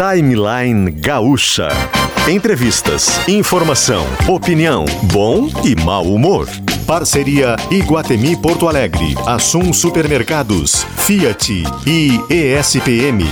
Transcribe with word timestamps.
Timeline 0.00 0.92
Gaúcha. 0.92 1.68
Entrevistas, 2.26 3.20
informação, 3.28 4.06
opinião, 4.26 4.86
bom 5.12 5.46
e 5.62 5.76
mau 5.84 6.02
humor. 6.04 6.48
Parceria 6.86 7.54
Iguatemi 7.70 8.34
Porto 8.34 8.66
Alegre, 8.66 9.14
Assum 9.26 9.74
Supermercados, 9.74 10.86
Fiat 10.96 11.64
e 11.86 12.18
ESPM. 12.30 13.26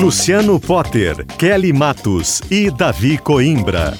Luciano 0.00 0.60
Potter, 0.60 1.26
Kelly 1.36 1.72
Matos 1.72 2.40
e 2.48 2.70
Davi 2.70 3.18
Coimbra. 3.18 3.94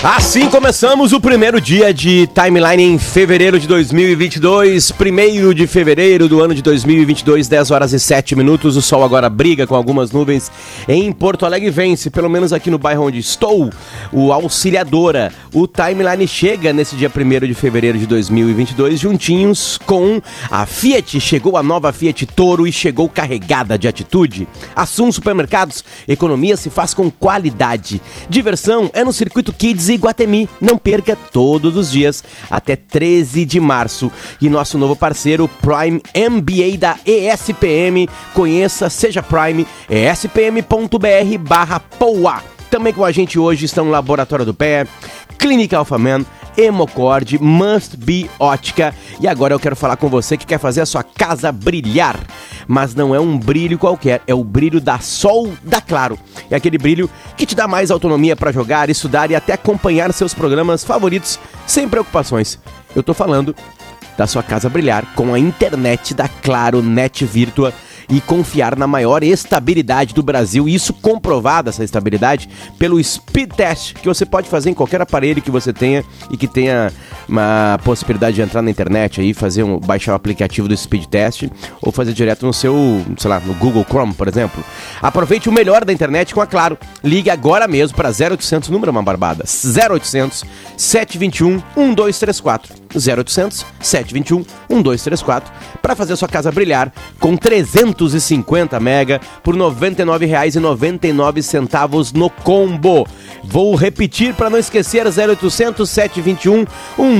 Assim 0.00 0.48
começamos 0.48 1.12
o 1.12 1.20
primeiro 1.20 1.60
dia 1.60 1.92
de 1.92 2.28
timeline 2.28 2.84
em 2.84 2.98
fevereiro 2.98 3.58
de 3.58 3.66
2022, 3.66 4.92
primeiro 4.92 5.52
de 5.52 5.66
fevereiro 5.66 6.28
do 6.28 6.40
ano 6.40 6.54
de 6.54 6.62
2022, 6.62 7.48
10 7.48 7.72
horas 7.72 7.92
e 7.92 7.98
7 7.98 8.36
minutos. 8.36 8.76
O 8.76 8.80
sol 8.80 9.02
agora 9.02 9.28
briga 9.28 9.66
com 9.66 9.74
algumas 9.74 10.12
nuvens 10.12 10.52
em 10.86 11.10
Porto 11.10 11.44
Alegre 11.44 11.68
vence, 11.70 12.10
pelo 12.10 12.30
menos 12.30 12.52
aqui 12.52 12.70
no 12.70 12.78
bairro 12.78 13.06
onde 13.06 13.18
estou, 13.18 13.70
o 14.12 14.32
Auxiliadora. 14.32 15.32
O 15.52 15.66
timeline 15.66 16.28
chega 16.28 16.72
nesse 16.72 16.94
dia 16.94 17.10
1 17.10 17.46
de 17.48 17.54
fevereiro 17.54 17.98
de 17.98 18.06
2022 18.06 19.00
juntinhos 19.00 19.78
com 19.84 20.22
a 20.48 20.64
Fiat. 20.64 21.18
Chegou 21.18 21.56
a 21.56 21.62
nova 21.62 21.92
Fiat 21.92 22.24
Toro 22.24 22.68
e 22.68 22.72
chegou 22.72 23.08
carregada 23.08 23.76
de 23.76 23.88
atitude. 23.88 24.46
Assum 24.76 25.10
Supermercados, 25.10 25.84
economia 26.06 26.56
se 26.56 26.70
faz 26.70 26.94
com 26.94 27.10
qualidade. 27.10 28.00
Diversão 28.30 28.88
é 28.94 29.02
no 29.02 29.12
Circuito 29.12 29.52
Kids 29.52 29.87
Iguatemi. 29.88 30.48
Não 30.60 30.78
perca 30.78 31.16
todos 31.16 31.76
os 31.76 31.90
dias 31.90 32.22
até 32.50 32.76
13 32.76 33.44
de 33.44 33.60
março. 33.60 34.10
E 34.40 34.48
nosso 34.48 34.78
novo 34.78 34.94
parceiro 34.96 35.48
Prime 35.48 36.02
MBA 36.14 36.78
da 36.78 36.96
ESPM. 37.04 38.08
Conheça, 38.34 38.88
seja 38.90 39.22
Prime, 39.22 39.66
espm.br 39.88 41.38
barra 41.40 41.80
POA. 41.80 42.42
Também 42.70 42.92
com 42.92 43.04
a 43.04 43.10
gente 43.10 43.38
hoje 43.38 43.64
estão 43.64 43.90
Laboratório 43.90 44.44
do 44.44 44.52
Pé, 44.52 44.86
Clínica 45.38 45.78
Alphaman, 45.78 46.24
Hemocord, 46.56 47.38
Must 47.40 47.96
Be 47.96 48.28
Ótica. 48.38 48.94
E 49.20 49.26
agora 49.28 49.54
eu 49.54 49.60
quero 49.60 49.76
falar 49.76 49.96
com 49.96 50.08
você 50.08 50.36
que 50.36 50.44
quer 50.44 50.58
fazer 50.58 50.80
a 50.82 50.86
sua 50.86 51.02
casa 51.02 51.50
brilhar. 51.52 52.18
Mas 52.68 52.94
não 52.94 53.14
é 53.14 53.18
um 53.18 53.38
brilho 53.38 53.78
qualquer, 53.78 54.20
é 54.26 54.34
o 54.34 54.44
brilho 54.44 54.80
da 54.80 55.00
Sol 55.00 55.52
da 55.64 55.80
Claro. 55.80 56.18
É 56.50 56.56
aquele 56.56 56.76
brilho 56.76 57.10
que 57.36 57.46
te 57.46 57.54
dá 57.54 57.66
mais 57.66 57.90
autonomia 57.90 58.36
para 58.36 58.52
jogar, 58.52 58.90
estudar 58.90 59.30
e 59.30 59.34
até 59.34 59.54
acompanhar 59.54 60.12
seus 60.12 60.34
programas 60.34 60.84
favoritos 60.84 61.40
sem 61.66 61.88
preocupações. 61.88 62.58
Eu 62.94 63.02
tô 63.02 63.14
falando 63.14 63.56
da 64.18 64.26
sua 64.26 64.42
casa 64.42 64.68
brilhar 64.68 65.14
com 65.14 65.32
a 65.32 65.38
internet 65.38 66.12
da 66.12 66.28
Claro 66.28 66.82
Net 66.82 67.24
Virtua 67.24 67.72
e 68.10 68.20
confiar 68.20 68.76
na 68.76 68.86
maior 68.86 69.22
estabilidade 69.22 70.14
do 70.14 70.22
Brasil. 70.22 70.68
Isso 70.68 70.92
comprovada 70.92 71.70
essa 71.70 71.84
estabilidade 71.84 72.48
pelo 72.78 73.02
Speed 73.02 73.52
Test, 73.52 73.94
que 73.94 74.08
você 74.08 74.24
pode 74.24 74.48
fazer 74.48 74.70
em 74.70 74.74
qualquer 74.74 75.00
aparelho 75.00 75.42
que 75.42 75.50
você 75.50 75.72
tenha 75.72 76.04
e 76.30 76.36
que 76.36 76.48
tenha 76.48 76.92
uma 77.28 77.78
possibilidade 77.84 78.36
de 78.36 78.42
entrar 78.42 78.62
na 78.62 78.70
internet 78.70 79.20
aí, 79.20 79.34
fazer 79.34 79.62
um 79.62 79.78
baixar 79.78 80.12
o 80.12 80.14
aplicativo 80.14 80.66
do 80.66 80.76
Speed 80.76 81.06
Test 81.06 81.44
ou 81.82 81.92
fazer 81.92 82.12
direto 82.12 82.46
no 82.46 82.52
seu, 82.52 82.74
sei 83.18 83.30
lá, 83.30 83.40
no 83.40 83.54
Google 83.54 83.84
Chrome, 83.84 84.14
por 84.14 84.28
exemplo. 84.28 84.64
Aproveite 85.02 85.48
o 85.48 85.52
melhor 85.52 85.84
da 85.84 85.92
internet 85.92 86.34
com 86.34 86.40
a 86.40 86.46
Claro. 86.46 86.78
Ligue 87.04 87.30
agora 87.30 87.68
mesmo 87.68 87.96
para 87.96 88.08
0800 88.08 88.70
número 88.70 88.90
uma 88.90 89.02
barbada. 89.02 89.44
0800 89.44 90.44
721 90.76 91.62
1234. 91.76 92.88
0800 92.94 93.66
721 93.80 94.38
1234 94.70 95.52
para 95.82 95.94
fazer 95.94 96.16
sua 96.16 96.26
casa 96.26 96.50
brilhar 96.50 96.90
com 97.20 97.36
350 97.36 98.80
mega 98.80 99.20
por 99.42 99.54
R$ 99.54 99.60
99,99 99.60 102.14
no 102.14 102.30
combo. 102.30 103.06
Vou 103.44 103.74
repetir 103.74 104.32
para 104.34 104.48
não 104.48 104.58
esquecer 104.58 105.06
0800 105.06 105.86
721 105.88 106.64
1234 106.96 107.17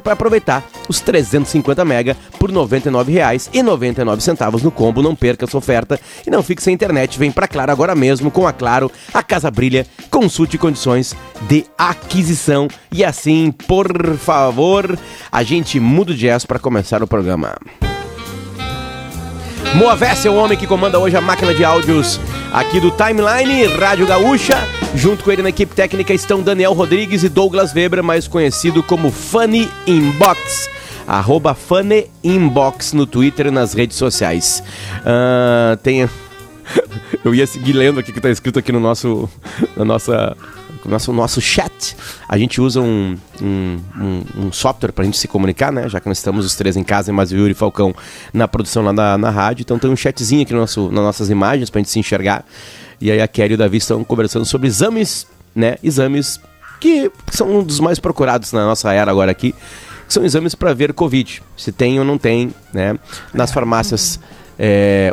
para 0.00 0.12
aproveitar 0.12 0.64
os 0.88 1.00
350 1.00 1.84
mega 1.84 2.16
por 2.38 2.50
R$ 2.50 2.56
99,99 2.56 4.62
no 4.62 4.70
combo. 4.70 5.02
Não 5.02 5.14
perca 5.14 5.44
essa 5.44 5.58
oferta 5.58 6.00
e 6.26 6.30
não 6.30 6.42
fique 6.42 6.62
sem 6.62 6.74
internet. 6.74 7.18
Vem 7.18 7.30
para 7.30 7.48
Claro 7.48 7.72
agora 7.72 7.94
mesmo 7.94 8.30
com 8.30 8.46
a 8.46 8.52
Claro. 8.52 8.90
A 9.12 9.22
casa 9.22 9.50
brilha. 9.50 9.86
Consulte 10.10 10.58
condições 10.58 11.14
de 11.48 11.64
aquisição 11.76 12.68
e 12.92 13.04
assim, 13.04 13.50
por 13.50 14.16
favor, 14.16 14.98
a 15.30 15.42
gente 15.42 15.80
muda 15.80 16.12
o 16.12 16.16
jazz 16.16 16.44
para 16.44 16.58
começar 16.58 17.02
o 17.02 17.06
programa. 17.06 17.56
Moavés 19.74 20.24
é 20.26 20.30
o 20.30 20.34
homem 20.34 20.58
que 20.58 20.66
comanda 20.66 20.98
hoje 20.98 21.16
a 21.16 21.20
máquina 21.20 21.54
de 21.54 21.64
áudios 21.64 22.20
aqui 22.52 22.80
do 22.80 22.90
Timeline 22.90 23.66
Rádio 23.78 24.06
Gaúcha. 24.06 24.56
Junto 24.94 25.22
com 25.22 25.30
ele 25.30 25.42
na 25.42 25.50
equipe 25.50 25.74
técnica 25.74 26.12
estão 26.12 26.42
Daniel 26.42 26.72
Rodrigues 26.72 27.22
e 27.22 27.28
Douglas 27.28 27.72
Weber, 27.72 28.02
mais 28.02 28.26
conhecido 28.26 28.82
como 28.82 29.10
Funny 29.10 29.70
Inbox. 29.86 30.68
Arroba 31.06 31.54
Funny 31.54 32.10
Inbox 32.22 32.92
no 32.92 33.06
Twitter 33.06 33.46
e 33.46 33.50
nas 33.50 33.72
redes 33.72 33.96
sociais. 33.96 34.62
Uh, 34.98 35.76
tem... 35.78 36.08
Eu 37.24 37.34
ia 37.34 37.46
seguir 37.46 37.72
lendo 37.72 38.00
aqui 38.00 38.12
que 38.12 38.18
está 38.18 38.30
escrito 38.30 38.58
aqui 38.58 38.72
no 38.72 38.80
nosso, 38.80 39.28
na 39.76 39.84
nossa 39.84 40.36
nosso, 40.88 41.12
nosso 41.12 41.40
chat. 41.40 41.96
A 42.28 42.38
gente 42.38 42.60
usa 42.60 42.80
um, 42.80 43.16
um, 43.40 43.78
um, 43.98 44.24
um 44.46 44.52
software 44.52 44.92
para 44.92 45.02
a 45.02 45.04
gente 45.04 45.18
se 45.18 45.28
comunicar, 45.28 45.72
né? 45.72 45.88
Já 45.88 46.00
que 46.00 46.08
nós 46.08 46.18
estamos 46.18 46.46
os 46.46 46.54
três 46.54 46.76
em 46.76 46.82
casa, 46.82 47.12
mas 47.12 47.32
o 47.32 47.36
Yuri 47.36 47.52
e 47.52 47.54
Falcão 47.54 47.94
na 48.32 48.48
produção 48.48 48.82
lá 48.82 48.92
na, 48.92 49.18
na 49.18 49.30
rádio. 49.30 49.62
Então 49.62 49.78
tem 49.78 49.90
um 49.90 49.96
chatzinho 49.96 50.42
aqui 50.42 50.52
no 50.52 50.60
nosso, 50.60 50.90
nas 50.90 51.04
nossas 51.04 51.30
imagens 51.30 51.68
para 51.68 51.80
a 51.80 51.82
gente 51.82 51.90
se 51.90 51.98
enxergar. 51.98 52.44
E 53.00 53.10
aí 53.10 53.20
a 53.20 53.28
Kelly 53.28 53.52
e 53.52 53.54
o 53.54 53.58
Davi 53.58 53.78
estão 53.78 54.02
conversando 54.04 54.44
sobre 54.44 54.68
exames, 54.68 55.26
né? 55.54 55.76
Exames 55.82 56.40
que 56.80 57.10
são 57.30 57.58
um 57.58 57.62
dos 57.62 57.78
mais 57.78 57.98
procurados 57.98 58.52
na 58.52 58.64
nossa 58.64 58.92
era 58.92 59.10
agora 59.10 59.30
aqui. 59.30 59.54
São 60.08 60.24
exames 60.24 60.56
para 60.56 60.74
ver 60.74 60.92
Covid, 60.92 61.40
se 61.56 61.70
tem 61.70 61.98
ou 61.98 62.04
não 62.04 62.18
tem, 62.18 62.52
né? 62.72 62.98
Nas 63.32 63.52
farmácias, 63.52 64.18
é, 64.18 64.24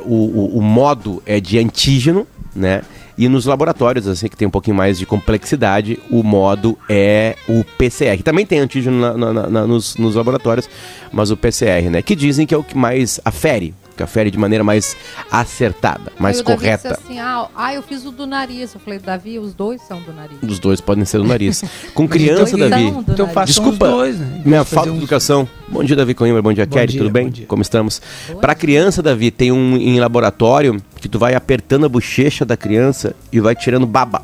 o, 0.04 0.14
o, 0.14 0.58
o 0.58 0.62
modo 0.62 1.22
é 1.26 1.40
de 1.40 1.58
antígeno, 1.58 2.28
né? 2.56 2.82
E 3.18 3.28
nos 3.28 3.48
laboratórios, 3.48 4.08
assim, 4.08 4.28
que 4.28 4.38
tem 4.38 4.48
um 4.48 4.52
pouquinho 4.52 4.76
mais 4.76 5.00
de 5.00 5.06
complexidade, 5.06 5.98
o 6.12 6.22
modo 6.22 6.78
é 6.88 7.36
o 7.50 7.64
PCR. 7.64 8.22
Também 8.24 8.46
tem 8.46 8.60
antígeno 8.60 9.00
na, 9.00 9.34
na, 9.34 9.50
na, 9.50 9.68
nos, 9.68 9.98
nos 9.98 10.14
laboratórios, 10.14 10.70
mas 11.12 11.32
o 11.32 11.38
PCR, 11.38 11.90
né? 11.90 12.02
Que 12.04 12.16
dizem 12.16 12.46
que 12.46 12.54
é 12.54 12.58
o 12.58 12.64
que 12.64 12.78
mais 12.78 13.20
afere 13.26 13.74
que 13.98 14.04
afere 14.04 14.32
de 14.32 14.38
maneira 14.38 14.64
mais 14.64 14.96
acertada, 15.32 16.12
mais 16.20 16.38
Aí 16.38 16.42
o 16.42 16.46
correta. 16.46 16.90
Davi 16.90 16.96
disse 17.02 17.08
assim, 17.12 17.20
ah, 17.20 17.48
ah, 17.56 17.74
eu 17.74 17.82
fiz 17.82 18.06
o 18.06 18.12
do 18.12 18.26
nariz. 18.26 18.74
Eu 18.74 18.80
falei, 18.80 19.00
Davi, 19.00 19.40
os 19.40 19.54
dois 19.54 19.82
são 19.82 20.00
do 20.02 20.14
nariz. 20.14 20.38
Os 20.42 20.60
dois 20.60 20.80
podem 20.80 21.04
ser 21.04 21.18
do 21.18 21.24
nariz. 21.26 21.64
Com 21.94 22.08
criança, 22.08 22.56
dois 22.56 22.70
Davi. 22.70 22.92
do 22.92 23.12
Então 23.12 23.28
façam 23.28 23.46
Desculpa, 23.46 23.86
os 23.88 23.92
dois, 23.92 24.20
né? 24.20 24.42
Minha 24.46 24.64
falta 24.64 24.90
de 24.90 24.96
uns- 24.96 25.00
educação. 25.00 25.48
Bom 25.68 25.84
dia, 25.84 25.96
Davi 25.96 26.14
Coimbra. 26.14 26.42
Bom 26.42 26.54
dia, 26.54 26.66
Bom 26.66 26.74
Kelly. 26.76 26.88
dia, 26.94 27.02
Tudo 27.02 27.12
bem? 27.12 27.30
Como 27.48 27.62
estamos? 27.62 28.02
Para 28.40 28.56
criança, 28.56 29.02
Davi, 29.02 29.32
tem 29.32 29.52
um 29.52 29.76
em 29.76 30.00
laboratório 30.00 30.82
que 31.02 31.10
tu 31.10 31.20
vai 31.20 31.34
apertando 31.36 31.86
a 31.86 31.90
bochecha 31.90 32.46
da 32.46 32.56
criança 32.56 33.16
e 33.32 33.40
vai 33.40 33.56
tirando 33.56 33.86
baba. 33.86 34.22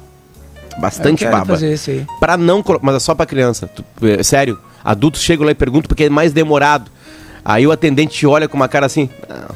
Bastante 0.80 1.24
baba. 1.26 1.46
fazer 1.46 1.72
esse 1.74 1.92
aí. 1.92 2.06
Para 2.20 2.38
não, 2.38 2.64
mas 2.82 2.96
é 2.96 3.00
só 3.00 3.14
para 3.14 3.26
criança. 3.26 3.68
Tu- 3.68 3.84
é, 4.08 4.24
sério, 4.24 4.58
adultos 4.84 5.22
chegam 5.22 5.46
lá 5.46 5.52
e 5.52 5.56
perguntam 5.56 5.88
porque 5.88 6.06
é 6.06 6.10
mais 6.10 6.34
demorado. 6.34 6.90
Aí 7.46 7.66
o 7.68 7.72
atendente 7.72 8.14
te 8.14 8.26
olha 8.28 8.48
com 8.48 8.56
uma 8.56 8.68
cara 8.68 8.86
assim, 8.86 9.10
"Ah, 9.30 9.52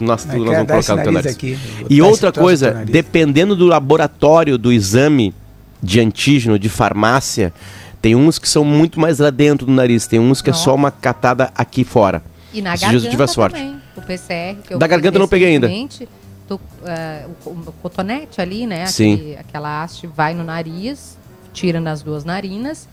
nossa, 0.00 0.30
Aí 0.32 0.38
tu, 0.38 0.44
nós 0.44 0.54
vamos 0.54 0.70
colocar 0.86 0.96
no 0.96 1.02
teu 1.02 1.12
nariz 1.12 1.32
aqui, 1.34 1.58
E 1.90 2.00
outra 2.00 2.32
coisa, 2.32 2.84
dependendo 2.86 3.54
do 3.56 3.66
laboratório 3.66 4.56
do 4.56 4.72
exame 4.72 5.34
de 5.82 6.00
antígeno 6.00 6.58
de 6.58 6.68
farmácia, 6.68 7.52
tem 8.00 8.14
uns 8.14 8.38
que 8.38 8.48
são 8.48 8.64
muito 8.64 8.98
mais 9.00 9.18
lá 9.18 9.30
dentro 9.30 9.66
do 9.66 9.72
nariz, 9.72 10.06
tem 10.06 10.18
uns 10.20 10.40
que 10.40 10.50
é 10.50 10.52
só 10.52 10.70
Nossa. 10.70 10.72
uma 10.72 10.90
catada 10.90 11.50
aqui 11.54 11.84
fora. 11.84 12.22
E 12.54 12.62
na 12.62 12.74
eu 12.74 12.78
garganta 12.80 13.10
tive 13.10 13.22
a 13.22 13.26
sorte. 13.26 13.54
também, 13.56 13.76
o 13.96 14.00
PCR. 14.02 14.56
Que 14.66 14.74
eu 14.74 14.78
Da 14.78 14.86
garganta 14.86 15.16
eu 15.16 15.20
não 15.20 15.28
peguei 15.28 15.48
ainda. 15.48 15.66
recentemente, 15.66 16.08
tu, 16.48 16.58
é, 16.86 17.26
o, 17.44 17.50
o 17.50 17.72
cotonete 17.82 18.40
ali, 18.40 18.66
né? 18.66 18.86
Sim. 18.86 19.14
aquele- 19.14 19.36
aquela 19.36 19.82
haste 19.82 20.06
vai 20.06 20.32
no 20.32 20.42
nariz, 20.44 21.18
tira 21.52 21.80
nas 21.80 22.02
duas 22.02 22.24
narinas. 22.24 22.88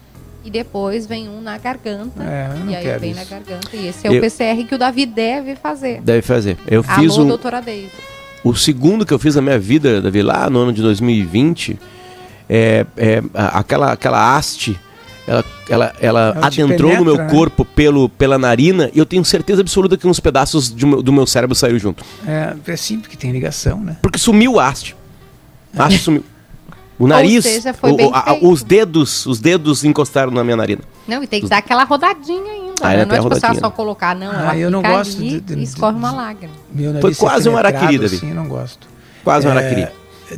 E 0.46 0.50
depois 0.52 1.08
vem 1.08 1.28
um 1.28 1.42
na 1.42 1.58
garganta. 1.58 2.24
É, 2.24 2.50
eu 2.54 2.60
não 2.60 2.72
e 2.72 2.76
aí 2.76 2.84
quero 2.84 3.00
vem 3.00 3.12
isso. 3.12 3.20
na 3.20 3.26
garganta. 3.26 3.70
E 3.76 3.88
esse 3.88 4.08
é 4.08 4.12
Eu- 4.12 4.18
o 4.18 4.22
PCR 4.22 4.64
que 4.64 4.76
o 4.76 4.78
Davi 4.78 5.06
deve 5.08 5.56
fazer. 5.56 6.00
Deve 6.02 6.22
fazer. 6.22 6.56
Eu 6.68 6.84
fiz 6.84 7.12
Alô, 7.14 7.24
um, 7.24 7.28
doutora 7.28 7.60
Deise. 7.62 7.90
o 8.44 8.56
segundo 8.56 9.06
que 9.08 9.14
eu 9.14 9.18
fiz 9.18 9.36
na 9.36 9.42
minha 9.42 9.58
vida, 9.58 10.00
Davi, 10.02 10.22
lá 10.22 10.48
no 10.48 10.60
ano 10.60 10.72
de 10.72 10.84
2020, 10.84 11.80
é, 12.48 12.86
é 12.96 13.24
a- 13.34 13.60
aquela, 13.60 13.92
aquela 13.94 14.36
haste 14.38 14.80
Ela, 15.28 15.44
ela, 15.68 15.94
ela 16.00 16.38
adentrou 16.40 16.92
no 16.98 17.04
meu 17.04 17.16
penetra, 17.16 17.24
né? 17.24 17.30
corpo 17.32 17.66
pelo, 17.66 18.08
pela 18.08 18.38
narina 18.38 18.92
e 18.94 19.00
eu 19.00 19.06
tenho 19.08 19.26
certeza 19.26 19.62
absoluta 19.62 19.98
que 19.98 20.06
uns 20.06 20.20
pedaços 20.20 20.72
de 20.72 20.86
do 20.86 21.12
meu 21.12 21.26
cérebro 21.26 21.56
saiu 21.56 21.80
junto. 21.80 22.06
É, 22.28 22.54
é 22.68 22.76
sim, 22.76 23.00
porque 23.00 23.18
tem 23.18 23.32
ligação, 23.32 23.80
né? 23.82 23.98
Porque 24.04 24.20
sumiu 24.20 24.54
o 24.54 24.60
haste. 24.60 24.96
O 25.76 25.82
haste 25.82 25.98
sumiu. 25.98 26.24
O 26.98 27.08
nariz, 27.08 27.44
seja, 27.44 27.74
foi 27.74 27.92
o- 27.92 27.98
bem 27.98 28.10
a- 28.14 28.38
os 28.42 28.64
dedos, 28.64 29.26
os 29.26 29.40
dedos 29.40 29.84
encostaram 29.84 30.32
na 30.32 30.44
minha 30.44 30.56
narina. 30.56 30.82
Não, 31.08 31.22
e 31.22 31.28
tem 31.28 31.42
que 31.42 31.48
dar 31.50 31.58
aquela 31.58 31.84
rodadinha 31.84 32.52
ainda. 32.54 32.74
Ah, 32.82 32.88
né? 32.90 32.94
ainda 33.02 33.06
Não 33.06 33.16
é 33.16 33.20
tipo 33.20 33.34
assim, 33.34 33.46
ah, 33.46 33.48
rodadinha. 33.50 33.60
só 33.60 33.70
colocar, 33.70 34.16
não. 34.16 34.32
Ah, 34.32 34.42
ela 34.44 34.56
eu 34.58 34.72
não 34.72 34.82
gosto 34.82 35.18
ali 35.18 35.30
de- 35.32 35.56
de- 35.56 35.60
e 35.60 35.64
escorre 35.64 35.96
uma 35.98 36.12
lágrima. 36.12 36.54
Meu 36.72 36.88
nariz 36.94 37.02
Foi 37.02 37.14
ser 37.14 37.20
quase 37.20 37.50
um 37.50 37.54
penetrado, 37.54 37.78
araquiri, 37.84 38.00
Davi. 38.02 38.30
Eu 38.30 38.36
não 38.36 38.48
gosto. 38.48 38.88
Quase 39.24 39.46
um 39.48 39.50
É, 39.52 39.58
araquiri. 39.58 39.88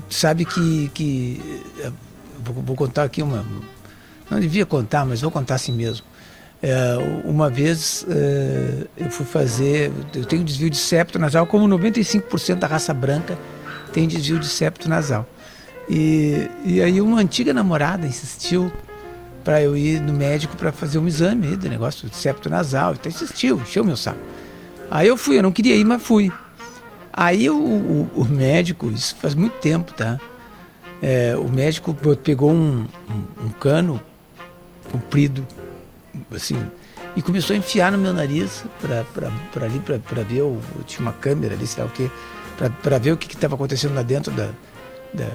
Tu 0.09 0.15
sabe 0.15 0.45
que. 0.45 0.89
que 0.93 1.61
eh, 1.79 1.91
vou, 2.43 2.55
vou 2.63 2.75
contar 2.75 3.03
aqui 3.03 3.21
uma. 3.21 3.45
Não 4.29 4.39
devia 4.39 4.65
contar, 4.65 5.05
mas 5.05 5.21
vou 5.21 5.29
contar 5.31 5.55
assim 5.55 5.71
mesmo. 5.71 6.05
É, 6.61 6.97
uma 7.23 7.49
vez 7.51 8.03
eh, 8.09 8.87
eu 8.97 9.11
fui 9.11 9.25
fazer. 9.27 9.91
Eu 10.15 10.25
tenho 10.25 10.43
desvio 10.43 10.69
de 10.71 10.77
septo 10.77 11.19
nasal, 11.19 11.45
como 11.45 11.67
95% 11.67 12.55
da 12.59 12.67
raça 12.67 12.93
branca 12.95 13.37
tem 13.93 14.07
desvio 14.07 14.39
de 14.39 14.47
septo 14.47 14.89
nasal. 14.89 15.25
E, 15.89 16.49
e 16.65 16.81
aí 16.81 16.99
uma 16.99 17.19
antiga 17.19 17.53
namorada 17.53 18.05
insistiu 18.05 18.71
para 19.43 19.61
eu 19.61 19.77
ir 19.77 20.01
no 20.01 20.11
médico 20.11 20.57
para 20.57 20.71
fazer 20.71 20.97
um 20.99 21.07
exame 21.07 21.55
do 21.55 21.69
negócio 21.69 22.09
de 22.09 22.15
septo 22.15 22.49
nasal. 22.49 22.93
Então 22.93 23.09
insistiu, 23.09 23.59
encheu 23.61 23.83
meu 23.85 23.95
saco. 23.95 24.19
Aí 24.91 25.07
eu 25.07 25.15
fui, 25.17 25.37
eu 25.37 25.43
não 25.43 25.51
queria 25.51 25.75
ir, 25.75 25.85
mas 25.85 26.01
fui. 26.03 26.31
Aí 27.13 27.49
o, 27.49 27.55
o- 27.57 28.09
o 28.15 28.25
médico, 28.25 28.91
isso 28.91 29.15
faz 29.21 29.33
muito 29.33 29.53
tempo, 29.59 29.93
tá? 29.93 30.19
É, 31.01 31.35
o 31.37 31.47
médico 31.49 31.95
pegou 32.23 32.51
um, 32.51 32.85
um- 33.09 33.45
um 33.45 33.49
cano 33.49 33.99
comprido, 34.91 35.45
assim, 36.33 36.61
e 37.15 37.21
começou 37.21 37.53
a 37.53 37.57
enfiar 37.57 37.91
no 37.91 37.97
meu 37.97 38.13
nariz 38.13 38.63
para 38.81 39.05
ali, 39.65 39.79
para 39.79 40.23
ver, 40.23 40.41
o, 40.41 40.59
tinha 40.85 41.01
uma 41.01 41.13
câmera 41.13 41.53
ali, 41.55 41.65
sei 41.67 41.83
lá 41.83 41.89
o 41.89 41.91
quê, 41.93 42.09
para 42.81 42.97
ver 42.97 43.11
o 43.11 43.17
que 43.17 43.33
estava 43.33 43.55
acontecendo 43.55 43.93
lá 43.95 44.01
dentro 44.01 44.31
da, 44.31 44.49
da, 45.17 45.29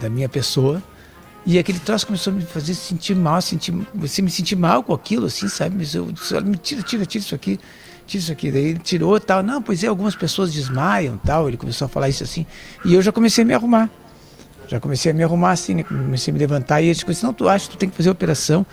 da- 0.00 0.10
minha 0.10 0.28
pessoa. 0.28 0.82
E 1.46 1.58
aquele 1.58 1.78
troço 1.78 2.06
começou 2.06 2.32
a 2.32 2.36
me 2.36 2.42
fazer 2.44 2.74
sentir 2.74 3.14
mal, 3.16 3.40
sentir, 3.40 3.72
você 3.94 4.20
me 4.20 4.30
sentir 4.30 4.56
mal 4.56 4.82
com 4.82 4.92
aquilo, 4.92 5.26
assim, 5.26 5.48
sabe? 5.48 5.74
Mas 5.78 5.94
eu, 5.94 6.12
disse, 6.12 6.38
me 6.42 6.56
tira, 6.56 6.82
tira, 6.82 7.06
tira 7.06 7.24
isso 7.24 7.34
aqui, 7.34 7.58
tira 8.06 8.22
isso 8.22 8.30
aqui. 8.32 8.50
Daí 8.52 8.64
ele 8.64 8.78
tirou 8.78 9.18
tal. 9.18 9.42
Não, 9.42 9.62
pois 9.62 9.82
é, 9.82 9.86
algumas 9.86 10.14
pessoas 10.14 10.52
desmaiam 10.52 11.16
tal. 11.16 11.48
Ele 11.48 11.56
começou 11.56 11.86
a 11.86 11.88
falar 11.88 12.08
isso 12.10 12.22
assim. 12.22 12.44
E 12.84 12.92
eu 12.94 13.00
já 13.00 13.10
comecei 13.10 13.42
a 13.42 13.46
me 13.46 13.54
arrumar. 13.54 13.88
Já 14.70 14.78
comecei 14.78 15.10
a 15.10 15.14
me 15.14 15.24
arrumar 15.24 15.50
assim, 15.50 15.74
né? 15.74 15.82
Comecei 15.82 16.30
a 16.30 16.32
me 16.32 16.38
levantar 16.38 16.80
e 16.80 16.86
ele 16.86 16.94
disse, 16.94 17.24
não, 17.24 17.32
tu 17.32 17.48
acha 17.48 17.64
que 17.66 17.72
tu 17.72 17.76
tem 17.76 17.90
que 17.90 17.96
fazer 17.96 18.08
a 18.08 18.12
operação? 18.12 18.64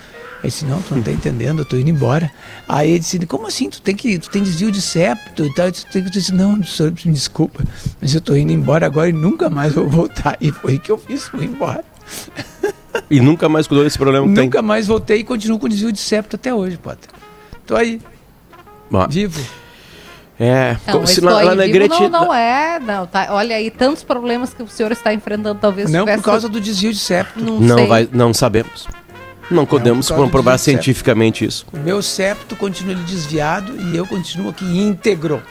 Aí 0.44 0.50
disse, 0.52 0.64
não, 0.64 0.80
tu 0.80 0.94
não 0.96 1.02
tá 1.02 1.12
entendendo, 1.12 1.64
eu 1.64 1.66
tô 1.66 1.76
indo 1.76 1.90
embora. 1.90 2.32
Aí 2.70 2.92
ele 2.92 3.00
disse, 3.00 3.18
como 3.26 3.48
assim? 3.48 3.68
Tu 3.68 3.82
tem 3.82 3.96
que, 3.96 4.20
tu 4.20 4.30
tem 4.30 4.44
desvio 4.44 4.72
de 4.72 4.80
septo 4.80 5.44
e 5.44 5.52
tal. 5.56 5.66
Eu 5.66 5.72
disse, 5.72 5.88
eu 5.96 6.02
disse, 6.04 6.32
não, 6.32 6.64
senhor, 6.64 6.94
me 7.04 7.12
desculpa, 7.12 7.64
mas 8.00 8.14
eu 8.14 8.22
tô 8.22 8.36
indo 8.36 8.52
embora 8.52 8.86
agora 8.86 9.10
e 9.10 9.14
nunca 9.14 9.50
mais 9.50 9.74
vou 9.74 9.90
voltar. 9.90 10.38
E 10.40 10.52
foi 10.52 10.76
o 10.76 10.80
que 10.80 10.92
eu 10.92 11.00
fiz, 11.00 11.28
fui 11.28 11.46
embora. 11.46 11.84
E 13.12 13.22
nunca 13.22 13.48
mais 13.48 13.68
cuidou 13.68 13.86
desse 13.86 13.98
problema 13.98 14.28
que 14.28 14.34
tem. 14.34 14.46
Nunca 14.46 14.62
mais 14.62 14.88
voltei 14.88 15.20
e 15.20 15.24
continuo 15.24 15.60
com 15.60 15.70
desvio 15.70 15.92
de 15.92 16.00
septo 16.00 16.36
até 16.36 16.54
hoje, 16.54 16.78
Potter. 16.78 17.10
Tô 17.66 17.76
aí, 17.76 18.02
Bom, 18.90 19.08
vivo. 19.08 19.40
É, 20.40 20.78
Não, 20.86 20.94
como 20.94 21.04
esse 21.06 21.16
se 21.16 21.22
na, 21.22 21.32
lá 21.32 21.56
na 21.56 21.66
não, 21.68 22.10
não 22.10 22.34
é, 22.34 22.80
não, 22.80 23.08
tá? 23.08 23.28
Olha 23.32 23.56
aí, 23.56 23.72
tantos 23.72 24.04
problemas 24.04 24.54
que 24.54 24.62
o 24.62 24.68
senhor 24.68 24.92
está 24.92 25.12
enfrentando, 25.12 25.58
talvez 25.60 25.90
Não 25.90 26.02
por 26.02 26.06
tivesse- 26.12 26.24
causa 26.24 26.50
do 26.50 26.62
desvio 26.62 26.94
de 26.94 27.00
septo. 27.00 27.40
Não, 27.44 27.60
Não, 27.60 27.78
sei. 27.78 27.88
vai, 27.88 28.10
não 28.12 28.34
sabemos. 28.34 28.88
Não 29.50 29.66
podemos 29.66 30.08
por 30.10 30.16
do 30.18 30.24
comprovar 30.24 30.60
cientificamente 30.60 31.44
isso. 31.46 31.66
O 31.74 31.78
meu 31.78 32.02
septo 32.04 32.56
continua 32.56 32.94
ali 32.94 33.04
desviado 33.04 33.76
e 33.80 33.98
eu 33.98 34.06
continuo 34.06 34.50
aqui 34.52 34.66
íntegro. 34.66 35.42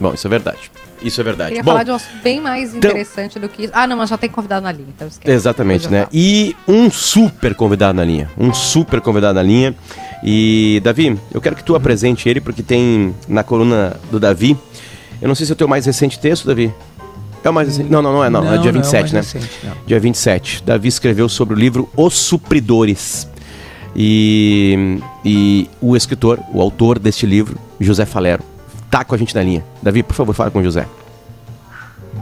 Bom, 0.00 0.12
isso 0.14 0.26
é 0.26 0.30
verdade. 0.30 0.70
Isso 1.02 1.20
é 1.20 1.24
verdade. 1.24 1.50
Queria 1.50 1.62
Bom, 1.62 1.70
falar 1.72 1.84
de 1.84 1.90
um 1.90 1.94
assunto 1.94 2.22
bem 2.22 2.40
mais 2.40 2.74
interessante 2.74 3.38
do 3.38 3.48
que 3.48 3.64
isso. 3.64 3.72
Ah, 3.74 3.86
não, 3.86 3.96
mas 3.96 4.10
já 4.10 4.18
tem 4.18 4.28
convidado 4.28 4.64
na 4.64 4.72
linha, 4.72 4.88
então 4.94 5.06
esquece. 5.08 5.34
Exatamente, 5.34 5.88
né? 5.88 6.06
E 6.12 6.56
um 6.66 6.90
super 6.90 7.54
convidado 7.54 7.96
na 7.96 8.04
linha. 8.04 8.30
Um 8.36 8.52
super 8.52 9.00
convidado 9.00 9.34
na 9.34 9.42
linha. 9.42 9.74
E, 10.22 10.80
Davi, 10.82 11.18
eu 11.32 11.40
quero 11.40 11.54
que 11.54 11.62
tu 11.62 11.76
apresente 11.76 12.28
ele, 12.28 12.40
porque 12.40 12.62
tem 12.62 13.14
na 13.28 13.42
coluna 13.42 13.96
do 14.10 14.18
Davi. 14.18 14.56
Eu 15.20 15.28
não 15.28 15.34
sei 15.34 15.46
se 15.46 15.52
é 15.52 15.54
o 15.54 15.56
teu 15.56 15.68
mais 15.68 15.86
recente 15.86 16.18
texto, 16.18 16.46
Davi. 16.46 16.72
É 17.42 17.50
o 17.50 17.54
mais 17.54 17.68
recente? 17.68 17.90
Não, 17.90 18.02
não, 18.02 18.12
não 18.12 18.24
é, 18.24 18.30
não. 18.30 18.52
é 18.52 18.58
dia 18.58 18.72
27, 18.72 19.00
mais 19.00 19.12
né? 19.12 19.20
recente, 19.20 19.50
não. 19.64 19.72
Dia 19.86 20.00
27. 20.00 20.62
Davi 20.64 20.88
escreveu 20.88 21.28
sobre 21.28 21.54
o 21.54 21.58
livro 21.58 21.88
Os 21.96 22.14
Supridores. 22.14 23.28
E, 23.96 25.00
e 25.24 25.68
o 25.80 25.96
escritor, 25.96 26.38
o 26.52 26.60
autor 26.60 26.98
deste 26.98 27.26
livro, 27.26 27.58
José 27.80 28.04
Falero, 28.04 28.42
tá 28.90 29.04
com 29.04 29.14
a 29.14 29.18
gente 29.18 29.34
na 29.34 29.42
linha. 29.42 29.64
Davi, 29.82 30.02
por 30.02 30.14
favor, 30.14 30.34
fala 30.34 30.50
com 30.50 30.58
o 30.60 30.64
José. 30.64 30.86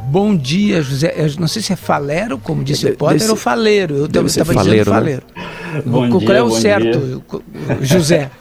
Bom 0.09 0.37
dia, 0.37 0.83
José. 0.83 1.15
Eu 1.17 1.29
não 1.41 1.49
sei 1.49 1.61
se 1.63 1.73
é 1.73 1.77
falero, 1.77 2.39
como 2.39 2.63
disse 2.63 2.87
o 2.87 2.97
Potter, 2.97 3.19
deve 3.19 3.31
ou 3.31 3.37
faleiro. 3.37 3.97
Eu 3.97 4.09
deve 4.09 4.27
estava 4.27 4.55
dizendo 4.55 4.65
faleiro, 4.65 4.91
né? 4.91 4.97
faleiro. 4.97 5.23
Bom 5.85 6.09
Qual 6.09 6.21
dia, 6.21 6.35
é 6.35 6.43
o 6.43 6.49
bom 6.49 6.55
certo, 6.55 7.25
José? 7.81 8.31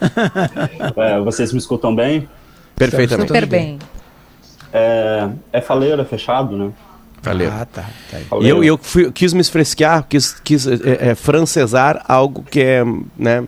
É, 0.96 1.20
vocês 1.20 1.52
me 1.52 1.58
escutam 1.58 1.94
bem? 1.94 2.28
Perfeitamente. 2.76 3.28
Super 3.28 3.46
bem. 3.46 3.78
É, 4.72 5.28
é 5.52 5.60
faleiro, 5.60 6.00
é 6.00 6.04
fechado, 6.04 6.56
né? 6.56 6.70
Faleiro. 7.22 7.52
Ah, 7.52 7.64
tá. 7.66 7.84
tá. 8.10 8.18
E 8.40 8.48
eu, 8.48 8.62
eu 8.62 8.78
fui- 8.80 9.10
quis 9.10 9.32
me 9.32 9.40
esfresquear, 9.40 10.06
quis, 10.08 10.38
quis 10.44 10.66
é, 10.66 11.10
é, 11.10 11.14
francesar 11.14 12.04
algo 12.06 12.44
que 12.48 12.60
é, 12.60 12.84
né, 13.16 13.44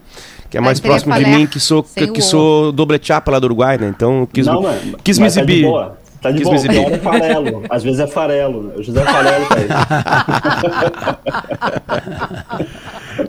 que 0.50 0.56
é 0.56 0.60
mais 0.60 0.80
próximo 0.80 1.14
de 1.14 1.24
mim, 1.26 1.46
que 1.46 1.60
sou, 1.60 1.82
que, 1.82 2.06
que 2.08 2.22
sou 2.22 2.72
doble 2.72 2.98
chapa 3.02 3.30
lá 3.32 3.38
do 3.38 3.44
Uruguai, 3.44 3.76
né? 3.78 3.88
Então 3.94 4.26
quis, 4.32 4.46
Não, 4.46 4.60
me, 4.60 4.66
mas, 4.66 4.82
quis 5.04 5.18
me 5.18 5.24
mas 5.24 5.34
tá 5.34 5.42
de 5.44 5.52
exibir. 5.52 5.66
boa. 5.68 5.98
Tá 6.20 6.30
de 6.32 6.38
Quis 6.38 6.44
boa, 6.46 6.56
exibir. 6.56 6.80
pior 6.84 6.92
é 6.92 6.98
farelo. 6.98 7.62
Às 7.70 7.82
vezes 7.84 8.00
é 8.00 8.06
farelo. 8.08 8.72
O 8.76 8.82
José 8.82 9.04
Farelo 9.04 9.46
tá 9.46 9.56
aí. 9.56 9.68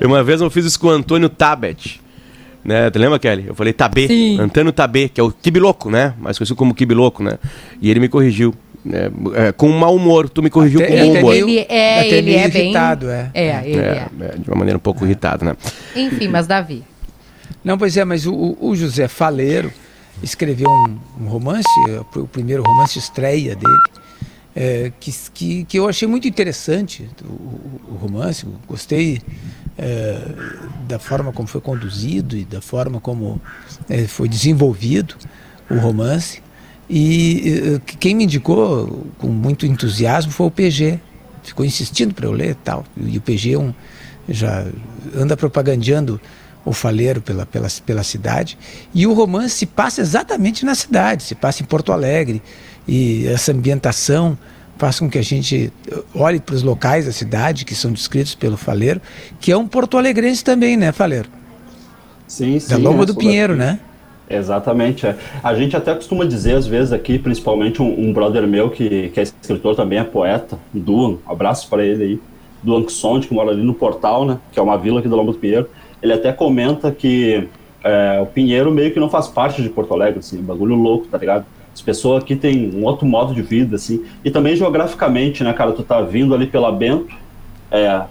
Uma 0.06 0.24
vez 0.24 0.42
eu 0.42 0.50
fiz 0.50 0.66
isso 0.66 0.80
com 0.80 0.88
o 0.88 0.92
Antônio 0.92 1.30
Tabet. 1.30 2.02
Né, 2.64 2.90
tu 2.90 3.00
lembra, 3.00 3.18
Kelly? 3.20 3.46
Eu 3.48 3.56
falei 3.56 3.74
Tabê, 3.74 4.08
Sim. 4.08 4.40
Antônio 4.40 4.72
Tabê, 4.72 5.08
que 5.08 5.20
é 5.22 5.24
o 5.24 5.32
Kibiloco, 5.32 5.90
né? 5.90 6.14
Mais 6.20 6.38
conhecido 6.38 6.56
como 6.58 6.74
Kibiloco, 6.74 7.24
né? 7.24 7.38
E 7.82 7.90
ele 7.90 8.00
me 8.00 8.10
corrigiu. 8.10 8.54
né, 8.84 9.10
é, 9.36 9.52
com 9.52 9.70
mau 9.70 9.96
humor, 9.96 10.28
tu 10.30 10.42
me 10.42 10.50
corrigiu 10.50 10.80
Até- 10.82 10.90
com 10.90 10.98
bom 10.98 11.10
até 11.12 11.20
humor. 11.20 11.32
meio- 11.34 11.48
Ele 11.50 11.66
é, 11.70 12.08
ele 12.08 12.22
meio 12.24 12.40
é 12.40 12.48
bem... 12.50 12.64
irritado, 12.64 13.10
é. 13.10 13.30
É, 13.34 13.62
ele 13.66 13.78
é. 13.80 13.84
É, 13.84 14.08
é, 14.26 14.36
de 14.38 14.50
uma 14.50 14.58
maneira 14.58 14.78
um 14.78 14.82
pouco 14.82 15.06
irritada, 15.06 15.46
né? 15.46 15.56
Enfim, 15.96 16.28
mas 16.28 16.48
Davi. 16.48 16.84
Não, 17.64 17.78
pois 17.78 17.98
é, 17.98 18.06
mas 18.06 18.26
o, 18.26 18.58
o- 18.60 18.76
José 18.76 19.08
Faleiro 19.08 19.72
escreveu 20.24 20.70
um, 20.70 20.98
um 21.24 21.28
romance, 21.28 21.68
eh, 21.90 22.02
o 22.20 22.28
primeiro 22.28 22.64
romance 22.64 22.98
estreia 23.00 23.56
dele, 23.56 23.78
eh, 24.56 24.92
que, 25.00 25.14
que, 25.34 25.64
que 25.66 25.78
eu 25.80 25.88
achei 25.88 26.08
muito 26.08 26.28
interessante, 26.28 27.10
o, 27.24 27.26
o- 27.94 27.98
romance, 28.02 28.46
gostei 28.68 29.22
eh, 29.78 30.22
da 30.88 31.00
forma 31.00 31.32
como 31.34 31.48
foi 31.48 31.62
conduzido 31.62 32.36
e 32.38 32.46
da 32.46 32.62
forma 32.62 33.00
como 33.00 33.42
eh, 33.90 34.08
foi 34.08 34.28
desenvolvido 34.30 35.16
o 35.70 35.76
romance. 35.76 36.42
E 36.90 37.80
quem 38.00 38.16
me 38.16 38.24
indicou 38.24 39.06
com 39.20 39.28
muito 39.28 39.64
entusiasmo 39.68 40.32
foi 40.32 40.48
o 40.48 40.52
PG. 40.52 41.00
Ficou 41.44 41.64
insistindo 41.64 42.16
para 42.16 42.26
eu 42.26 42.32
ler 42.32 42.56
tal. 42.64 42.84
E 42.98 43.16
o 43.16 43.22
PG 43.22 43.54
é 43.54 43.60
um, 43.60 43.72
já 44.28 44.66
anda 45.16 45.38
propagandeando 45.38 46.20
o 46.70 46.74
faleiro 46.74 47.20
pela, 47.20 47.48
pela, 47.48 47.68
pela 47.84 48.04
cidade. 48.04 48.56
E 48.94 49.08
o 49.08 49.14
romance 49.14 49.56
se 49.56 49.66
passa 49.66 50.02
exatamente 50.02 50.64
na 50.64 50.76
cidade, 50.76 51.24
se 51.24 51.34
passa 51.34 51.64
em 51.64 51.66
Porto 51.66 51.92
Alegre. 51.92 52.44
E 52.88 53.26
essa 53.26 53.52
ambientação 53.52 54.38
faz 54.78 55.00
com 55.00 55.10
que 55.10 55.18
a 55.18 55.24
gente 55.24 55.74
eh, 55.92 56.04
olhe 56.14 56.40
para 56.40 56.54
os 56.54 56.62
locais 56.62 57.08
da 57.08 57.12
cidade 57.12 57.66
que 57.66 57.74
são 57.74 57.92
descritos 57.92 58.36
pelo 58.36 58.56
faleiro, 58.56 59.02
que 59.40 59.52
é 59.52 59.58
um 59.58 59.68
porto-alegrense 59.68 60.44
também, 60.44 60.78
né, 60.78 60.92
faleiro? 60.92 61.28
Sim, 62.28 62.60
sim. 62.60 62.70
Da 62.70 62.78
Loma 62.78 63.02
é, 63.02 63.06
do 63.08 63.16
Pinheiro, 63.16 63.58
daqui. 63.58 63.72
né? 63.72 63.80
Exatamente. 64.30 65.08
é. 65.08 65.18
A 65.44 65.56
gente 65.56 65.76
até 65.76 65.94
costuma 65.96 66.24
dizer, 66.24 66.56
às 66.56 66.68
vezes, 66.68 66.94
aqui, 66.94 67.18
principalmente 67.18 67.82
um, 67.82 68.00
um 68.00 68.14
brother 68.14 68.48
meu 68.48 68.70
que, 68.70 69.10
que 69.10 69.20
é 69.20 69.24
escritor 69.24 69.76
também, 69.76 69.98
é 69.98 70.04
poeta, 70.04 70.58
Duan, 70.72 71.18
um 71.28 71.32
abraço 71.32 71.68
para 71.68 71.84
ele 71.84 72.04
aí, 72.04 72.22
Duan 72.62 72.88
Xonde, 72.88 73.28
que 73.28 73.34
mora 73.34 73.50
ali 73.50 73.64
no 73.64 73.74
Portal, 73.74 74.24
né, 74.24 74.38
que 74.52 74.60
é 74.60 74.62
uma 74.62 74.78
vila 74.78 75.00
aqui 75.00 75.10
da 75.10 75.16
Loma 75.16 75.32
do 75.32 75.40
Pinheiro. 75.40 75.68
Ele 76.02 76.14
até 76.14 76.32
comenta 76.32 76.92
que 76.92 77.48
é, 77.84 78.20
o 78.22 78.26
Pinheiro 78.26 78.72
meio 78.72 78.92
que 78.94 79.00
não 79.00 79.10
faz 79.10 79.28
parte 79.28 79.62
de 79.62 79.70
Porto 79.70 79.94
Alegre, 79.94 80.20
assim, 80.20 80.42
bagulho 80.42 80.76
louco, 80.76 81.08
tá 81.08 81.18
ligado? 81.18 81.46
As 81.74 81.82
pessoas 81.82 82.24
aqui 82.24 82.36
têm 82.36 82.72
um 82.76 82.84
outro 82.84 83.06
modo 83.06 83.34
de 83.34 83.42
vida, 83.42 83.76
assim, 83.76 84.04
e 84.24 84.30
também 84.32 84.56
geograficamente, 84.56 85.44
né, 85.44 85.54
cara, 85.54 85.72
tu 85.72 85.84
tá 85.84 86.02
vindo 86.02 86.34
ali 86.34 86.46
pela 86.48 86.72
Bento, 86.72 87.14
é, 87.72 88.02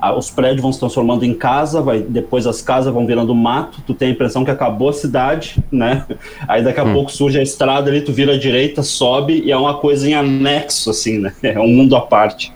a- 0.00 0.14
os 0.14 0.30
prédios 0.30 0.62
vão 0.62 0.72
se 0.72 0.78
transformando 0.78 1.24
em 1.24 1.34
casa, 1.34 1.80
vai, 1.82 2.00
depois 2.00 2.46
as 2.46 2.62
casas 2.62 2.92
vão 2.94 3.04
virando 3.06 3.34
mato, 3.34 3.80
tu 3.84 3.92
tem 3.94 4.08
a 4.08 4.10
impressão 4.12 4.44
que 4.44 4.50
acabou 4.50 4.90
a 4.90 4.92
cidade, 4.92 5.56
né? 5.72 6.04
Aí 6.46 6.62
daqui 6.62 6.78
a 6.78 6.84
pouco 6.92 7.10
surge 7.10 7.38
a 7.38 7.42
estrada 7.42 7.90
ali, 7.90 8.02
tu 8.02 8.12
vira 8.12 8.34
à 8.34 8.38
direita, 8.38 8.82
sobe 8.84 9.42
e 9.44 9.50
é 9.50 9.56
uma 9.56 9.74
coisa 9.78 10.08
em 10.08 10.14
anexo, 10.14 10.90
assim, 10.90 11.18
né? 11.18 11.32
É 11.42 11.58
um 11.58 11.66
mundo 11.68 11.96
à 11.96 12.00
parte. 12.00 12.52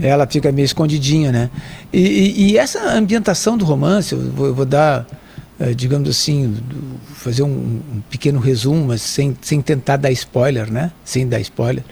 Ela 0.00 0.26
fica 0.26 0.50
meio 0.52 0.64
escondidinha, 0.64 1.32
né? 1.32 1.50
E, 1.92 2.00
e, 2.00 2.50
e 2.50 2.58
essa 2.58 2.92
ambientação 2.92 3.56
do 3.56 3.64
romance, 3.64 4.14
eu 4.14 4.20
vou, 4.30 4.46
eu 4.46 4.54
vou 4.54 4.64
dar, 4.64 5.06
eh, 5.58 5.74
digamos 5.74 6.08
assim, 6.08 6.56
fazer 7.14 7.42
um, 7.42 7.48
um, 7.48 8.02
pequeno 8.08 8.38
resumo, 8.38 8.86
mas 8.86 9.02
sem, 9.02 9.36
sem 9.40 9.60
tentar 9.60 9.96
dar 9.96 10.10
spoiler, 10.12 10.70
né? 10.70 10.92
Sem 11.04 11.28
dar 11.28 11.40
spoiler. 11.40 11.84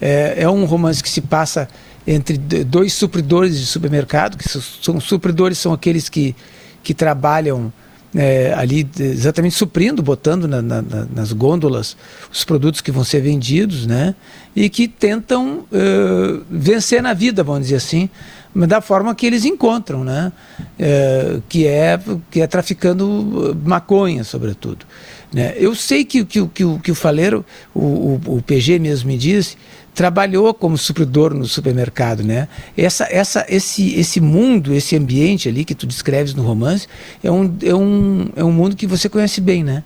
É, 0.00 0.34
é 0.38 0.50
um 0.50 0.64
romance 0.64 1.02
que 1.02 1.08
se 1.08 1.20
passa 1.20 1.68
entre 2.06 2.38
dois 2.38 2.92
supridores 2.94 3.58
de 3.58 3.66
supermercado, 3.66 4.38
que 4.38 4.48
são 4.48 4.98
supridores 4.98 5.58
são 5.58 5.72
aqueles 5.72 6.08
que, 6.08 6.34
que 6.82 6.94
trabalham 6.94 7.72
é, 8.14 8.54
ali 8.56 8.88
exatamente 8.98 9.54
suprindo, 9.54 10.02
botando 10.02 10.48
na, 10.48 10.62
na, 10.62 10.82
nas 11.14 11.32
gôndolas 11.32 11.96
os 12.32 12.44
produtos 12.44 12.80
que 12.80 12.90
vão 12.90 13.04
ser 13.04 13.20
vendidos, 13.20 13.86
né? 13.86 14.14
E 14.56 14.68
que 14.68 14.88
tentam 14.88 15.60
uh, 15.60 16.44
vencer 16.50 17.02
na 17.02 17.12
vida, 17.12 17.44
vamos 17.44 17.62
dizer 17.62 17.76
assim, 17.76 18.08
da 18.54 18.80
forma 18.80 19.14
que 19.14 19.26
eles 19.26 19.44
encontram, 19.44 20.02
né? 20.04 20.32
É, 20.78 21.38
que, 21.48 21.66
é, 21.66 22.00
que 22.30 22.40
é 22.40 22.46
traficando 22.46 23.56
maconha, 23.64 24.24
sobretudo. 24.24 24.86
Né? 25.32 25.54
Eu 25.56 25.74
sei 25.74 26.04
que, 26.04 26.24
que, 26.24 26.46
que, 26.48 26.78
que 26.78 26.90
o 26.90 26.94
faleiro, 26.94 27.44
o, 27.74 27.80
o, 27.80 28.20
o 28.36 28.42
PG 28.42 28.78
mesmo 28.78 29.08
me 29.08 29.18
disse, 29.18 29.56
trabalhou 29.98 30.54
como 30.54 30.78
supridor 30.78 31.34
no 31.34 31.44
supermercado, 31.44 32.22
né? 32.22 32.46
Essa, 32.76 33.08
essa, 33.10 33.44
esse, 33.48 33.98
esse 33.98 34.20
mundo, 34.20 34.72
esse 34.72 34.94
ambiente 34.94 35.48
ali 35.48 35.64
que 35.64 35.74
tu 35.74 35.88
descreves 35.88 36.34
no 36.34 36.44
romance, 36.44 36.86
é 37.20 37.28
um, 37.28 37.52
é 37.64 37.74
um, 37.74 38.28
é 38.36 38.44
um 38.44 38.52
mundo 38.52 38.76
que 38.76 38.86
você 38.86 39.08
conhece 39.08 39.40
bem, 39.40 39.64
né? 39.64 39.82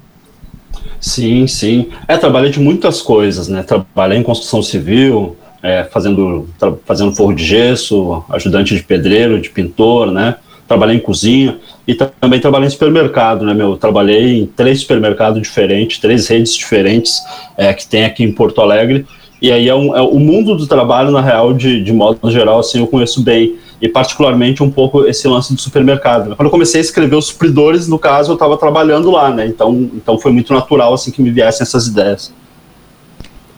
Sim, 1.00 1.46
sim. 1.46 1.88
É, 2.06 2.18
trabalhei 2.18 2.50
de 2.50 2.60
muitas 2.60 3.00
coisas, 3.00 3.48
né? 3.48 3.62
Trabalhei 3.62 4.18
em 4.18 4.22
construção 4.22 4.62
civil, 4.62 5.34
é, 5.62 5.84
fazendo, 5.84 6.46
fazendo 6.84 7.14
forro 7.14 7.32
de 7.32 7.46
gesso, 7.46 8.22
ajudante 8.28 8.76
de 8.76 8.82
pedreiro, 8.82 9.40
de 9.40 9.48
pintor, 9.48 10.12
né? 10.12 10.36
Trabalhei 10.68 10.96
em 10.96 11.00
cozinha 11.00 11.56
e 11.88 11.94
também 11.94 12.38
trabalhei 12.38 12.66
em 12.66 12.70
supermercado, 12.70 13.46
né, 13.46 13.54
meu? 13.54 13.78
Trabalhei 13.78 14.40
em 14.40 14.46
três 14.46 14.80
supermercados 14.80 15.40
diferentes, 15.40 15.98
três 15.98 16.28
redes 16.28 16.54
diferentes 16.54 17.18
é, 17.56 17.72
que 17.72 17.86
tem 17.86 18.04
aqui 18.04 18.22
em 18.22 18.32
Porto 18.32 18.60
Alegre 18.60 19.06
e 19.42 19.50
aí 19.50 19.68
é, 19.68 19.74
um, 19.74 19.96
é 19.96 20.00
o 20.00 20.20
mundo 20.20 20.54
do 20.54 20.68
trabalho, 20.68 21.10
na 21.10 21.20
real, 21.20 21.52
de, 21.52 21.82
de 21.82 21.92
modo 21.92 22.30
geral, 22.30 22.60
assim, 22.60 22.78
eu 22.78 22.86
conheço 22.86 23.20
bem. 23.20 23.56
E 23.80 23.88
particularmente 23.88 24.62
um 24.62 24.70
pouco 24.70 25.04
esse 25.04 25.26
lance 25.26 25.52
do 25.52 25.60
supermercado. 25.60 26.36
Quando 26.36 26.46
eu 26.46 26.50
comecei 26.50 26.80
a 26.80 26.84
escrever 26.84 27.16
os 27.16 27.26
supridores, 27.26 27.88
no 27.88 27.98
caso, 27.98 28.30
eu 28.30 28.34
estava 28.34 28.56
trabalhando 28.56 29.10
lá, 29.10 29.34
né? 29.34 29.44
Então, 29.44 29.90
então 29.94 30.16
foi 30.16 30.30
muito 30.30 30.52
natural, 30.52 30.94
assim, 30.94 31.10
que 31.10 31.20
me 31.20 31.32
viessem 31.32 31.64
essas 31.64 31.88
ideias. 31.88 32.32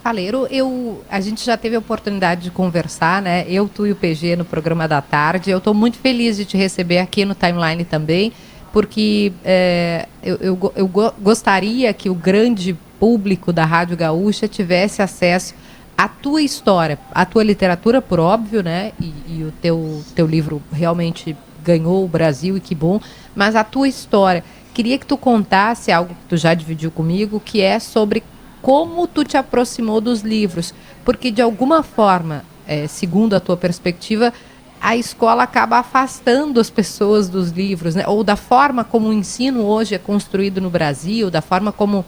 Faleiro, 0.02 0.46
eu, 0.50 1.02
a 1.10 1.20
gente 1.20 1.44
já 1.44 1.54
teve 1.54 1.76
a 1.76 1.80
oportunidade 1.80 2.44
de 2.44 2.50
conversar, 2.50 3.20
né? 3.20 3.44
Eu, 3.46 3.68
tu 3.68 3.86
e 3.86 3.92
o 3.92 3.96
PG 3.96 4.36
no 4.36 4.44
programa 4.46 4.88
da 4.88 5.02
tarde. 5.02 5.50
Eu 5.50 5.58
estou 5.58 5.74
muito 5.74 5.98
feliz 5.98 6.38
de 6.38 6.46
te 6.46 6.56
receber 6.56 6.96
aqui 6.96 7.26
no 7.26 7.34
Timeline 7.34 7.84
também, 7.84 8.32
porque 8.72 9.34
é, 9.44 10.06
eu, 10.22 10.38
eu, 10.40 10.72
eu 10.76 10.90
gostaria 11.20 11.92
que 11.92 12.08
o 12.08 12.14
grande 12.14 12.74
público 12.98 13.52
da 13.52 13.66
Rádio 13.66 13.98
Gaúcha 13.98 14.48
tivesse 14.48 15.02
acesso 15.02 15.54
a 15.96 16.08
tua 16.08 16.42
história, 16.42 16.98
a 17.12 17.24
tua 17.24 17.44
literatura, 17.44 18.02
por 18.02 18.18
óbvio, 18.18 18.62
né? 18.62 18.92
E, 19.00 19.12
e, 19.28 19.44
o 19.44 19.52
teu, 19.62 20.02
teu 20.14 20.26
livro 20.26 20.62
realmente 20.72 21.36
ganhou 21.62 22.04
o 22.04 22.08
Brasil 22.08 22.56
e 22.56 22.60
que 22.60 22.74
bom, 22.74 23.00
mas 23.34 23.56
a 23.56 23.64
tua 23.64 23.88
história. 23.88 24.44
Queria 24.74 24.98
que 24.98 25.06
tu 25.06 25.16
contasse 25.16 25.92
algo 25.92 26.14
que 26.14 26.28
tu 26.28 26.36
já 26.36 26.52
dividiu 26.52 26.90
comigo, 26.90 27.40
que 27.40 27.60
é 27.60 27.78
sobre 27.78 28.24
como 28.60 29.06
tu 29.06 29.24
te 29.24 29.36
aproximou 29.36 30.00
dos 30.00 30.22
livros, 30.22 30.74
porque 31.04 31.30
de 31.30 31.40
alguma 31.40 31.82
forma, 31.82 32.44
é, 32.66 32.86
segundo 32.88 33.34
a 33.34 33.40
tua 33.40 33.56
perspectiva, 33.56 34.32
a 34.80 34.96
escola 34.96 35.44
acaba 35.44 35.78
afastando 35.78 36.60
as 36.60 36.70
pessoas 36.70 37.28
dos 37.28 37.50
livros, 37.50 37.94
né? 37.94 38.04
Ou 38.06 38.24
da 38.24 38.36
forma 38.36 38.82
como 38.82 39.08
o 39.08 39.12
ensino 39.12 39.62
hoje 39.62 39.94
é 39.94 39.98
construído 39.98 40.60
no 40.60 40.68
Brasil, 40.68 41.30
da 41.30 41.40
forma 41.40 41.70
como 41.70 42.04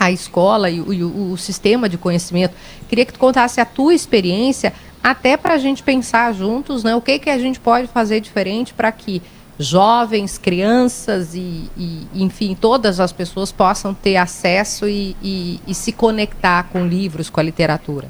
a 0.00 0.10
escola 0.10 0.70
e 0.70 0.80
o, 0.80 1.32
o, 1.32 1.36
sistema 1.36 1.86
de 1.86 1.98
conhecimento. 1.98 2.54
Queria 2.88 3.04
que 3.04 3.12
tu 3.12 3.18
contasse 3.18 3.60
a 3.60 3.66
tua 3.66 3.92
experiência, 3.92 4.72
até 5.02 5.36
para 5.36 5.52
a 5.54 5.58
gente 5.58 5.82
pensar 5.82 6.32
juntos, 6.32 6.82
né? 6.82 6.96
O 6.96 7.02
que, 7.02 7.18
que 7.18 7.28
a 7.28 7.38
gente 7.38 7.60
pode 7.60 7.86
fazer 7.86 8.18
diferente 8.20 8.72
para 8.72 8.90
que 8.90 9.20
jovens, 9.58 10.38
crianças 10.38 11.34
e, 11.34 11.68
e, 11.76 12.06
enfim, 12.14 12.56
todas 12.58 12.98
as 12.98 13.12
pessoas 13.12 13.52
possam 13.52 13.92
ter 13.92 14.16
acesso 14.16 14.88
e, 14.88 15.14
e, 15.22 15.60
e 15.66 15.74
se 15.74 15.92
conectar 15.92 16.62
com 16.72 16.86
livros, 16.86 17.28
com 17.28 17.38
a 17.38 17.42
literatura. 17.42 18.08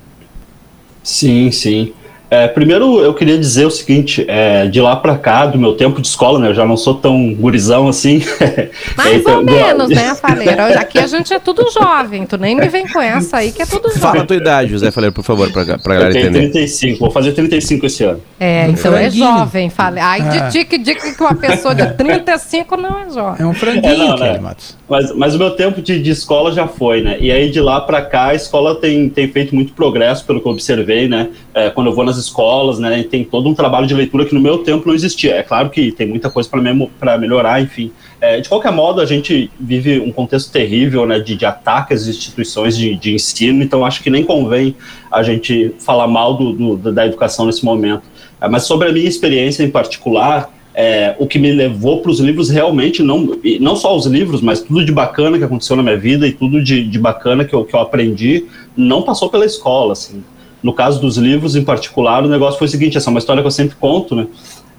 Sim, 1.02 1.50
sim. 1.50 1.92
É, 2.30 2.46
primeiro, 2.46 3.00
eu 3.00 3.12
queria 3.12 3.36
dizer 3.36 3.66
o 3.66 3.70
seguinte: 3.70 4.24
é, 4.28 4.66
de 4.66 4.80
lá 4.80 4.94
para 4.94 5.18
cá, 5.18 5.46
do 5.46 5.58
meu 5.58 5.74
tempo 5.74 6.00
de 6.00 6.06
escola, 6.06 6.38
né? 6.38 6.48
Eu 6.48 6.54
já 6.54 6.64
não 6.64 6.76
sou 6.76 6.94
tão 6.94 7.34
gurizão 7.34 7.88
assim. 7.88 8.22
Mais 8.96 9.20
então, 9.20 9.38
ou 9.38 9.44
menos, 9.44 9.88
né, 9.88 10.14
Faleiro? 10.16 10.78
Aqui 10.78 10.98
a 10.98 11.08
gente 11.08 11.34
é 11.34 11.40
tudo 11.40 11.68
jovem, 11.72 12.24
tu 12.24 12.38
nem 12.38 12.54
me 12.54 12.68
vem 12.68 12.86
com 12.86 13.00
essa 13.00 13.38
aí 13.38 13.50
que 13.50 13.62
é 13.62 13.66
tudo 13.66 13.88
jovem. 13.88 14.00
Fala 14.00 14.22
a 14.22 14.26
tua 14.26 14.36
idade, 14.36 14.70
José 14.70 14.92
Faleiro, 14.92 15.12
por 15.12 15.24
favor, 15.24 15.50
pra, 15.50 15.64
pra 15.64 15.94
galera 15.94 16.10
eu 16.10 16.12
tenho 16.12 16.26
entender. 16.26 16.50
35, 16.50 17.00
vou 17.00 17.10
fazer 17.10 17.32
35 17.32 17.86
esse 17.86 18.04
ano. 18.04 18.20
É, 18.38 18.68
então 18.68 18.96
é, 18.96 19.06
é 19.06 19.10
jovem, 19.10 19.68
Faleiro. 19.68 20.06
Ai, 20.06 20.20
ah. 20.20 20.28
de 20.28 20.52
tique, 20.52 20.78
dica 20.78 21.12
que 21.12 21.20
uma 21.20 21.34
pessoa 21.34 21.74
de 21.74 21.84
35 21.94 22.76
não 22.76 23.00
é 23.00 23.10
jovem. 23.10 23.42
É 23.42 23.46
um 23.46 23.54
franguinho, 23.54 23.92
é, 23.92 24.08
não, 24.08 24.16
né? 24.16 24.38
Matos. 24.38 24.79
Mas, 24.90 25.14
mas 25.14 25.36
o 25.36 25.38
meu 25.38 25.52
tempo 25.52 25.80
de, 25.80 26.02
de 26.02 26.10
escola 26.10 26.50
já 26.50 26.66
foi, 26.66 27.00
né? 27.00 27.16
E 27.20 27.30
aí 27.30 27.48
de 27.48 27.60
lá 27.60 27.80
para 27.80 28.02
cá 28.02 28.30
a 28.30 28.34
escola 28.34 28.74
tem, 28.74 29.08
tem 29.08 29.28
feito 29.28 29.54
muito 29.54 29.72
progresso, 29.72 30.26
pelo 30.26 30.40
que 30.40 30.48
eu 30.48 30.50
observei, 30.50 31.06
né? 31.06 31.28
É, 31.54 31.70
quando 31.70 31.86
eu 31.86 31.94
vou 31.94 32.04
nas 32.04 32.16
escolas, 32.16 32.80
né? 32.80 33.04
Tem 33.04 33.22
todo 33.22 33.48
um 33.48 33.54
trabalho 33.54 33.86
de 33.86 33.94
leitura 33.94 34.24
que 34.24 34.34
no 34.34 34.40
meu 34.40 34.58
tempo 34.58 34.88
não 34.88 34.94
existia. 34.94 35.36
É 35.36 35.44
claro 35.44 35.70
que 35.70 35.92
tem 35.92 36.08
muita 36.08 36.28
coisa 36.28 36.50
para 36.98 37.16
melhorar, 37.16 37.62
enfim. 37.62 37.92
É, 38.20 38.40
de 38.40 38.48
qualquer 38.48 38.72
modo, 38.72 39.00
a 39.00 39.06
gente 39.06 39.48
vive 39.60 40.00
um 40.00 40.10
contexto 40.10 40.50
terrível, 40.50 41.06
né? 41.06 41.20
De, 41.20 41.36
de 41.36 41.46
ataques 41.46 42.02
às 42.02 42.08
instituições 42.08 42.76
de, 42.76 42.96
de 42.96 43.14
ensino, 43.14 43.62
então 43.62 43.86
acho 43.86 44.02
que 44.02 44.10
nem 44.10 44.24
convém 44.24 44.74
a 45.08 45.22
gente 45.22 45.72
falar 45.78 46.08
mal 46.08 46.34
do, 46.34 46.76
do 46.76 46.92
da 46.92 47.06
educação 47.06 47.46
nesse 47.46 47.64
momento. 47.64 48.02
É, 48.40 48.48
mas 48.48 48.64
sobre 48.64 48.88
a 48.88 48.92
minha 48.92 49.08
experiência 49.08 49.62
em 49.62 49.70
particular, 49.70 50.50
é, 50.74 51.14
o 51.18 51.26
que 51.26 51.38
me 51.38 51.50
levou 51.52 52.00
para 52.00 52.10
os 52.10 52.20
livros 52.20 52.48
realmente, 52.48 53.02
não, 53.02 53.38
não 53.60 53.76
só 53.76 53.96
os 53.96 54.06
livros, 54.06 54.40
mas 54.40 54.60
tudo 54.60 54.84
de 54.84 54.92
bacana 54.92 55.36
que 55.36 55.44
aconteceu 55.44 55.76
na 55.76 55.82
minha 55.82 55.96
vida 55.96 56.26
e 56.26 56.32
tudo 56.32 56.62
de, 56.62 56.86
de 56.86 56.98
bacana 56.98 57.44
que 57.44 57.54
eu, 57.54 57.64
que 57.64 57.74
eu 57.74 57.80
aprendi, 57.80 58.46
não 58.76 59.02
passou 59.02 59.28
pela 59.28 59.44
escola, 59.44 59.92
assim. 59.92 60.22
No 60.62 60.72
caso 60.72 61.00
dos 61.00 61.16
livros 61.16 61.56
em 61.56 61.64
particular, 61.64 62.24
o 62.24 62.28
negócio 62.28 62.58
foi 62.58 62.66
o 62.66 62.70
seguinte, 62.70 62.96
essa 62.96 63.08
é 63.08 63.12
uma 63.12 63.18
história 63.18 63.42
que 63.42 63.46
eu 63.46 63.52
sempre 63.52 63.76
conto, 63.76 64.14
né? 64.14 64.26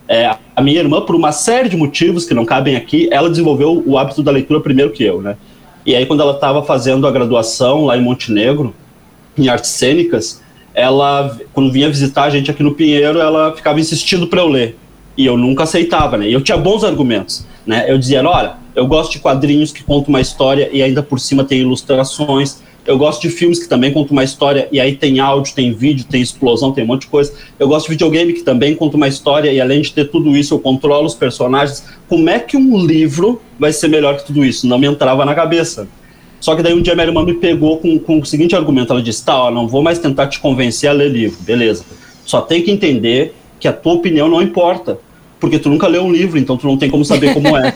É, 0.08 0.36
a 0.56 0.62
minha 0.62 0.80
irmã, 0.80 1.02
por 1.02 1.16
uma 1.16 1.32
série 1.32 1.70
de 1.70 1.78
motivos 1.78 2.26
que 2.26 2.34
não 2.34 2.46
cabem 2.46 2.76
aqui, 2.76 3.08
ela 3.12 3.30
desenvolveu 3.30 3.82
o 3.86 3.98
hábito 3.98 4.22
da 4.22 4.32
leitura 4.32 4.60
primeiro 4.60 4.92
que 4.92 5.04
eu, 5.04 5.22
né? 5.22 5.38
E 5.86 5.96
aí, 5.96 6.06
quando 6.06 6.22
ela 6.22 6.34
estava 6.34 6.64
fazendo 6.64 7.08
a 7.08 7.12
graduação 7.12 7.86
lá 7.86 7.98
em 7.98 8.02
Montenegro, 8.02 8.74
em 9.38 9.50
artes 9.50 9.72
cênicas, 9.72 10.42
ela, 10.74 11.38
quando 11.54 11.72
vinha 11.72 11.88
visitar 11.90 12.24
a 12.24 12.30
gente 12.30 12.52
aqui 12.52 12.62
no 12.62 12.74
Pinheiro, 12.74 13.20
ela 13.20 13.56
ficava 13.56 13.80
insistindo 13.80 14.28
para 14.28 14.42
eu 14.42 14.48
ler. 14.48 14.78
E 15.22 15.26
eu 15.28 15.38
nunca 15.38 15.66
aceitava, 15.66 16.18
né? 16.18 16.28
E 16.28 16.34
eu 16.34 16.42
tinha 16.42 16.58
bons 16.58 16.84
argumentos, 16.84 17.46
né? 17.64 17.86
Eu 17.88 17.96
dizia, 18.00 18.28
olha, 18.28 18.54
eu 18.76 18.88
gosto 18.88 19.12
de 19.12 19.20
quadrinhos 19.20 19.72
que 19.72 19.84
contam 19.84 20.10
uma 20.10 20.20
história 20.20 20.68
e 20.74 20.82
ainda 20.82 21.04
por 21.04 21.20
cima 21.20 21.44
tem 21.44 21.60
ilustrações. 21.60 22.58
Eu 22.88 22.98
gosto 22.98 23.22
de 23.22 23.30
filmes 23.30 23.60
que 23.60 23.70
também 23.70 23.94
contam 23.94 24.14
uma 24.14 24.24
história 24.24 24.68
e 24.72 24.80
aí 24.80 24.96
tem 24.96 25.20
áudio, 25.20 25.54
tem 25.54 25.72
vídeo, 25.74 26.08
tem 26.10 26.24
explosão, 26.24 26.72
tem 26.72 26.84
um 26.84 26.88
monte 26.88 27.02
de 27.02 27.10
coisa. 27.10 27.32
Eu 27.60 27.68
gosto 27.68 27.86
de 27.86 27.92
videogame 27.92 28.34
que 28.34 28.42
também 28.42 28.74
conta 28.74 28.98
uma 28.98 29.08
história 29.08 29.54
e 29.54 29.62
além 29.62 29.84
de 29.84 29.92
ter 29.92 30.06
tudo 30.06 30.36
isso, 30.36 30.56
eu 30.56 30.60
controlo 30.60 31.06
os 31.06 31.14
personagens. 31.14 31.86
Como 32.10 32.28
é 32.28 32.40
que 32.40 32.58
um 32.58 32.84
livro 32.84 33.40
vai 33.60 33.72
ser 33.72 33.90
melhor 33.90 34.18
que 34.18 34.26
tudo 34.26 34.44
isso? 34.44 34.66
Não 34.66 34.80
me 34.80 34.88
entrava 34.88 35.24
na 35.24 35.36
cabeça. 35.36 35.88
Só 36.40 36.56
que 36.56 36.64
daí 36.64 36.74
um 36.74 36.82
dia 36.82 36.96
minha 36.96 37.06
irmã 37.06 37.24
me 37.24 37.36
pegou 37.36 37.78
com, 37.78 38.00
com 38.00 38.18
o 38.18 38.26
seguinte 38.26 38.56
argumento: 38.56 38.92
ela 38.92 39.04
disse, 39.04 39.24
tá, 39.24 39.38
ó, 39.38 39.52
não 39.52 39.68
vou 39.68 39.84
mais 39.84 40.00
tentar 40.00 40.26
te 40.26 40.40
convencer 40.40 40.90
a 40.90 40.94
ler 40.94 41.12
livro, 41.12 41.38
beleza. 41.44 41.86
Só 42.26 42.42
tem 42.42 42.64
que 42.64 42.72
entender 42.72 43.36
que 43.60 43.68
a 43.68 43.74
tua 43.74 43.94
opinião 43.94 44.28
não 44.28 44.42
importa. 44.42 44.98
Porque 45.42 45.58
tu 45.58 45.70
nunca 45.70 45.88
leu 45.88 46.04
um 46.04 46.12
livro, 46.12 46.38
então 46.38 46.56
tu 46.56 46.68
não 46.68 46.78
tem 46.78 46.88
como 46.88 47.04
saber 47.04 47.34
como 47.34 47.58
é. 47.58 47.74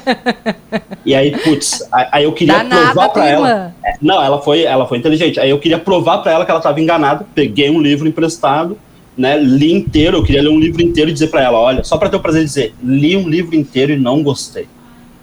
e 1.04 1.16
aí, 1.16 1.32
putz, 1.32 1.84
aí 1.92 2.24
eu 2.24 2.32
queria 2.32 2.60
Danada, 2.60 2.92
provar 2.92 3.10
para 3.10 3.28
ela. 3.28 3.76
É, 3.84 3.96
não, 4.00 4.22
ela 4.22 4.40
foi, 4.40 4.62
ela 4.62 4.88
foi 4.88 5.00
inteligente. 5.00 5.40
Aí 5.40 5.50
eu 5.50 5.58
queria 5.58 5.80
provar 5.80 6.20
para 6.20 6.32
ela 6.32 6.46
que 6.46 6.52
ela 6.52 6.60
estava 6.60 6.80
enganada. 6.80 7.26
Peguei 7.34 7.72
um 7.72 7.82
livro 7.82 8.08
emprestado, 8.08 8.78
né? 9.18 9.36
Li 9.40 9.74
inteiro. 9.74 10.18
Eu 10.18 10.24
queria 10.24 10.44
ler 10.44 10.50
um 10.50 10.60
livro 10.60 10.80
inteiro 10.80 11.10
e 11.10 11.14
dizer 11.14 11.32
para 11.32 11.42
ela, 11.42 11.58
olha, 11.58 11.84
só 11.84 11.98
para 11.98 12.08
ter 12.08 12.18
o 12.18 12.20
prazer 12.20 12.42
de 12.42 12.48
dizer, 12.48 12.76
li 12.84 13.18
um 13.18 13.28
livro 13.28 13.56
inteiro 13.56 13.92
e 13.94 13.98
não 13.98 14.22
gostei, 14.22 14.68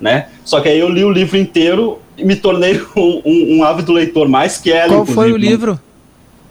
né? 0.01 0.27
Só 0.45 0.61
que 0.61 0.69
aí 0.69 0.81
eu 0.81 0.89
li 0.89 1.05
o 1.05 1.13
livro 1.13 1.39
inteiro 1.39 2.01
e 2.19 2.25
me 2.25 2.35
tornei 2.35 2.75
um, 2.97 3.23
um, 3.25 3.57
um 3.59 3.65
ávido 3.65 3.93
leitor 3.93 4.29
mais 4.29 4.59
que 4.59 4.73
ela. 4.73 4.97
Qual 4.97 5.07
foi 5.07 5.33
o 5.33 5.37
livro? 5.37 5.79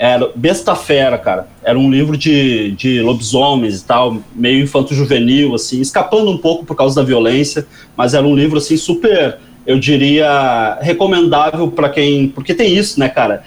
Era 0.01 0.31
Besta 0.34 0.75
Fera, 0.75 1.15
cara. 1.15 1.48
Era 1.63 1.77
um 1.77 1.91
livro 1.91 2.17
de, 2.17 2.72
de 2.72 3.03
lobisomens 3.03 3.81
e 3.81 3.86
tal, 3.86 4.17
meio 4.34 4.63
infanto-juvenil, 4.63 5.53
assim, 5.53 5.79
escapando 5.79 6.31
um 6.31 6.39
pouco 6.39 6.65
por 6.65 6.75
causa 6.75 6.96
da 6.96 7.03
violência, 7.03 7.67
mas 7.96 8.15
era 8.15 8.25
um 8.25 8.34
livro, 8.34 8.58
assim, 8.58 8.75
super, 8.77 9.38
eu 9.63 9.77
diria, 9.77 10.79
recomendável 10.81 11.70
para 11.70 11.88
quem. 11.88 12.27
Porque 12.29 12.55
tem 12.55 12.75
isso, 12.75 13.00
né, 13.00 13.10
cara? 13.10 13.43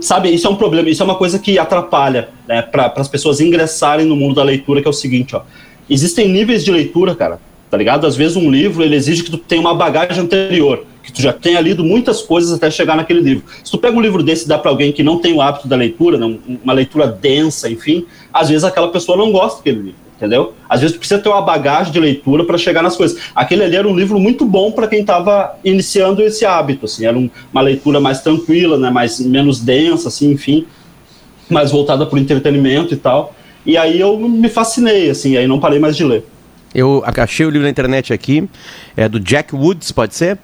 sabe, 0.00 0.32
isso 0.32 0.46
é 0.46 0.50
um 0.50 0.54
problema, 0.54 0.88
isso 0.88 1.02
é 1.02 1.04
uma 1.04 1.16
coisa 1.16 1.40
que 1.40 1.58
atrapalha, 1.58 2.28
né, 2.46 2.62
para 2.62 2.92
as 2.96 3.08
pessoas 3.08 3.40
ingressarem 3.40 4.06
no 4.06 4.14
mundo 4.14 4.36
da 4.36 4.44
leitura, 4.44 4.80
que 4.80 4.86
é 4.86 4.90
o 4.90 4.94
seguinte, 4.94 5.34
ó. 5.34 5.42
Existem 5.90 6.28
níveis 6.28 6.64
de 6.64 6.70
leitura, 6.70 7.16
cara, 7.16 7.40
tá 7.68 7.76
ligado? 7.76 8.06
Às 8.06 8.14
vezes 8.14 8.36
um 8.36 8.48
livro, 8.48 8.82
ele 8.84 8.94
exige 8.94 9.24
que 9.24 9.30
tu 9.30 9.38
tenha 9.38 9.60
uma 9.60 9.74
bagagem 9.74 10.22
anterior, 10.22 10.86
que 11.04 11.12
tu 11.12 11.22
já 11.22 11.32
tenha 11.32 11.60
lido 11.60 11.84
muitas 11.84 12.22
coisas 12.22 12.52
até 12.52 12.70
chegar 12.70 12.96
naquele 12.96 13.20
livro. 13.20 13.44
Se 13.62 13.70
tu 13.70 13.78
pega 13.78 13.96
um 13.96 14.00
livro 14.00 14.22
desse 14.22 14.46
e 14.46 14.48
dá 14.48 14.58
para 14.58 14.70
alguém 14.70 14.90
que 14.90 15.02
não 15.02 15.18
tem 15.18 15.34
o 15.34 15.42
hábito 15.42 15.68
da 15.68 15.76
leitura, 15.76 16.18
não, 16.18 16.38
uma 16.62 16.72
leitura 16.72 17.06
densa, 17.06 17.70
enfim, 17.70 18.06
às 18.32 18.48
vezes 18.48 18.64
aquela 18.64 18.88
pessoa 18.88 19.16
não 19.16 19.30
gosta 19.30 19.58
daquele 19.58 19.78
livro 19.78 20.04
entendeu? 20.16 20.54
Às 20.68 20.80
vezes 20.80 20.96
precisa 20.96 21.20
ter 21.20 21.28
uma 21.28 21.42
bagagem 21.42 21.92
de 21.92 22.00
leitura 22.00 22.44
para 22.44 22.56
chegar 22.56 22.82
nas 22.82 22.96
coisas. 22.96 23.18
Aquele 23.34 23.64
ali 23.64 23.76
era 23.76 23.86
um 23.86 23.94
livro 23.94 24.18
muito 24.18 24.44
bom 24.44 24.72
para 24.72 24.86
quem 24.86 25.00
estava 25.00 25.56
iniciando 25.64 26.22
esse 26.22 26.44
hábito, 26.44 26.86
assim, 26.86 27.04
era 27.04 27.18
um, 27.18 27.28
uma 27.52 27.60
leitura 27.60 28.00
mais 28.00 28.20
tranquila, 28.20 28.78
né, 28.78 28.90
mais 28.90 29.20
menos 29.20 29.60
densa, 29.60 30.08
assim, 30.08 30.30
enfim, 30.32 30.66
mais 31.48 31.70
voltada 31.70 32.06
para 32.06 32.16
o 32.16 32.18
entretenimento 32.18 32.94
e 32.94 32.96
tal. 32.96 33.34
E 33.66 33.76
aí 33.76 34.00
eu 34.00 34.18
me 34.18 34.48
fascinei, 34.48 35.10
assim, 35.10 35.36
aí 35.36 35.46
não 35.46 35.58
parei 35.60 35.78
mais 35.78 35.96
de 35.96 36.04
ler. 36.04 36.24
Eu 36.74 37.04
achei 37.06 37.46
o 37.46 37.50
livro 37.50 37.64
na 37.64 37.70
internet 37.70 38.12
aqui, 38.12 38.48
é 38.96 39.08
do 39.08 39.20
Jack 39.20 39.54
Woods, 39.54 39.92
pode 39.92 40.14
ser? 40.14 40.38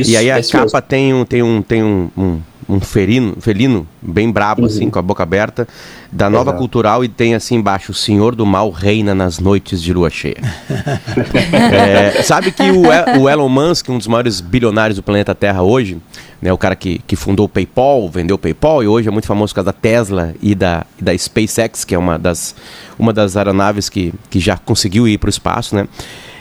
Isso, 0.00 0.10
e 0.10 0.16
aí 0.16 0.30
a 0.30 0.42
capa 0.42 0.64
mesmo. 0.64 0.82
tem 0.82 1.14
um 1.14 1.24
tem 1.24 1.42
um 1.42 1.62
tem 1.62 1.82
um, 1.82 2.10
um 2.16 2.40
um 2.68 2.80
felino, 2.80 3.36
felino 3.40 3.86
bem 4.00 4.30
brabo, 4.30 4.62
uhum. 4.62 4.66
assim, 4.66 4.90
com 4.90 4.98
a 4.98 5.02
boca 5.02 5.22
aberta, 5.22 5.68
da 6.10 6.30
Nova 6.30 6.50
Exato. 6.50 6.58
Cultural 6.58 7.04
e 7.04 7.08
tem 7.08 7.34
assim 7.34 7.56
embaixo: 7.56 7.92
O 7.92 7.94
Senhor 7.94 8.34
do 8.34 8.46
Mal 8.46 8.70
reina 8.70 9.14
nas 9.14 9.38
noites 9.38 9.82
de 9.82 9.92
lua 9.92 10.10
cheia. 10.10 10.36
é, 11.72 12.22
sabe 12.22 12.50
que 12.52 12.62
o, 12.62 12.84
o, 13.20 13.28
Elon 13.28 13.48
Musk, 13.48 13.88
um 13.88 13.98
dos 13.98 14.06
maiores 14.06 14.40
bilionários 14.40 14.96
do 14.96 15.02
planeta 15.02 15.34
Terra 15.34 15.62
hoje, 15.62 15.98
né, 16.40 16.52
o 16.52 16.58
cara 16.58 16.74
que, 16.74 17.00
que 17.06 17.16
fundou 17.16 17.46
o 17.46 17.48
PayPal, 17.48 18.08
vendeu 18.08 18.36
o 18.36 18.38
PayPal 18.38 18.82
e 18.82 18.86
hoje 18.86 19.08
é 19.08 19.10
muito 19.10 19.26
famoso 19.26 19.52
por 19.52 19.56
causa 19.56 19.66
da 19.66 19.72
Tesla 19.72 20.34
e 20.40 20.54
da, 20.54 20.86
e 20.98 21.04
da 21.04 21.16
SpaceX, 21.16 21.84
que 21.84 21.94
é 21.94 21.98
uma 21.98 22.18
das, 22.18 22.54
uma 22.98 23.12
das 23.12 23.36
aeronaves 23.36 23.88
que, 23.88 24.12
que 24.30 24.40
já 24.40 24.56
conseguiu 24.56 25.06
ir 25.06 25.18
para 25.18 25.28
o 25.28 25.30
espaço, 25.30 25.74
né? 25.74 25.86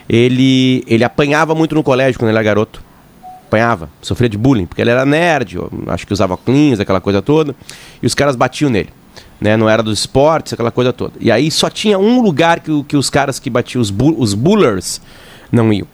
Ele, 0.08 0.84
ele 0.86 1.04
apanhava 1.04 1.56
muito 1.56 1.74
no 1.76 1.82
colégio 1.82 2.20
quando 2.20 2.30
ele 2.30 2.38
era 2.38 2.44
garoto 2.44 2.84
apanhava, 3.54 3.90
sofria 4.02 4.28
de 4.28 4.38
bullying, 4.38 4.66
porque 4.66 4.82
ele 4.82 4.90
era 4.90 5.06
nerd, 5.06 5.60
acho 5.88 6.08
que 6.08 6.14
usava 6.14 6.36
cleans, 6.36 6.80
aquela 6.80 7.00
coisa 7.00 7.22
toda, 7.22 7.56
e 8.02 8.06
os 8.08 8.16
caras 8.16 8.36
batiam 8.36 8.70
nele. 8.70 8.90
Né, 9.40 9.58
não 9.58 9.70
era 9.70 9.84
dos 9.84 10.00
esportes, 10.00 10.54
aquela 10.54 10.72
coisa 10.72 10.94
toda. 10.94 11.14
E 11.20 11.30
aí 11.30 11.52
só 11.52 11.70
tinha 11.70 12.00
um 12.00 12.22
lugar 12.22 12.62
que, 12.62 12.84
que 12.84 12.96
os 12.96 13.10
caras 13.10 13.40
que 13.40 13.50
batiam, 13.50 13.82
os, 13.82 13.90
bu 13.90 14.16
os 14.18 14.34
bullers, 14.34 15.02
não 15.52 15.72
iam. 15.72 15.86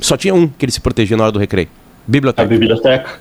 Só 0.00 0.16
tinha 0.16 0.34
um 0.34 0.48
que 0.48 0.64
ele 0.64 0.72
se 0.72 0.80
protegia 0.80 1.16
na 1.16 1.22
hora 1.22 1.32
do 1.32 1.38
recreio. 1.38 1.68
Biblioteca. 2.06 2.42
A 2.42 2.48
biblioteca. 2.48 3.20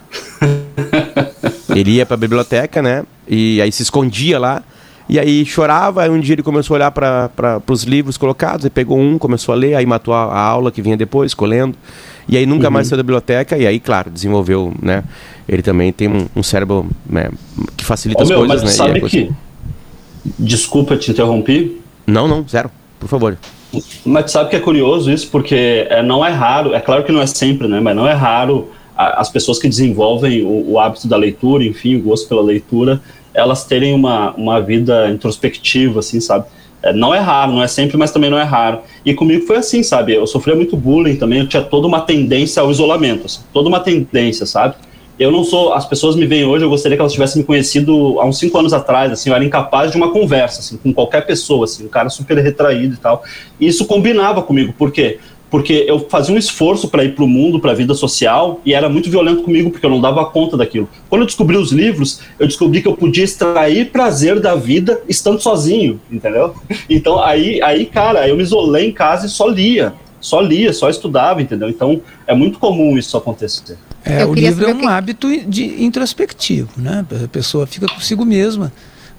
ele 1.69 1.91
ia 1.91 2.05
pra 2.05 2.17
biblioteca, 2.17 2.81
né? 2.81 3.03
E 3.27 3.61
aí 3.61 3.71
se 3.71 3.83
escondia 3.83 4.39
lá. 4.39 4.63
E 5.07 5.19
aí 5.19 5.45
chorava, 5.45 6.01
aí 6.01 6.09
um 6.09 6.19
dia 6.19 6.33
ele 6.33 6.43
começou 6.43 6.73
a 6.73 6.77
olhar 6.77 6.91
para 6.91 7.61
os 7.67 7.83
livros 7.83 8.17
colocados, 8.17 8.65
e 8.65 8.69
pegou 8.71 8.99
um, 8.99 9.19
começou 9.19 9.53
a 9.53 9.55
ler, 9.55 9.75
aí 9.75 9.85
matou 9.85 10.15
a, 10.15 10.23
a 10.23 10.39
aula 10.39 10.71
que 10.71 10.81
vinha 10.81 10.97
depois, 10.97 11.31
escolhendo. 11.31 11.77
E 12.29 12.37
aí 12.37 12.45
nunca 12.45 12.67
uhum. 12.67 12.73
mais 12.73 12.87
saiu 12.87 12.97
da 12.97 13.03
biblioteca, 13.03 13.57
e 13.57 13.65
aí, 13.65 13.79
claro, 13.79 14.11
desenvolveu, 14.11 14.71
né? 14.79 15.03
Ele 15.47 15.63
também 15.63 15.91
tem 15.91 16.07
um, 16.07 16.27
um 16.35 16.43
cérebro 16.43 16.87
né, 17.09 17.31
que 17.75 17.83
facilita 17.83 18.21
Ô, 18.21 18.23
as 18.23 18.29
meu, 18.29 18.39
coisas, 18.39 18.63
mas 18.63 18.77
né? 18.77 18.85
Sabe 18.85 18.99
é 18.99 19.09
que. 19.09 19.31
Desculpa 20.37 20.95
te 20.95 21.09
interromper. 21.09 21.81
Não, 22.05 22.27
não, 22.27 22.47
zero. 22.47 22.69
Por 22.99 23.07
favor. 23.07 23.37
Mas 24.05 24.31
sabe 24.31 24.49
que 24.49 24.55
é 24.55 24.59
curioso 24.59 25.11
isso, 25.11 25.29
porque 25.29 25.87
é, 25.89 26.03
não 26.03 26.25
é 26.25 26.29
raro, 26.29 26.73
é 26.73 26.79
claro 26.79 27.03
que 27.03 27.11
não 27.11 27.21
é 27.21 27.25
sempre, 27.25 27.67
né? 27.67 27.79
Mas 27.79 27.95
não 27.95 28.07
é 28.07 28.13
raro 28.13 28.69
a, 28.95 29.21
as 29.21 29.29
pessoas 29.29 29.57
que 29.57 29.67
desenvolvem 29.67 30.43
o, 30.43 30.71
o, 30.71 30.79
hábito 30.79 31.07
da 31.07 31.15
leitura, 31.15 31.63
enfim, 31.63 31.95
o 31.95 32.01
gosto 32.01 32.27
pela 32.27 32.41
leitura, 32.41 33.01
elas 33.33 33.63
terem 33.63 33.93
uma, 33.93 34.31
uma 34.31 34.59
vida 34.59 35.09
introspectiva, 35.09 35.99
assim, 35.99 36.19
sabe? 36.19 36.45
É, 36.81 36.93
não 36.93 37.13
é 37.13 37.19
raro, 37.19 37.51
não 37.51 37.63
é 37.63 37.67
sempre, 37.67 37.97
mas 37.97 38.11
também 38.11 38.29
não 38.29 38.39
é 38.39 38.43
raro. 38.43 38.79
E 39.05 39.13
comigo 39.13 39.45
foi 39.45 39.57
assim, 39.57 39.83
sabe? 39.83 40.13
Eu 40.13 40.25
sofria 40.25 40.55
muito 40.55 40.77
bullying 40.77 41.15
também, 41.15 41.39
eu 41.39 41.47
tinha 41.47 41.61
toda 41.61 41.87
uma 41.87 42.01
tendência 42.01 42.61
ao 42.61 42.71
isolamento, 42.71 43.25
assim, 43.25 43.41
toda 43.53 43.67
uma 43.67 43.79
tendência, 43.79 44.45
sabe? 44.45 44.75
Eu 45.19 45.31
não 45.31 45.43
sou, 45.43 45.73
as 45.73 45.85
pessoas 45.85 46.15
me 46.15 46.25
veem 46.25 46.45
hoje, 46.45 46.63
eu 46.63 46.69
gostaria 46.69 46.95
que 46.95 47.01
elas 47.01 47.11
tivessem 47.11 47.41
me 47.41 47.45
conhecido 47.45 48.21
há 48.21 48.25
uns 48.25 48.39
cinco 48.39 48.57
anos 48.57 48.71
atrás, 48.71 49.11
assim, 49.11 49.29
eu 49.29 49.35
era 49.35 49.43
incapaz 49.43 49.91
de 49.91 49.97
uma 49.97 50.11
conversa, 50.11 50.61
assim, 50.61 50.77
com 50.77 50.93
qualquer 50.93 51.25
pessoa, 51.25 51.65
assim, 51.65 51.85
um 51.85 51.89
cara 51.89 52.09
super 52.09 52.37
retraído 52.37 52.93
e 52.93 52.97
tal. 52.97 53.21
E 53.59 53.67
isso 53.67 53.85
combinava 53.85 54.41
comigo, 54.41 54.73
por 54.77 54.91
quê? 54.93 55.19
Porque 55.49 55.85
eu 55.87 56.07
fazia 56.09 56.33
um 56.33 56.37
esforço 56.37 56.87
para 56.89 57.03
ir 57.03 57.15
para 57.15 57.23
o 57.23 57.27
mundo, 57.27 57.59
para 57.59 57.71
a 57.71 57.75
vida 57.75 57.93
social, 57.93 58.61
e 58.65 58.73
era 58.73 58.87
muito 58.87 59.09
violento 59.09 59.43
comigo, 59.43 59.71
porque 59.71 59.85
eu 59.85 59.89
não 59.89 59.99
dava 59.99 60.25
conta 60.25 60.55
daquilo. 60.55 60.87
Quando 61.09 61.21
eu 61.21 61.25
descobri 61.25 61.57
os 61.57 61.71
livros, 61.71 62.21
eu 62.37 62.47
descobri 62.47 62.81
que 62.81 62.87
eu 62.87 62.95
podia 62.95 63.23
extrair 63.23 63.91
prazer 63.91 64.39
da 64.39 64.55
vida 64.55 65.01
estando 65.07 65.39
sozinho, 65.39 65.99
entendeu? 66.11 66.53
Então, 66.89 67.21
aí, 67.21 67.61
aí 67.61 67.85
cara, 67.85 68.27
eu 68.27 68.35
me 68.35 68.43
isolei 68.43 68.87
em 68.87 68.91
casa 68.91 69.25
e 69.25 69.29
só 69.29 69.47
lia, 69.47 69.93
só 70.19 70.41
lia, 70.41 70.73
só 70.73 70.89
estudava, 70.89 71.41
entendeu? 71.41 71.69
Então, 71.69 72.01
é 72.25 72.33
muito 72.33 72.57
comum 72.57 72.97
isso 72.97 73.15
acontecer. 73.15 73.77
É, 74.03 74.25
o 74.25 74.33
livro 74.33 74.65
é 74.67 74.73
um 74.73 74.79
que... 74.79 74.87
hábito 74.87 75.27
de 75.47 75.83
introspectivo, 75.83 76.69
né? 76.77 77.05
A 77.23 77.27
pessoa 77.27 77.67
fica 77.67 77.87
consigo 77.87 78.25
mesma 78.25 78.71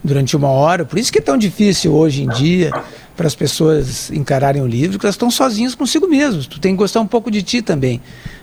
durante 0.02 0.36
uma 0.36 0.48
hora, 0.48 0.84
por 0.84 0.98
isso 0.98 1.12
que 1.12 1.18
é 1.18 1.22
tão 1.22 1.36
difícil 1.36 1.94
hoje 1.94 2.22
em 2.22 2.28
dia 2.28 2.72
para 3.20 3.26
as 3.26 3.35
pessoas 3.35 4.11
encararem 4.11 4.62
o 4.62 4.66
livro, 4.66 4.98
que 4.98 5.04
elas 5.04 5.14
estão 5.14 5.30
sozinhas 5.30 5.74
consigo 5.74 6.09
mesmas. 6.09 6.46
Tu 6.46 6.59
tem 6.59 6.72
que 6.72 6.78
gostar 6.78 7.02
um 7.02 7.06
pouco 7.06 7.30
de 7.30 7.42
ti 7.42 7.61
também 7.61 8.00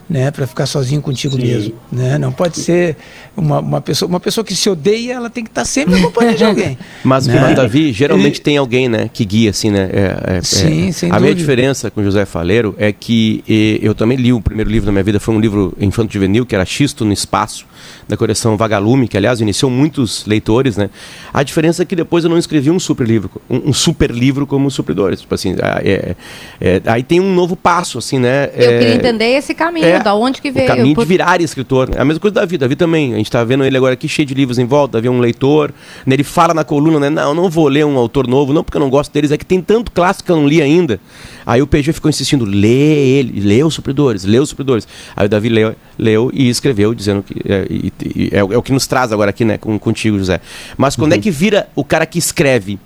né, 0.07 0.29
para 0.29 0.47
ficar 0.47 0.67
sozinho 0.67 1.01
contigo 1.01 1.35
Sim. 1.35 1.41
mesmo, 1.41 1.73
né? 1.91 2.17
Não 2.17 2.31
pode 2.31 2.59
ser 2.59 2.95
uma, 3.35 3.59
uma 3.59 3.81
pessoa, 3.81 4.07
uma 4.07 4.19
pessoa 4.19 4.45
que 4.45 4.55
se 4.55 4.69
odeia, 4.69 5.13
ela 5.13 5.29
tem 5.29 5.43
que 5.43 5.49
estar 5.49 5.61
tá 5.61 5.65
sempre 5.65 5.95
acompanhada 5.95 6.37
de 6.37 6.43
alguém. 6.45 6.77
Mas 7.03 7.27
né? 7.27 7.55
Davi, 7.55 7.91
geralmente 7.91 8.35
Ele... 8.35 8.43
tem 8.43 8.57
alguém, 8.57 8.87
né, 8.87 9.09
que 9.11 9.25
guia 9.25 9.49
assim, 9.49 9.71
né? 9.71 9.89
É, 9.91 10.37
é, 10.37 10.41
Sim, 10.43 10.89
é. 10.89 10.91
sem 10.91 11.09
A 11.09 11.15
dúvida. 11.15 11.19
minha 11.21 11.35
diferença 11.35 11.89
com 11.89 12.03
José 12.03 12.25
Faleiro 12.25 12.75
é 12.77 12.91
que 12.91 13.43
e, 13.47 13.79
eu 13.81 13.95
também 13.95 14.15
li 14.15 14.31
o 14.31 14.39
primeiro 14.39 14.69
livro 14.69 14.85
da 14.85 14.91
minha 14.91 15.03
vida 15.03 15.19
foi 15.19 15.33
um 15.33 15.39
livro 15.39 15.75
infanto 15.79 16.13
juvenil 16.13 16.45
que 16.45 16.53
era 16.53 16.63
Xisto 16.65 17.03
no 17.03 17.11
espaço 17.11 17.65
da 18.07 18.17
coleção 18.17 18.57
Vagalume, 18.57 19.07
que 19.07 19.17
aliás 19.17 19.41
iniciou 19.41 19.69
muitos 19.69 20.25
leitores, 20.25 20.77
né? 20.77 20.89
A 21.33 21.43
diferença 21.43 21.83
é 21.83 21.85
que 21.85 21.95
depois 21.95 22.23
eu 22.23 22.29
não 22.29 22.37
escrevi 22.37 22.71
um 22.71 22.79
super 22.79 23.05
livro, 23.07 23.29
um, 23.49 23.69
um 23.69 23.73
super 23.73 24.11
livro 24.11 24.47
como 24.47 24.67
os 24.67 24.73
supridores, 24.73 25.21
tipo 25.21 25.35
assim, 25.35 25.55
é, 25.83 26.15
é, 26.59 26.81
aí 26.85 27.03
tem 27.03 27.19
um 27.19 27.33
novo 27.33 27.55
passo, 27.55 27.97
assim, 27.97 28.19
né? 28.19 28.45
Eu 28.55 28.79
queria 28.79 28.95
entender 28.95 29.25
esse 29.25 29.53
caminho. 29.53 29.85
É, 29.85 29.99
da 29.99 30.15
onde 30.15 30.41
que 30.41 30.51
veio? 30.51 30.65
O 30.65 30.75
caminho 30.75 30.95
de 30.95 31.05
virar 31.05 31.41
escritor. 31.41 31.89
É 31.95 32.01
a 32.01 32.05
mesma 32.05 32.19
coisa 32.19 32.35
da 32.35 32.41
Davi. 32.41 32.57
Davi 32.57 32.75
também. 32.75 33.13
A 33.13 33.17
gente 33.17 33.27
está 33.27 33.43
vendo 33.43 33.63
ele 33.63 33.75
agora 33.75 33.93
aqui 33.93 34.07
cheio 34.07 34.25
de 34.25 34.33
livros 34.33 34.57
em 34.57 34.65
volta. 34.65 34.93
Davi 34.93 35.07
é 35.07 35.11
um 35.11 35.19
leitor. 35.19 35.73
Né, 36.05 36.15
ele 36.15 36.23
fala 36.23 36.53
na 36.53 36.63
coluna, 36.63 36.99
né? 36.99 37.09
Não, 37.09 37.33
não 37.33 37.49
vou 37.49 37.67
ler 37.67 37.85
um 37.85 37.97
autor 37.97 38.27
novo, 38.27 38.53
não 38.53 38.63
porque 38.63 38.77
eu 38.77 38.81
não 38.81 38.89
gosto 38.89 39.11
deles. 39.11 39.31
É 39.31 39.37
que 39.37 39.45
tem 39.45 39.61
tanto 39.61 39.91
clássico 39.91 40.25
que 40.27 40.31
eu 40.31 40.37
não 40.37 40.47
li 40.47 40.61
ainda. 40.61 40.99
Aí 41.47 41.61
o 41.61 41.67
PG 41.67 41.93
ficou 41.93 42.09
insistindo, 42.09 42.43
lê 42.43 42.67
ele, 42.67 43.39
lê 43.39 43.63
os 43.63 43.73
supridores, 43.73 44.25
lê 44.25 44.37
os 44.37 44.49
supridores. 44.49 44.85
Aí 45.15 45.27
o 45.27 45.29
Davi 45.29 45.47
leu, 45.47 45.73
leu 45.97 46.29
e 46.33 46.49
escreveu, 46.49 46.93
dizendo 46.93 47.23
que. 47.23 47.35
É, 47.49 47.65
e, 47.69 47.93
e, 48.03 48.29
é, 48.33 48.39
é, 48.39 48.43
o 48.43 48.61
que 48.61 48.73
nos 48.73 48.85
traz 48.85 49.13
agora 49.13 49.29
aqui, 49.29 49.45
né, 49.45 49.57
com, 49.57 49.79
contigo, 49.79 50.17
José. 50.17 50.41
Mas 50.75 50.97
quando 50.97 51.13
é 51.13 51.15
uhum. 51.15 51.21
é 51.21 51.23
que 51.23 51.31
vira 51.31 51.69
o 51.73 51.85
cara 51.85 52.05
que 52.05 52.19
escreve? 52.19 52.77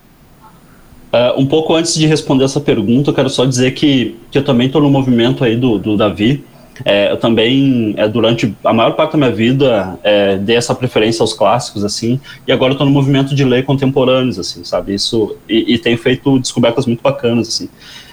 Uh, 1.11 1.41
um 1.41 1.47
pouco 1.47 1.75
antes 1.75 1.95
de 1.95 2.05
responder 2.05 2.43
essa 2.43 2.59
pergunta, 2.59 3.09
eu 3.09 3.15
quero 3.15 3.31
só 3.31 3.45
dizer 3.45 3.71
que, 3.71 4.15
que 4.29 4.37
eu 4.37 4.43
também 4.43 4.67
estou 4.67 4.79
no 4.79 4.91
movimento 4.91 5.43
aí 5.43 5.57
do, 5.57 5.79
do 5.79 5.97
Davi. 5.97 6.43
É, 6.85 7.11
eu 7.11 7.17
também, 7.17 7.95
é, 7.97 8.07
durante 8.07 8.55
a 8.63 8.73
maior 8.73 8.91
parte 8.91 9.13
da 9.13 9.17
minha 9.17 9.31
vida, 9.31 9.99
é, 10.03 10.37
dei 10.37 10.55
essa 10.55 10.73
preferência 10.73 11.21
aos 11.21 11.33
clássicos, 11.33 11.83
assim, 11.83 12.19
e 12.47 12.51
agora 12.51 12.73
estou 12.73 12.85
no 12.85 12.93
movimento 12.93 13.35
de 13.35 13.43
ler 13.43 13.65
contemporâneos, 13.65 14.39
assim, 14.39 14.63
sabe? 14.63 14.93
Isso, 14.93 15.35
e, 15.49 15.73
e 15.73 15.77
tenho 15.77 15.97
feito 15.97 16.39
descobertas 16.39 16.85
muito 16.85 17.01
bacanas, 17.01 17.47
assim. 17.47 17.69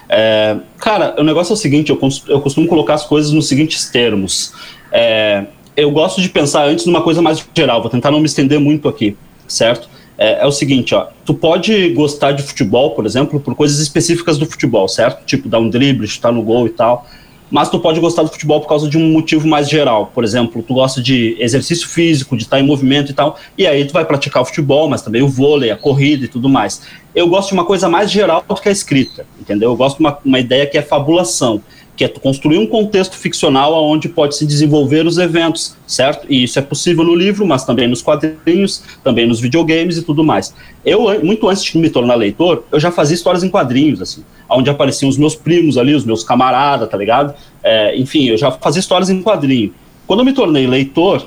É, 0.08 0.56
cara, 0.78 1.14
o 1.18 1.22
negócio 1.22 1.52
é 1.52 1.54
o 1.54 1.56
seguinte, 1.56 1.90
eu, 1.90 1.98
eu 2.28 2.40
costumo 2.40 2.66
colocar 2.66 2.94
as 2.94 3.04
coisas 3.04 3.30
nos 3.32 3.46
seguintes 3.48 3.90
termos. 3.90 4.52
É, 4.90 5.44
eu 5.76 5.90
gosto 5.90 6.20
de 6.20 6.28
pensar 6.28 6.66
antes 6.66 6.86
numa 6.86 7.02
coisa 7.02 7.20
mais 7.20 7.46
geral, 7.54 7.80
vou 7.80 7.90
tentar 7.90 8.10
não 8.10 8.20
me 8.20 8.26
estender 8.26 8.58
muito 8.58 8.88
aqui, 8.88 9.16
certo? 9.46 9.88
É, 10.16 10.42
é, 10.42 10.46
o 10.46 10.50
seguinte, 10.50 10.94
ó, 10.94 11.06
tu 11.24 11.32
pode 11.32 11.90
gostar 11.90 12.32
de 12.32 12.42
futebol, 12.42 12.90
por 12.92 13.06
exemplo, 13.06 13.38
por 13.38 13.54
coisas 13.54 13.78
específicas 13.78 14.38
do 14.38 14.46
futebol, 14.46 14.88
certo? 14.88 15.24
Tipo, 15.24 15.48
dar 15.48 15.60
um 15.60 15.68
drible, 15.68 16.06
chutar 16.08 16.32
no 16.32 16.42
gol 16.42 16.66
e 16.66 16.70
tal 16.70 17.06
mas 17.50 17.68
tu 17.68 17.78
pode 17.78 18.00
gostar 18.00 18.22
do 18.22 18.28
futebol 18.28 18.60
por 18.60 18.68
causa 18.68 18.88
de 18.88 18.98
um 18.98 19.10
motivo 19.10 19.46
mais 19.46 19.68
geral. 19.68 20.10
Por 20.14 20.24
exemplo, 20.24 20.62
tu 20.62 20.74
gosta 20.74 21.00
de 21.00 21.36
exercício 21.38 21.88
físico, 21.88 22.36
de 22.36 22.44
estar 22.44 22.60
em 22.60 22.62
movimento 22.62 23.10
e 23.10 23.14
tal, 23.14 23.38
e 23.56 23.66
aí 23.66 23.84
tu 23.84 23.92
vai 23.92 24.04
praticar 24.04 24.42
o 24.42 24.46
futebol, 24.46 24.88
mas 24.88 25.02
também 25.02 25.22
o 25.22 25.28
vôlei, 25.28 25.70
a 25.70 25.76
corrida 25.76 26.24
e 26.24 26.28
tudo 26.28 26.48
mais. 26.48 26.82
Eu 27.14 27.28
gosto 27.28 27.48
de 27.48 27.54
uma 27.54 27.64
coisa 27.64 27.88
mais 27.88 28.10
geral 28.10 28.44
do 28.46 28.54
que 28.54 28.68
a 28.68 28.72
escrita, 28.72 29.26
entendeu? 29.40 29.70
Eu 29.70 29.76
gosto 29.76 29.96
de 29.96 30.04
uma, 30.04 30.18
uma 30.24 30.38
ideia 30.38 30.66
que 30.66 30.78
é 30.78 30.82
fabulação 30.82 31.62
que 31.98 32.04
é 32.04 32.08
construir 32.08 32.58
um 32.58 32.66
contexto 32.66 33.16
ficcional 33.16 33.74
onde 33.84 34.08
pode 34.08 34.36
se 34.36 34.46
desenvolver 34.46 35.04
os 35.04 35.18
eventos, 35.18 35.76
certo? 35.84 36.28
E 36.30 36.44
isso 36.44 36.56
é 36.56 36.62
possível 36.62 37.02
no 37.02 37.12
livro, 37.12 37.44
mas 37.44 37.64
também 37.64 37.88
nos 37.88 38.00
quadrinhos, 38.00 38.84
também 39.02 39.26
nos 39.26 39.40
videogames 39.40 39.96
e 39.98 40.02
tudo 40.02 40.22
mais. 40.22 40.54
Eu, 40.84 41.08
muito 41.24 41.48
antes 41.48 41.64
de 41.64 41.76
me 41.76 41.90
tornar 41.90 42.14
leitor, 42.14 42.62
eu 42.70 42.78
já 42.78 42.92
fazia 42.92 43.16
histórias 43.16 43.42
em 43.42 43.48
quadrinhos, 43.48 44.00
assim, 44.00 44.22
onde 44.48 44.70
apareciam 44.70 45.08
os 45.08 45.18
meus 45.18 45.34
primos 45.34 45.76
ali, 45.76 45.92
os 45.92 46.04
meus 46.04 46.22
camaradas, 46.22 46.88
tá 46.88 46.96
ligado? 46.96 47.34
É, 47.64 47.98
enfim, 47.98 48.26
eu 48.28 48.38
já 48.38 48.52
fazia 48.52 48.78
histórias 48.78 49.10
em 49.10 49.20
quadrinho. 49.20 49.74
Quando 50.06 50.20
eu 50.20 50.24
me 50.24 50.32
tornei 50.32 50.68
leitor, 50.68 51.26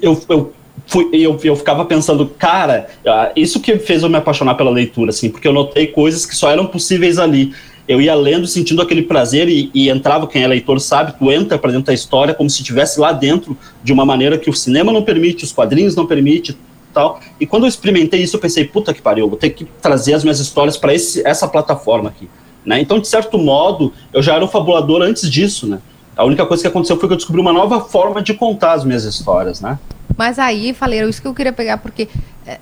eu, 0.00 0.18
eu 0.28 0.52
fui, 0.86 1.08
eu, 1.12 1.36
eu 1.42 1.56
ficava 1.56 1.84
pensando, 1.84 2.26
cara, 2.26 2.88
ah, 3.04 3.32
isso 3.34 3.58
que 3.58 3.76
fez 3.78 4.04
eu 4.04 4.08
me 4.08 4.16
apaixonar 4.16 4.54
pela 4.54 4.70
leitura, 4.70 5.10
assim, 5.10 5.30
porque 5.30 5.48
eu 5.48 5.52
notei 5.52 5.88
coisas 5.88 6.24
que 6.24 6.36
só 6.36 6.48
eram 6.48 6.66
possíveis 6.66 7.18
ali. 7.18 7.52
Eu 7.90 8.00
ia 8.00 8.14
lendo, 8.14 8.46
sentindo 8.46 8.80
aquele 8.80 9.02
prazer 9.02 9.48
e, 9.48 9.68
e 9.74 9.90
entrava, 9.90 10.24
quem 10.28 10.44
é 10.44 10.46
leitor 10.46 10.80
sabe, 10.80 11.12
tu 11.18 11.28
entra 11.32 11.58
para 11.58 11.72
dentro 11.72 11.86
da 11.86 11.92
história 11.92 12.32
como 12.32 12.48
se 12.48 12.60
estivesse 12.60 13.00
lá 13.00 13.10
dentro 13.10 13.58
de 13.82 13.92
uma 13.92 14.04
maneira 14.04 14.38
que 14.38 14.48
o 14.48 14.52
cinema 14.52 14.92
não 14.92 15.02
permite, 15.02 15.42
os 15.42 15.50
quadrinhos 15.50 15.96
não 15.96 16.06
permite, 16.06 16.56
tal. 16.94 17.18
E 17.40 17.44
quando 17.44 17.64
eu 17.64 17.68
experimentei 17.68 18.22
isso, 18.22 18.36
eu 18.36 18.40
pensei, 18.40 18.64
puta 18.64 18.94
que 18.94 19.02
pariu, 19.02 19.28
vou 19.28 19.36
ter 19.36 19.50
que 19.50 19.64
trazer 19.82 20.14
as 20.14 20.22
minhas 20.22 20.38
histórias 20.38 20.76
para 20.76 20.94
essa 20.94 21.48
plataforma 21.48 22.10
aqui. 22.10 22.30
Né? 22.64 22.80
Então, 22.80 23.00
de 23.00 23.08
certo 23.08 23.36
modo, 23.36 23.92
eu 24.12 24.22
já 24.22 24.36
era 24.36 24.44
um 24.44 24.48
fabulador 24.48 25.02
antes 25.02 25.28
disso, 25.28 25.66
né? 25.66 25.80
A 26.16 26.24
única 26.24 26.46
coisa 26.46 26.62
que 26.62 26.68
aconteceu 26.68 26.96
foi 26.96 27.08
que 27.08 27.14
eu 27.14 27.16
descobri 27.16 27.40
uma 27.40 27.52
nova 27.52 27.80
forma 27.80 28.22
de 28.22 28.34
contar 28.34 28.74
as 28.74 28.84
minhas 28.84 29.02
histórias, 29.02 29.60
né? 29.60 29.80
Mas 30.16 30.38
aí, 30.38 30.72
falei, 30.72 31.02
isso 31.08 31.20
que 31.20 31.26
eu 31.26 31.34
queria 31.34 31.52
pegar, 31.52 31.78
porque 31.78 32.06
é, 32.46 32.60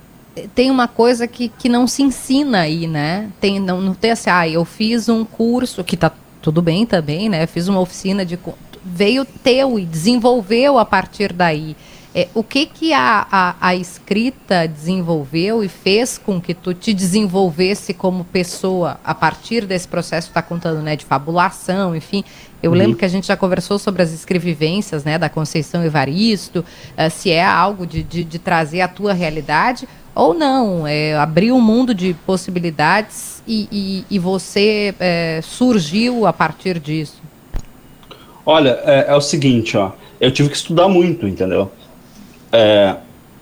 tem 0.55 0.71
uma 0.71 0.87
coisa 0.87 1.27
que, 1.27 1.49
que 1.49 1.67
não 1.67 1.87
se 1.87 2.01
ensina 2.01 2.61
aí, 2.61 2.87
né? 2.87 3.29
Tem, 3.39 3.59
não, 3.59 3.81
não 3.81 3.93
tem 3.93 4.11
assim, 4.11 4.29
ah, 4.29 4.47
eu 4.47 4.63
fiz 4.63 5.09
um 5.09 5.25
curso, 5.25 5.83
que 5.83 5.97
tá 5.97 6.11
tudo 6.41 6.61
bem 6.61 6.85
também, 6.85 7.29
né? 7.29 7.45
Fiz 7.47 7.67
uma 7.67 7.79
oficina 7.79 8.25
de. 8.25 8.39
Veio 8.83 9.25
teu 9.25 9.77
e 9.77 9.85
desenvolveu 9.85 10.77
a 10.77 10.85
partir 10.85 11.33
daí. 11.33 11.75
É, 12.13 12.27
o 12.33 12.43
que 12.43 12.65
que 12.65 12.91
a, 12.91 13.27
a, 13.31 13.55
a, 13.61 13.75
escrita 13.75 14.67
desenvolveu 14.67 15.63
e 15.63 15.69
fez 15.69 16.17
com 16.17 16.41
que 16.41 16.55
tu 16.55 16.73
te 16.73 16.91
desenvolvesse 16.91 17.93
como 17.93 18.23
pessoa 18.23 18.99
a 19.03 19.13
partir 19.13 19.65
desse 19.67 19.87
processo 19.87 20.27
que 20.27 20.31
está 20.31 20.41
contando, 20.41 20.81
né, 20.81 20.95
de 20.95 21.05
fabulação, 21.05 21.95
enfim. 21.95 22.23
Eu 22.61 22.71
uhum. 22.71 22.77
lembro 22.77 22.97
que 22.97 23.05
a 23.05 23.07
gente 23.09 23.27
já 23.27 23.37
conversou 23.37 23.79
sobre 23.79 24.01
as 24.01 24.11
escrevivências, 24.11 25.03
né, 25.03 25.17
da 25.17 25.29
Conceição 25.29 25.83
Evaristo, 25.83 26.59
uh, 26.59 27.09
se 27.09 27.31
é 27.31 27.43
algo 27.43 27.85
de, 27.85 28.03
de, 28.03 28.23
de, 28.23 28.39
trazer 28.39 28.81
a 28.81 28.87
tua 28.87 29.13
realidade 29.13 29.87
ou 30.13 30.33
não, 30.33 30.85
é, 30.85 31.15
abrir 31.15 31.51
um 31.51 31.61
mundo 31.61 31.93
de 31.93 32.13
possibilidades 32.25 33.41
e, 33.47 33.67
e, 33.71 34.05
e 34.09 34.19
você 34.19 34.93
é, 34.99 35.39
surgiu 35.41 36.25
a 36.25 36.33
partir 36.33 36.79
disso. 36.79 37.21
Olha, 38.45 38.79
é, 38.83 39.05
é 39.09 39.15
o 39.15 39.21
seguinte, 39.21 39.77
ó, 39.77 39.91
eu 40.19 40.31
tive 40.31 40.49
que 40.49 40.55
estudar 40.55 40.89
muito, 40.89 41.25
entendeu? 41.27 41.71
é, 42.51 42.95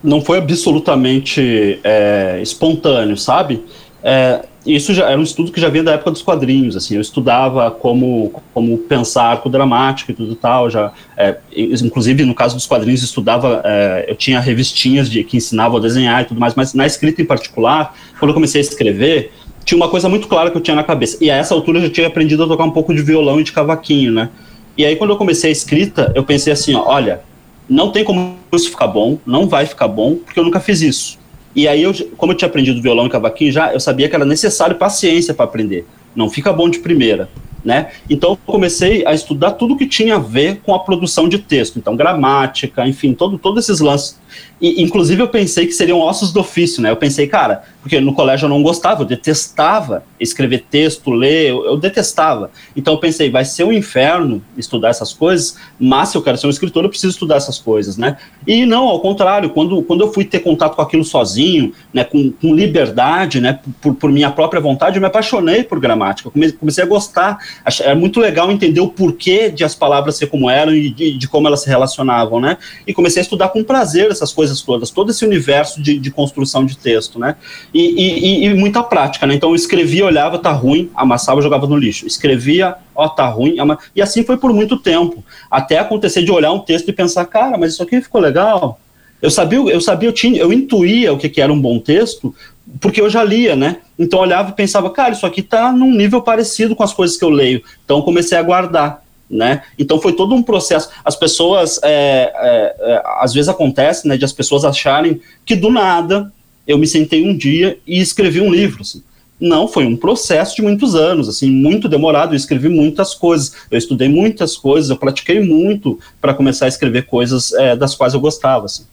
não 0.04 0.22
foi 0.22 0.38
absolutamente 0.38 1.80
é, 1.84 2.40
espontâneo, 2.42 3.18
sabe? 3.18 3.64
É, 4.04 4.46
isso 4.66 4.94
já 4.94 5.10
era 5.10 5.20
um 5.20 5.24
estudo 5.24 5.52
que 5.52 5.60
já 5.60 5.70
vinha 5.70 5.84
da 5.84 5.94
época 5.94 6.12
dos 6.12 6.22
quadrinhos, 6.22 6.76
assim, 6.76 6.96
eu 6.96 7.02
estudava 7.02 7.72
como, 7.72 8.42
como 8.54 8.78
pensar 8.78 9.24
arco 9.24 9.50
dramático 9.50 10.12
e 10.12 10.14
tudo 10.14 10.36
tal, 10.36 10.70
já, 10.70 10.92
é, 11.16 11.38
inclusive 11.56 12.26
no 12.26 12.36
caso 12.36 12.56
dos 12.56 12.66
quadrinhos 12.66 13.02
estudava, 13.02 13.62
é, 13.64 14.06
eu 14.10 14.16
tinha 14.16 14.40
revistinhas 14.40 15.10
de, 15.10 15.24
que 15.24 15.38
ensinavam 15.38 15.78
a 15.78 15.82
desenhar 15.82 16.22
e 16.22 16.26
tudo 16.26 16.40
mais, 16.40 16.54
mas 16.54 16.74
na 16.74 16.86
escrita 16.86 17.22
em 17.22 17.26
particular, 17.26 17.96
quando 18.20 18.30
eu 18.30 18.34
comecei 18.34 18.60
a 18.60 18.64
escrever, 18.64 19.32
tinha 19.64 19.78
uma 19.78 19.90
coisa 19.90 20.08
muito 20.10 20.28
clara 20.28 20.52
que 20.52 20.58
eu 20.58 20.62
tinha 20.62 20.76
na 20.76 20.84
cabeça, 20.84 21.18
e 21.22 21.32
a 21.32 21.36
essa 21.36 21.54
altura 21.54 21.80
eu 21.80 21.84
já 21.84 21.90
tinha 21.90 22.08
aprendido 22.08 22.44
a 22.44 22.48
tocar 22.48 22.66
um 22.66 22.72
pouco 22.72 22.94
de 22.94 23.02
violão 23.02 23.40
e 23.40 23.44
de 23.44 23.52
cavaquinho, 23.52 24.12
né, 24.12 24.30
e 24.78 24.86
aí 24.86 24.96
quando 24.96 25.12
eu 25.12 25.18
comecei 25.18 25.50
a 25.50 25.52
escrita, 25.52 26.12
eu 26.14 26.24
pensei 26.24 26.52
assim, 26.52 26.76
ó, 26.76 26.84
olha, 26.86 27.22
não 27.70 27.92
tem 27.92 28.04
como 28.04 28.36
isso 28.54 28.70
ficar 28.70 28.88
bom, 28.88 29.18
não 29.26 29.48
vai 29.48 29.66
ficar 29.66 29.88
bom, 29.88 30.16
porque 30.16 30.40
eu 30.40 30.44
nunca 30.44 30.60
fiz 30.60 30.82
isso. 30.82 31.20
E 31.58 31.68
aí, 31.68 31.82
eu, 31.82 31.92
como 32.16 32.34
eu 32.34 32.38
tinha 32.38 32.48
aprendido 32.48 32.80
violão 32.84 33.08
e 33.08 33.10
cavaquinho 33.10 33.52
já, 33.52 33.74
eu 33.74 33.80
sabia 33.80 34.08
que 34.08 34.16
era 34.16 34.24
necessário 34.24 34.76
paciência 34.76 35.34
para 35.34 35.46
aprender. 35.46 35.88
Não 36.16 36.30
fica 36.30 36.54
bom 36.54 36.70
de 36.70 36.78
primeira 36.78 37.28
né? 37.68 37.92
Então 38.10 38.32
eu 38.32 38.40
comecei 38.46 39.06
a 39.06 39.14
estudar 39.14 39.52
tudo 39.52 39.76
que 39.76 39.86
tinha 39.86 40.16
a 40.16 40.20
ver 40.20 40.62
com 40.62 40.74
a 40.74 40.80
produção 40.80 41.28
de 41.28 41.38
texto, 41.38 41.78
então 41.78 41.98
gramática, 41.98 42.88
enfim, 42.88 43.14
todo, 43.14 43.38
todos 43.38 43.66
esses 43.66 43.82
lances. 43.82 44.18
E, 44.60 44.82
inclusive 44.82 45.22
eu 45.22 45.28
pensei 45.28 45.68
que 45.68 45.74
seriam 45.74 46.00
ossos 46.00 46.32
do 46.32 46.40
ofício, 46.40 46.82
né? 46.82 46.90
Eu 46.90 46.96
pensei, 46.96 47.28
cara, 47.28 47.64
porque 47.82 48.00
no 48.00 48.14
colégio 48.14 48.46
eu 48.46 48.50
não 48.50 48.64
gostava, 48.64 49.04
eu 49.04 49.06
detestava 49.06 50.04
escrever 50.20 50.66
texto, 50.70 51.12
ler, 51.12 51.52
eu, 51.52 51.66
eu 51.66 51.78
detestava. 51.78 52.50
Então 52.76 52.96
eu 52.96 53.00
pensei, 53.00 53.30
vai 53.30 53.46
ser 53.46 53.64
um 53.64 53.72
inferno 53.72 54.42
estudar 54.58 54.90
essas 54.90 55.14
coisas, 55.14 55.58
mas 55.80 56.10
se 56.10 56.18
eu 56.18 56.22
quero 56.22 56.38
ser 56.38 56.48
um 56.48 56.50
escritor, 56.50 56.84
eu 56.84 56.90
preciso 56.90 57.14
estudar 57.14 57.36
essas 57.36 57.60
coisas, 57.60 57.98
né? 57.98 58.18
E 58.46 58.66
não, 58.66 58.86
ao 58.86 59.00
contrário, 59.00 59.52
quando, 59.52 59.82
quando 59.84 60.02
eu 60.02 60.12
fui 60.12 60.26
ter 60.26 60.40
contato 60.40 60.76
com 60.76 60.82
aquilo 60.82 61.04
sozinho, 61.04 61.74
né, 61.94 62.04
com, 62.04 62.32
com 62.32 62.56
liberdade, 62.56 63.40
né, 63.40 63.60
por, 63.82 63.94
por 63.96 64.12
minha 64.12 64.32
própria 64.32 64.60
vontade, 64.60 64.98
eu 64.98 65.02
me 65.02 65.08
apaixonei 65.08 65.64
por 65.64 65.80
gramática, 65.80 66.30
comecei 66.30 66.84
a 66.84 66.88
gostar 66.88 67.38
é 67.82 67.96
muito 67.96 68.20
legal 68.20 68.52
entender 68.52 68.80
o 68.80 68.88
porquê 68.88 69.50
de 69.50 69.64
as 69.64 69.76
palavras 69.76 70.16
ser 70.16 70.28
como 70.28 70.50
eram 70.50 70.74
e 70.74 70.90
de, 70.90 71.18
de, 71.18 71.28
como 71.28 71.48
elas 71.48 71.62
se 71.62 71.70
relacionavam, 71.70 72.40
né? 72.40 72.58
E 72.86 72.94
comecei 72.94 73.22
a 73.22 73.24
estudar 73.24 73.50
com 73.50 73.64
prazer 73.64 74.10
essas 74.12 74.27
coisas 74.32 74.62
todas, 74.62 74.90
todo 74.90 75.12
esse 75.12 75.26
universo 75.26 75.82
de, 75.82 75.98
de 76.00 76.12
construção 76.12 76.66
de 76.66 76.78
texto, 76.78 77.20
né? 77.20 77.36
E, 77.74 77.82
e, 77.82 78.46
e, 78.46 78.54
muita 78.54 78.84
prática, 78.84 79.26
né? 79.28 79.36
Então 79.36 79.50
eu 79.50 79.56
escrevia, 79.56 80.06
olhava, 80.06 80.38
tá 80.40 80.52
ruim, 80.52 80.90
amassava, 80.96 81.42
jogava 81.42 81.68
no 81.68 81.76
lixo. 81.76 82.06
Escrevia, 82.08 82.76
ó, 82.96 83.08
tá 83.08 83.28
ruim, 83.28 83.60
ama... 83.60 83.78
e 83.96 84.02
assim 84.02 84.24
foi 84.24 84.38
por 84.38 84.54
muito 84.54 84.78
tempo, 84.78 85.24
até 85.50 85.80
acontecer 85.80 86.24
de 86.24 86.32
olhar 86.32 86.52
um 86.52 86.60
texto 86.60 86.90
e 86.90 86.94
pensar, 86.94 87.26
cara, 87.26 87.58
mas 87.58 87.74
isso 87.74 87.84
aqui 87.84 88.02
ficou 88.02 88.22
legal, 88.22 88.80
eu 89.22 89.32
sabia, 89.32 89.60
eu 89.60 89.82
sabia, 89.82 90.10
eu 90.10 90.14
tinha, 90.14 90.40
eu 90.40 90.54
intuía 90.54 91.12
o 91.12 91.18
que, 91.18 91.28
que 91.28 91.42
era 91.42 91.52
um 91.52 91.60
bom 91.60 91.80
texto, 91.80 92.34
porque 92.80 93.02
eu 93.02 93.10
já 93.10 93.24
lia, 93.24 93.56
né? 93.56 93.78
Então 93.98 94.20
eu 94.20 94.24
olhava 94.24 94.52
e 94.52 94.54
pensava, 94.54 94.90
cara, 94.90 95.14
isso 95.14 95.26
aqui 95.26 95.42
tá 95.42 95.72
num 95.72 95.92
nível 95.92 96.22
parecido 96.22 96.76
com 96.76 96.84
as 96.84 96.94
coisas 96.94 97.18
que 97.18 97.26
eu 97.26 97.30
leio. 97.30 97.64
Então 97.84 98.02
comecei 98.02 98.38
a 98.38 98.44
guardar, 98.44 99.04
né? 99.30 99.64
Então 99.78 100.00
foi 100.00 100.14
todo 100.14 100.34
um 100.34 100.42
processo. 100.42 100.90
As 101.04 101.16
pessoas, 101.16 101.80
é, 101.84 102.32
é, 102.36 102.76
é, 102.80 103.04
às 103.20 103.34
vezes 103.34 103.50
acontece, 103.50 104.08
né, 104.08 104.18
de 104.18 104.26
as 104.26 104.34
pessoas 104.34 104.64
acharem 104.64 105.22
que 105.46 105.56
do 105.56 105.70
nada 105.70 106.32
eu 106.66 106.78
me 106.78 106.88
sentei 106.88 107.26
um 107.28 107.36
dia 107.36 107.78
e 107.86 108.00
escrevi 108.00 108.42
um 108.42 108.52
livro, 108.52 108.82
assim. 108.82 109.02
Não, 109.40 109.68
foi 109.68 109.86
um 109.86 109.96
processo 109.96 110.56
de 110.56 110.64
muitos 110.64 110.96
anos, 110.96 111.30
assim, 111.30 111.50
muito 111.50 111.88
demorado. 111.88 112.34
Eu 112.34 112.38
escrevi 112.38 112.68
muitas 112.68 113.14
coisas, 113.14 113.54
eu 113.70 113.78
estudei 113.78 114.10
muitas 114.10 114.58
coisas, 114.58 114.90
eu 114.90 114.98
pratiquei 114.98 115.40
muito 115.40 116.00
para 116.20 116.34
começar 116.34 116.66
a 116.66 116.70
escrever 116.70 117.06
coisas 117.06 117.54
é, 117.54 117.76
das 117.76 117.94
quais 117.94 118.16
eu 118.16 118.20
gostava. 118.20 118.66
Assim. 118.66 118.84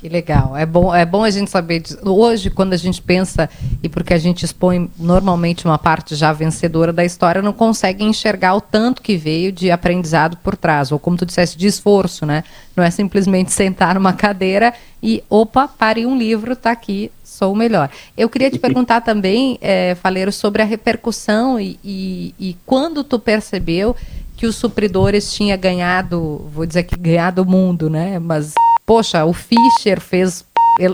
Que 0.00 0.08
legal. 0.08 0.56
É 0.56 0.64
bom, 0.64 0.94
é 0.94 1.04
bom 1.04 1.24
a 1.24 1.30
gente 1.30 1.50
saber 1.50 1.80
disso. 1.80 1.98
Hoje, 2.04 2.50
quando 2.50 2.72
a 2.72 2.76
gente 2.76 3.02
pensa, 3.02 3.50
e 3.82 3.88
porque 3.88 4.14
a 4.14 4.18
gente 4.18 4.44
expõe 4.44 4.88
normalmente 4.96 5.64
uma 5.64 5.76
parte 5.76 6.14
já 6.14 6.32
vencedora 6.32 6.92
da 6.92 7.04
história, 7.04 7.42
não 7.42 7.52
consegue 7.52 8.04
enxergar 8.04 8.54
o 8.54 8.60
tanto 8.60 9.02
que 9.02 9.16
veio 9.16 9.50
de 9.50 9.72
aprendizado 9.72 10.36
por 10.36 10.56
trás, 10.56 10.92
ou 10.92 11.00
como 11.00 11.16
tu 11.16 11.26
disseste, 11.26 11.58
de 11.58 11.66
esforço, 11.66 12.24
né? 12.24 12.44
Não 12.76 12.84
é 12.84 12.92
simplesmente 12.92 13.50
sentar 13.50 13.96
numa 13.96 14.12
cadeira 14.12 14.72
e, 15.02 15.24
opa, 15.28 15.66
pare 15.66 16.06
um 16.06 16.16
livro, 16.16 16.54
tá 16.54 16.70
aqui, 16.70 17.10
sou 17.24 17.52
o 17.52 17.56
melhor. 17.56 17.90
Eu 18.16 18.28
queria 18.28 18.52
te 18.52 18.58
perguntar 18.60 19.00
também, 19.00 19.58
é, 19.60 19.96
Faleiro, 19.96 20.30
sobre 20.30 20.62
a 20.62 20.64
repercussão 20.64 21.58
e, 21.58 21.76
e, 21.82 22.34
e 22.38 22.56
quando 22.64 23.02
tu 23.02 23.18
percebeu 23.18 23.96
que 24.36 24.46
os 24.46 24.54
supridores 24.54 25.32
tinha 25.32 25.56
ganhado, 25.56 26.48
vou 26.54 26.64
dizer 26.64 26.84
que 26.84 26.96
ganhado 26.96 27.42
o 27.42 27.44
mundo, 27.44 27.90
né? 27.90 28.20
Mas 28.20 28.54
Poxa, 28.88 29.26
o 29.26 29.34
Fischer 29.34 30.00
fez 30.00 30.46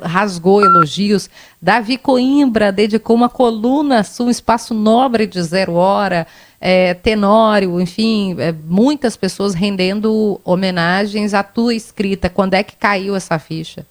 rasgou 0.03 0.65
elogios. 0.65 1.31
Davi 1.63 1.97
Coimbra 1.97 2.73
dedicou 2.73 3.15
uma 3.15 3.29
coluna 3.29 4.03
sua, 4.03 4.27
um 4.27 4.31
espaço 4.31 4.75
nobre 4.75 5.29
de 5.29 5.41
zero 5.41 5.75
hora. 5.75 6.27
É, 6.61 6.95
Tenório, 6.95 7.81
enfim, 7.81 8.35
é, 8.41 8.51
muitas 8.51 9.17
pessoas 9.17 9.55
rendendo 9.55 10.41
homenagens 10.45 11.35
à 11.35 11.45
tua 11.45 11.73
escrita. 11.73 12.29
Quando 12.29 12.55
é 12.55 12.65
que 12.65 12.75
caiu 12.75 13.15
essa 13.15 13.39
ficha? 13.39 13.87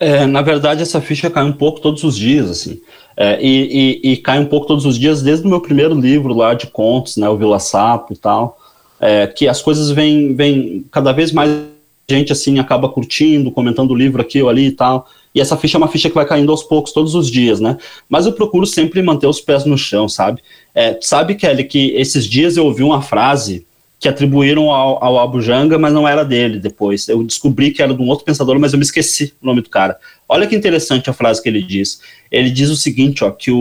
É, 0.00 0.26
na 0.26 0.42
verdade, 0.42 0.82
essa 0.82 1.00
ficha 1.00 1.30
cai 1.30 1.44
um 1.44 1.52
pouco 1.52 1.78
todos 1.78 2.02
os 2.02 2.16
dias, 2.16 2.50
assim. 2.50 2.80
É, 3.16 3.40
e, 3.40 4.00
e, 4.02 4.12
e, 4.12 4.16
cai 4.16 4.40
um 4.40 4.46
pouco 4.46 4.66
todos 4.66 4.86
os 4.86 4.98
dias 4.98 5.22
desde 5.22 5.46
o 5.46 5.48
meu 5.48 5.60
primeiro 5.60 5.94
livro 5.94 6.34
lá 6.34 6.52
de 6.52 6.66
contos, 6.66 7.16
né, 7.16 7.28
o 7.28 7.36
Vila 7.36 7.60
Sapo 7.60 8.12
e 8.12 8.16
tal, 8.16 8.58
é, 8.98 9.26
que 9.28 9.46
as 9.46 9.62
coisas 9.62 9.90
vêm, 9.90 10.34
vêm 10.34 10.84
cada 10.90 11.12
vez 11.12 11.30
mais 11.30 11.71
gente 12.08 12.32
assim 12.32 12.58
acaba 12.58 12.88
curtindo, 12.88 13.50
comentando 13.50 13.90
o 13.92 13.94
livro 13.94 14.20
aqui 14.20 14.42
ou 14.42 14.48
ali 14.48 14.66
e 14.66 14.72
tal. 14.72 15.08
E 15.34 15.40
essa 15.40 15.56
ficha 15.56 15.76
é 15.76 15.78
uma 15.78 15.88
ficha 15.88 16.08
que 16.08 16.14
vai 16.14 16.26
caindo 16.26 16.52
aos 16.52 16.62
poucos, 16.62 16.92
todos 16.92 17.14
os 17.14 17.30
dias, 17.30 17.58
né? 17.58 17.78
Mas 18.08 18.26
eu 18.26 18.32
procuro 18.32 18.66
sempre 18.66 19.00
manter 19.00 19.26
os 19.26 19.40
pés 19.40 19.64
no 19.64 19.78
chão, 19.78 20.08
sabe? 20.08 20.42
É, 20.74 20.98
sabe, 21.00 21.34
Kelly, 21.34 21.64
que 21.64 21.92
esses 21.92 22.26
dias 22.26 22.56
eu 22.56 22.66
ouvi 22.66 22.82
uma 22.82 23.00
frase 23.00 23.66
que 23.98 24.08
atribuíram 24.08 24.70
ao, 24.70 25.02
ao 25.02 25.18
Abu 25.20 25.40
Janga, 25.40 25.78
mas 25.78 25.92
não 25.92 26.06
era 26.06 26.24
dele 26.24 26.58
depois. 26.58 27.08
Eu 27.08 27.22
descobri 27.22 27.70
que 27.70 27.80
era 27.80 27.94
de 27.94 28.02
um 28.02 28.08
outro 28.08 28.24
pensador, 28.24 28.58
mas 28.58 28.72
eu 28.72 28.78
me 28.78 28.84
esqueci 28.84 29.32
o 29.40 29.46
nome 29.46 29.62
do 29.62 29.70
cara. 29.70 29.96
Olha 30.28 30.46
que 30.46 30.56
interessante 30.56 31.08
a 31.08 31.12
frase 31.12 31.40
que 31.40 31.48
ele 31.48 31.62
diz. 31.62 32.00
Ele 32.30 32.50
diz 32.50 32.68
o 32.68 32.76
seguinte, 32.76 33.22
ó, 33.22 33.30
que 33.30 33.52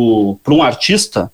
para 0.44 0.54
um 0.54 0.64
artista, 0.64 1.32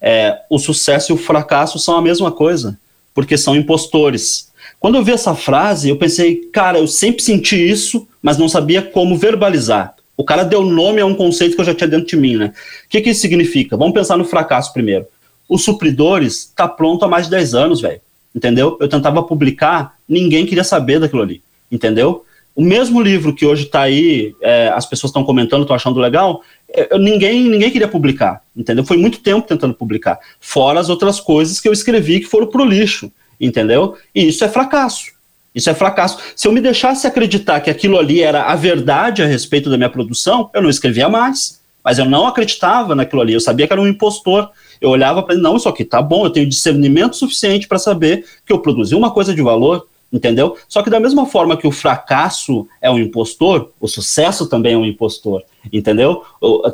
é, 0.00 0.38
o 0.48 0.58
sucesso 0.58 1.12
e 1.12 1.14
o 1.14 1.18
fracasso 1.18 1.78
são 1.78 1.96
a 1.96 2.02
mesma 2.02 2.32
coisa, 2.32 2.78
porque 3.14 3.36
são 3.36 3.54
impostores 3.54 4.47
quando 4.80 4.96
eu 4.96 5.04
vi 5.04 5.12
essa 5.12 5.34
frase, 5.34 5.88
eu 5.88 5.96
pensei, 5.96 6.36
cara, 6.52 6.78
eu 6.78 6.86
sempre 6.86 7.22
senti 7.22 7.56
isso, 7.56 8.06
mas 8.22 8.38
não 8.38 8.48
sabia 8.48 8.80
como 8.80 9.16
verbalizar. 9.16 9.94
O 10.16 10.24
cara 10.24 10.44
deu 10.44 10.64
nome 10.64 11.00
a 11.00 11.06
um 11.06 11.14
conceito 11.14 11.54
que 11.54 11.60
eu 11.60 11.64
já 11.64 11.74
tinha 11.74 11.88
dentro 11.88 12.06
de 12.06 12.16
mim, 12.16 12.36
né? 12.36 12.52
O 12.86 12.88
que, 12.88 13.00
que 13.00 13.10
isso 13.10 13.20
significa? 13.20 13.76
Vamos 13.76 13.94
pensar 13.94 14.16
no 14.16 14.24
fracasso 14.24 14.72
primeiro. 14.72 15.06
Os 15.48 15.64
supridores 15.64 16.52
tá 16.56 16.68
pronto 16.68 17.04
há 17.04 17.08
mais 17.08 17.24
de 17.26 17.30
10 17.30 17.54
anos, 17.54 17.80
velho. 17.80 18.00
Entendeu? 18.34 18.76
Eu 18.80 18.88
tentava 18.88 19.22
publicar, 19.22 19.96
ninguém 20.08 20.44
queria 20.44 20.64
saber 20.64 21.00
daquilo 21.00 21.22
ali. 21.22 21.42
Entendeu? 21.70 22.24
O 22.54 22.62
mesmo 22.62 23.00
livro 23.00 23.32
que 23.32 23.46
hoje 23.46 23.64
está 23.64 23.82
aí, 23.82 24.34
é, 24.42 24.68
as 24.74 24.84
pessoas 24.84 25.10
estão 25.10 25.22
comentando, 25.22 25.62
estão 25.62 25.76
achando 25.76 26.00
legal, 26.00 26.42
é, 26.68 26.98
ninguém, 26.98 27.48
ninguém 27.48 27.70
queria 27.70 27.86
publicar, 27.86 28.42
entendeu? 28.56 28.84
Foi 28.84 28.96
muito 28.96 29.20
tempo 29.20 29.46
tentando 29.46 29.74
publicar. 29.74 30.18
Fora 30.40 30.80
as 30.80 30.88
outras 30.88 31.20
coisas 31.20 31.60
que 31.60 31.68
eu 31.68 31.72
escrevi 31.72 32.18
que 32.18 32.26
foram 32.26 32.48
pro 32.48 32.64
lixo, 32.64 33.12
entendeu? 33.40 33.96
E 34.14 34.28
isso 34.28 34.44
é 34.44 34.48
fracasso. 34.48 35.12
Isso 35.54 35.70
é 35.70 35.74
fracasso. 35.74 36.18
Se 36.36 36.46
eu 36.46 36.52
me 36.52 36.60
deixasse 36.60 37.06
acreditar 37.06 37.60
que 37.60 37.70
aquilo 37.70 37.98
ali 37.98 38.22
era 38.22 38.44
a 38.44 38.54
verdade 38.54 39.22
a 39.22 39.26
respeito 39.26 39.70
da 39.70 39.76
minha 39.76 39.90
produção, 39.90 40.50
eu 40.54 40.62
não 40.62 40.70
escrevia 40.70 41.08
mais. 41.08 41.60
Mas 41.82 41.98
eu 41.98 42.04
não 42.04 42.26
acreditava 42.26 42.94
naquilo 42.94 43.22
ali. 43.22 43.32
Eu 43.32 43.40
sabia 43.40 43.66
que 43.66 43.72
era 43.72 43.80
um 43.80 43.88
impostor. 43.88 44.50
Eu 44.80 44.90
olhava 44.90 45.22
para 45.22 45.34
ele, 45.34 45.42
não, 45.42 45.56
isso 45.56 45.68
aqui 45.68 45.84
tá 45.84 46.00
bom, 46.00 46.24
eu 46.24 46.30
tenho 46.30 46.48
discernimento 46.48 47.16
suficiente 47.16 47.66
para 47.66 47.78
saber 47.78 48.24
que 48.46 48.52
eu 48.52 48.60
produzi 48.60 48.94
uma 48.94 49.10
coisa 49.10 49.34
de 49.34 49.42
valor, 49.42 49.86
entendeu? 50.12 50.56
Só 50.68 50.82
que 50.82 50.90
da 50.90 51.00
mesma 51.00 51.26
forma 51.26 51.56
que 51.56 51.66
o 51.66 51.72
fracasso 51.72 52.68
é 52.80 52.88
um 52.90 52.98
impostor, 52.98 53.72
o 53.80 53.88
sucesso 53.88 54.46
também 54.46 54.74
é 54.74 54.78
um 54.78 54.84
impostor 54.84 55.42
entendeu? 55.72 56.22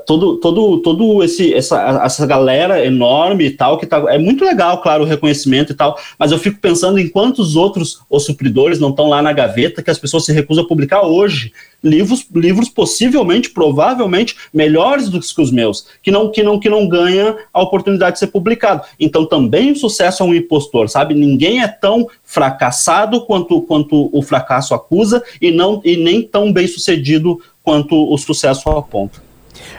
Todo, 0.07 0.37
todo, 0.37 0.79
todo 0.79 1.23
esse, 1.23 1.53
essa, 1.53 2.03
essa 2.05 2.27
galera 2.27 2.85
enorme 2.85 3.47
e 3.47 3.51
tal, 3.51 3.79
que 3.79 3.87
tá, 3.87 4.05
é 4.09 4.19
muito 4.19 4.45
legal, 4.45 4.81
claro, 4.81 5.03
o 5.03 5.07
reconhecimento 5.07 5.73
e 5.73 5.75
tal, 5.75 5.99
mas 6.19 6.33
eu 6.33 6.39
fico 6.39 6.61
pensando 6.61 6.99
em 6.99 7.09
quantos 7.09 7.57
outros 7.57 8.01
os 8.09 8.25
supridores 8.25 8.79
não 8.79 8.91
estão 8.91 9.09
lá 9.09 9.23
na 9.23 9.33
gaveta 9.33 9.83
que 9.83 9.91
as 9.91 9.99
pessoas 9.99 10.25
se 10.25 10.33
recusam 10.33 10.65
a 10.65 10.69
publicar 10.69 11.03
hoje. 11.03 11.53
Livros, 11.83 12.27
livros 12.35 12.71
possivelmente, 12.71 13.51
provavelmente, 13.51 14.35
melhores 14.55 15.11
do 15.11 15.21
que 15.21 15.43
os 15.43 15.51
meus, 15.51 15.87
que 16.03 16.11
não, 16.11 16.31
que 16.31 16.43
não, 16.43 16.59
que 16.59 16.71
não 16.71 16.89
ganha 16.89 17.37
a 17.53 17.63
oportunidade 17.63 18.15
de 18.15 18.21
ser 18.21 18.29
publicado. 18.29 18.83
Então 18.99 19.27
também 19.27 19.73
o 19.73 19.77
sucesso 19.77 20.23
é 20.23 20.27
um 20.27 20.35
impostor, 20.35 20.89
sabe? 20.89 21.13
Ninguém 21.13 21.63
é 21.63 21.69
tão 21.69 22.09
fracassado 22.23 23.27
quanto, 23.27 23.61
quanto 23.63 24.09
o 24.13 24.23
fracasso 24.23 24.75
acusa 24.75 25.23
e, 25.41 25.51
não, 25.51 25.83
e 25.85 25.97
nem 25.97 26.23
tão 26.23 26.51
bem 26.51 26.67
sucedido 26.67 27.39
quanto 27.65 27.97
o 27.97 28.17
sucesso 28.19 28.69
aponta. 28.69 29.21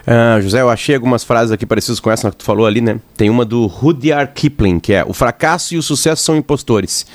Ah, 0.06 0.39
José, 0.41 0.62
eu 0.62 0.69
achei 0.69 0.95
algumas 0.95 1.24
frases 1.24 1.52
aqui 1.52 1.65
parecidas 1.65 2.00
com 2.00 2.10
essa 2.10 2.32
que 2.32 2.38
tu 2.38 2.43
falou 2.43 2.65
ali, 2.65 2.82
né? 2.82 3.00
Tem 3.15 3.30
uma 3.30 3.45
do 3.45 3.67
Rudyard 3.67 4.32
Kipling, 4.34 4.80
que 4.80 4.93
é: 4.93 5.06
O 5.06 5.13
fracasso 5.13 5.76
e 5.76 5.78
o 5.78 5.84
sucesso 5.84 6.24
são 6.24 6.36
impostores. 6.36 7.06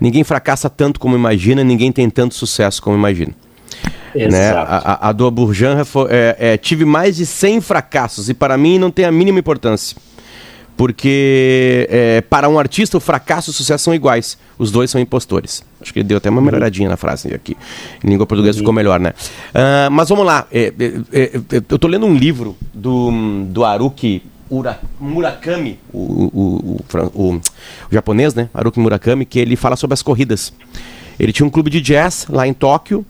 Ninguém 0.00 0.22
fracassa 0.22 0.70
tanto 0.70 1.00
como 1.00 1.16
imagina, 1.16 1.64
ninguém 1.64 1.90
tem 1.90 2.08
tanto 2.08 2.34
sucesso 2.34 2.80
como 2.82 2.96
imagina. 2.96 3.34
Exato. 4.14 4.32
Né? 4.32 4.50
A, 4.52 5.06
a, 5.06 5.08
a 5.08 5.12
do 5.12 5.30
Bourjan 5.30 5.82
é, 6.08 6.36
é, 6.38 6.56
tive 6.56 6.84
mais 6.84 7.16
de 7.16 7.26
100 7.26 7.60
fracassos 7.60 8.28
e 8.28 8.34
para 8.34 8.56
mim 8.56 8.78
não 8.78 8.90
tem 8.90 9.04
a 9.04 9.12
mínima 9.12 9.38
importância. 9.38 9.96
Porque 10.80 11.86
é, 11.90 12.22
para 12.22 12.48
um 12.48 12.58
artista 12.58 12.96
o 12.96 13.00
fracasso 13.00 13.50
e 13.50 13.52
o 13.52 13.52
sucesso 13.52 13.84
são 13.84 13.94
iguais. 13.94 14.38
Os 14.58 14.72
dois 14.72 14.90
são 14.90 14.98
impostores. 14.98 15.62
Acho 15.78 15.92
que 15.92 15.98
ele 15.98 16.08
deu 16.08 16.16
até 16.16 16.30
uma 16.30 16.40
melhoradinha 16.40 16.88
na 16.88 16.96
frase 16.96 17.34
aqui. 17.34 17.54
Em 18.02 18.08
língua 18.08 18.24
portuguesa 18.24 18.56
ficou 18.56 18.72
melhor, 18.72 18.98
né? 18.98 19.10
Uh, 19.50 19.90
mas 19.90 20.08
vamos 20.08 20.24
lá. 20.24 20.46
É, 20.50 20.72
é, 20.78 20.84
é, 21.12 21.22
é 21.22 21.30
eu 21.68 21.76
estou 21.76 21.90
lendo 21.90 22.06
um 22.06 22.14
livro 22.14 22.56
do, 22.72 23.10
do 23.50 23.62
Haruki 23.62 24.22
Ura, 24.48 24.80
Murakami, 24.98 25.78
o, 25.92 25.98
o, 25.98 26.80
o, 26.94 27.34
o, 27.34 27.40
japonês, 27.92 28.34
né? 28.34 28.48
Haruki 28.54 28.80
Murakami, 28.80 29.26
que 29.26 29.38
ele 29.38 29.56
fala 29.56 29.76
sobre 29.76 29.92
as 29.92 30.00
corridas. 30.00 30.50
Ele 31.18 31.30
tinha 31.30 31.46
um 31.46 31.50
clube 31.50 31.68
de 31.68 31.82
jazz 31.82 32.26
lá 32.26 32.46
em 32.46 32.54
Tóquio, 32.54 33.04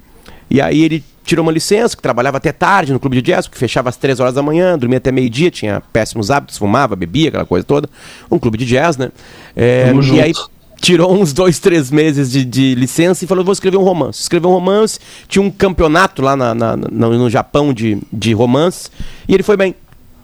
e 0.51 0.61
aí 0.61 0.83
ele 0.83 1.05
tirou 1.25 1.45
uma 1.45 1.53
licença, 1.53 1.97
que 1.97 2.03
trabalhava 2.03 2.39
até 2.39 2.53
tarde 2.53 2.93
no 2.93 3.01
clube 3.01 3.17
de 3.17 3.23
jazz, 3.23 3.47
que 3.47 3.57
fechava 3.57 3.89
às 3.89 3.97
três 3.97 4.21
horas 4.21 4.35
da 4.35 4.43
manhã, 4.43 4.79
dormia 4.79 4.99
até 4.99 5.13
meio-dia, 5.13 5.51
tinha 5.51 5.83
péssimos 5.93 6.31
hábitos, 6.31 6.59
fumava, 6.59 6.97
bebia, 6.97 7.29
aquela 7.29 7.47
coisa 7.47 7.65
toda. 7.65 7.89
Um 8.31 8.39
clube 8.39 8.59
de 8.59 8.67
jazz, 8.67 8.97
né? 8.97 9.11
É, 9.55 9.93
e 9.95 10.03
junto. 10.03 10.21
aí 10.21 10.33
tirou 10.81 11.13
uns 11.13 11.33
dois, 11.33 11.59
três 11.59 11.91
meses 11.91 12.31
de, 12.31 12.45
de, 12.45 12.75
licença 12.75 13.25
e 13.25 13.29
falou: 13.29 13.45
vou 13.45 13.53
escrever 13.53 13.77
um 13.77 13.85
romance. 13.85 14.21
Escreveu 14.23 14.51
um 14.51 14.55
romance, 14.55 14.99
tinha 15.29 15.43
um 15.43 15.51
campeonato 15.51 16.23
lá 16.23 16.37
na, 16.37 16.55
na, 16.55 16.77
no, 16.77 17.19
no 17.19 17.31
Japão 17.31 17.73
de, 17.73 17.99
de 18.13 18.33
romance, 18.33 18.91
e 19.29 19.35
ele 19.35 19.43
foi 19.43 19.57
bem. 19.57 19.75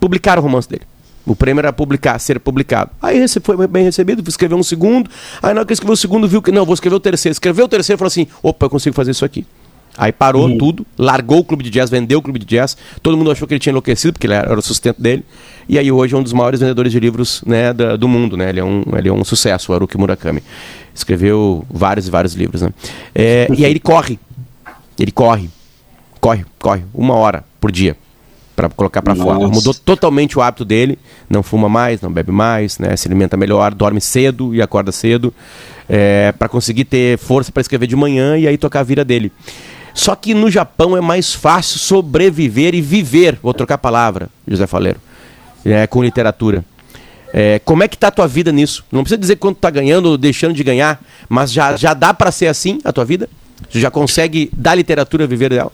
Publicaram 0.01 0.43
o 0.43 0.45
romance 0.45 0.69
dele. 0.69 0.83
O 1.27 1.35
prêmio 1.35 1.61
era 1.61 1.73
publicar, 1.73 2.19
ser 2.21 2.39
publicado. 2.39 2.91
Aí 3.03 3.27
foi 3.43 3.67
bem 3.67 3.83
recebido, 3.83 4.27
escreveu 4.29 4.57
um 4.57 4.63
segundo. 4.63 5.11
Aí 5.43 5.53
na 5.53 5.61
hora 5.61 5.67
que 5.67 5.73
escreveu 5.73 5.95
o 5.95 5.97
segundo, 5.97 6.29
viu 6.29 6.41
que. 6.41 6.53
Não, 6.53 6.65
vou 6.65 6.75
escrever 6.75 6.95
o 6.95 7.01
terceiro. 7.01 7.33
Escreveu 7.33 7.65
o 7.65 7.69
terceiro 7.69 7.97
e 7.97 7.99
falou 7.99 8.09
assim: 8.09 8.29
opa, 8.43 8.67
eu 8.67 8.71
consigo 8.71 8.95
fazer 8.95 9.11
isso 9.11 9.25
aqui. 9.25 9.45
Aí 9.97 10.13
parou 10.13 10.49
uhum. 10.49 10.59
tudo, 10.59 10.87
largou 10.99 11.39
o 11.39 11.45
clube 11.45 11.65
de 11.65 11.71
jazz, 11.71 11.89
vendeu 11.89 12.19
o 12.19 12.23
clube 12.23 12.39
de 12.39 12.47
jazz. 12.47 12.77
Todo 13.03 13.17
mundo 13.17 13.31
achou 13.31 13.49
que 13.49 13.55
ele 13.55 13.61
tinha 13.61 13.71
enlouquecido, 13.71 14.13
porque 14.13 14.27
ele 14.27 14.35
era 14.35 14.59
o 14.59 14.63
sustento 14.63 15.01
dele. 15.01 15.25
E 15.69 15.79
aí 15.79 15.91
hoje 15.91 16.15
é 16.15 16.19
um 16.19 16.23
dos 16.23 16.33
maiores 16.33 16.61
vendedores 16.61 16.93
de 16.93 17.01
livros 17.01 17.43
né, 17.47 17.73
da, 17.73 17.97
do 17.97 18.07
mundo, 18.07 18.37
né? 18.37 18.51
Ele 18.51 18.61
é, 18.61 18.65
um, 18.65 18.85
ele 18.97 19.09
é 19.09 19.13
um 19.13 19.25
sucesso, 19.25 19.73
o 19.73 19.75
Haruki 19.75 19.97
Murakami. 19.99 20.43
Escreveu 20.95 21.65
vários 21.71 22.07
e 22.07 22.11
vários 22.11 22.35
livros, 22.35 22.63
né? 22.63 22.71
É, 23.15 23.49
e 23.57 23.65
aí 23.65 23.71
ele 23.71 23.81
corre. 23.81 24.19
Ele 24.99 25.11
corre. 25.11 25.51
Corre, 26.21 26.45
corre. 26.59 26.85
Uma 26.95 27.15
hora 27.15 27.45
por 27.61 27.73
dia 27.73 27.97
para 28.57 28.71
colocar 28.71 29.03
para 29.03 29.15
fora. 29.15 29.47
Mudou 29.47 29.75
totalmente 29.75 30.39
o 30.39 30.43
hábito 30.43 30.65
dele. 30.65 30.99
Não 31.29 31.43
fuma 31.43 31.69
mais, 31.69 32.01
não 32.01 32.11
bebe 32.11 32.33
mais, 32.33 32.79
né? 32.79 32.97
Se 32.97 33.07
alimenta 33.07 33.37
melhor, 33.37 33.75
dorme 33.75 34.01
cedo 34.01 34.55
e 34.55 34.63
acorda 34.63 34.91
cedo. 34.91 35.33
É, 35.89 36.33
para 36.33 36.49
conseguir 36.49 36.87
ter 36.87 37.19
força 37.19 37.53
para 37.53 37.61
escrever 37.61 37.87
de 37.87 37.95
manhã 37.95 38.37
e 38.37 38.49
aí 38.49 38.57
tocar 38.57 38.81
a 38.81 38.83
vida 38.83 39.05
dele. 39.05 39.31
Só 39.97 40.15
que 40.15 40.35
no 40.35 40.51
Japão 40.51 40.95
é 40.95 41.01
mais 41.01 41.33
fácil 41.33 41.79
sobreviver 41.79 42.75
e 42.75 42.83
viver, 42.83 43.39
vou 43.43 43.55
trocar 43.55 43.77
a 43.77 43.79
palavra, 43.79 44.29
José 44.47 44.67
Faleiro, 44.67 45.01
é, 45.65 45.87
com 45.87 46.05
literatura. 46.05 46.63
É, 47.33 47.59
como 47.65 47.83
é 47.83 47.89
que 47.89 47.97
tá 47.97 48.09
a 48.09 48.11
tua 48.11 48.29
vida 48.29 48.53
nisso? 48.53 48.85
Não 48.93 49.03
precisa 49.03 49.19
dizer 49.19 49.37
quanto 49.37 49.57
tá 49.57 49.71
ganhando 49.71 50.11
ou 50.11 50.19
deixando 50.19 50.53
de 50.53 50.63
ganhar, 50.63 51.03
mas 51.31 51.51
já, 51.51 51.75
já 51.77 51.95
dá 51.95 52.13
para 52.13 52.31
ser 52.31 52.47
assim 52.47 52.79
a 52.85 52.93
tua 52.93 53.07
vida? 53.07 53.27
Você 53.71 53.81
já 53.81 53.91
consegue 53.91 54.51
da 54.53 54.75
literatura 54.75 55.27
viver 55.27 55.49
dela? 55.49 55.73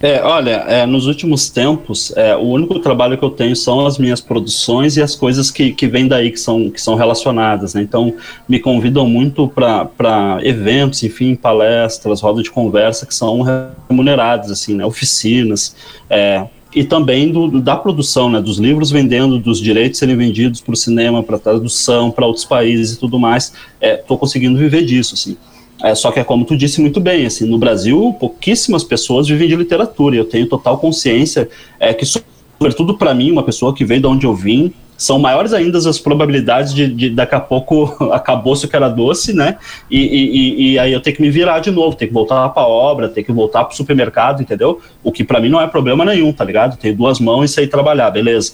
É, 0.00 0.22
olha, 0.22 0.64
é, 0.68 0.86
nos 0.86 1.06
últimos 1.06 1.48
tempos, 1.48 2.12
é, 2.16 2.36
o 2.36 2.42
único 2.42 2.78
trabalho 2.80 3.16
que 3.16 3.24
eu 3.24 3.30
tenho 3.30 3.56
são 3.56 3.86
as 3.86 3.98
minhas 3.98 4.20
produções 4.20 4.96
e 4.96 5.02
as 5.02 5.14
coisas 5.14 5.50
que, 5.50 5.72
que 5.72 5.86
vêm 5.86 6.06
daí, 6.06 6.30
que 6.30 6.40
são, 6.40 6.70
que 6.70 6.80
são 6.80 6.94
relacionadas. 6.94 7.74
Né? 7.74 7.82
Então, 7.82 8.14
me 8.48 8.60
convidam 8.60 9.06
muito 9.08 9.48
para 9.48 10.38
eventos, 10.42 11.02
enfim, 11.02 11.34
palestras, 11.34 12.20
rodas 12.20 12.44
de 12.44 12.50
conversa 12.50 13.06
que 13.06 13.14
são 13.14 13.42
remuneradas, 13.88 14.50
assim, 14.50 14.74
né? 14.74 14.84
oficinas. 14.84 15.74
É, 16.08 16.46
e 16.74 16.84
também 16.84 17.32
do, 17.32 17.58
da 17.60 17.74
produção, 17.74 18.28
né, 18.28 18.38
dos 18.38 18.58
livros 18.58 18.90
vendendo, 18.90 19.38
dos 19.38 19.58
direitos 19.58 19.98
serem 19.98 20.14
vendidos 20.14 20.60
para 20.60 20.74
o 20.74 20.76
cinema, 20.76 21.22
para 21.22 21.38
tradução, 21.38 22.10
para 22.10 22.26
outros 22.26 22.44
países 22.44 22.96
e 22.96 23.00
tudo 23.00 23.18
mais. 23.18 23.52
Estou 23.80 24.16
é, 24.16 24.20
conseguindo 24.20 24.58
viver 24.58 24.84
disso, 24.84 25.14
assim. 25.14 25.38
É, 25.82 25.94
só 25.94 26.10
que 26.10 26.18
é 26.18 26.24
como 26.24 26.44
tu 26.44 26.56
disse 26.56 26.80
muito 26.80 27.00
bem, 27.00 27.26
assim, 27.26 27.46
no 27.46 27.58
Brasil 27.58 28.16
pouquíssimas 28.18 28.82
pessoas 28.82 29.28
vivem 29.28 29.46
de 29.46 29.56
literatura 29.56 30.16
e 30.16 30.18
eu 30.18 30.24
tenho 30.24 30.48
total 30.48 30.78
consciência 30.78 31.48
é, 31.78 31.92
que, 31.92 32.06
sobretudo 32.06 32.96
para 32.96 33.14
mim, 33.14 33.30
uma 33.30 33.42
pessoa 33.42 33.74
que 33.74 33.84
veio 33.84 34.00
de 34.00 34.06
onde 34.06 34.26
eu 34.26 34.34
vim, 34.34 34.72
são 34.96 35.18
maiores 35.18 35.52
ainda 35.52 35.76
as 35.76 35.98
probabilidades 35.98 36.72
de, 36.72 36.88
de 36.88 37.10
daqui 37.10 37.34
a 37.34 37.40
pouco 37.40 37.94
acabou-se 38.12 38.64
o 38.64 38.68
que 38.68 38.74
era 38.74 38.88
doce, 38.88 39.32
né? 39.34 39.58
E, 39.90 39.98
e, 39.98 40.72
e, 40.72 40.78
aí 40.78 40.92
eu 40.92 41.00
tenho 41.00 41.16
que 41.16 41.22
me 41.22 41.30
virar 41.30 41.60
de 41.60 41.70
novo, 41.70 41.96
tenho 41.96 42.08
que 42.08 42.14
voltar 42.14 42.48
para 42.48 42.62
a 42.62 42.66
obra, 42.66 43.08
tenho 43.08 43.26
que 43.26 43.32
voltar 43.32 43.64
para 43.64 43.74
o 43.74 43.76
supermercado, 43.76 44.40
entendeu? 44.40 44.80
O 45.04 45.12
que 45.12 45.22
para 45.22 45.40
mim 45.40 45.48
não 45.48 45.60
é 45.60 45.66
problema 45.66 46.04
nenhum, 46.04 46.32
tá 46.32 46.44
ligado? 46.44 46.78
Tenho 46.78 46.96
duas 46.96 47.20
mãos 47.20 47.50
e 47.50 47.54
sei 47.54 47.66
trabalhar, 47.66 48.10
beleza. 48.10 48.52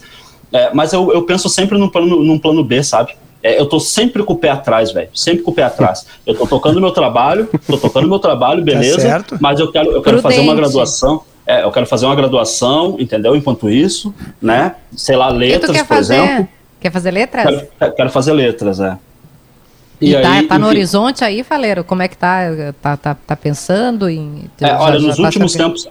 É, 0.53 0.71
mas 0.75 0.93
eu, 0.93 1.13
eu 1.13 1.23
penso 1.23 1.49
sempre 1.49 1.79
num 1.79 1.89
plano, 1.89 2.23
num 2.23 2.39
plano 2.39 2.65
B, 2.65 2.83
sabe? 2.83 3.15
É, 3.43 3.59
eu 3.59 3.67
tô 3.67 3.81
sempre 3.81 4.23
com 4.23 4.35
o 4.35 4.39
pé 4.39 4.51
atrás, 4.51 4.93
velho. 4.93 5.09
Sempre 5.13 5.43
com 5.43 5.51
o 5.51 5.55
pé 5.55 5.65
atrás. 5.65 6.07
Eu 6.25 6.35
tô 6.35 6.47
tocando 6.47 6.81
meu 6.81 6.93
trabalho, 6.93 7.49
tô 7.67 7.77
tocando 7.77 8.09
meu 8.09 8.19
trabalho, 8.19 8.61
tá 8.61 8.65
beleza. 8.65 9.25
Tá 9.25 9.37
mas 9.41 9.59
eu 9.59 9.71
quero, 9.73 9.91
eu 9.91 10.03
quero 10.03 10.21
fazer 10.21 10.41
uma 10.41 10.55
graduação. 10.55 11.23
É, 11.45 11.65
eu 11.65 11.73
quero 11.73 11.87
fazer 11.87 12.07
uma 12.07 12.15
graduação, 12.15 12.97
entendeu? 13.01 13.35
Enquanto 13.35 13.69
isso, 13.69 14.15
né? 14.41 14.77
Sei 14.97 15.17
lá, 15.17 15.29
letras, 15.29 15.77
por 15.77 15.87
fazer? 15.87 16.15
exemplo. 16.15 16.49
Quer 16.81 16.93
fazer 16.93 17.11
letras? 17.11 17.65
Quero, 17.79 17.95
quero 17.95 18.11
fazer 18.11 18.33
letras, 18.33 18.79
é. 18.79 18.97
E, 20.01 20.15
e 20.15 20.21
tá, 20.21 20.33
aí, 20.33 20.47
tá 20.47 20.59
no 20.59 20.67
enfim, 20.67 20.77
horizonte 20.77 21.25
aí, 21.25 21.43
Faleiro? 21.43 21.83
Como 21.83 22.03
é 22.03 22.09
que 22.09 22.17
tá? 22.17 22.43
Tá, 22.81 22.97
tá, 22.97 23.15
tá 23.15 23.37
pensando 23.37 24.09
em. 24.09 24.45
É, 24.61 24.73
olha, 24.75 25.01
nos 25.01 25.17
tá 25.17 25.23
últimos 25.23 25.53
tempos. 25.53 25.89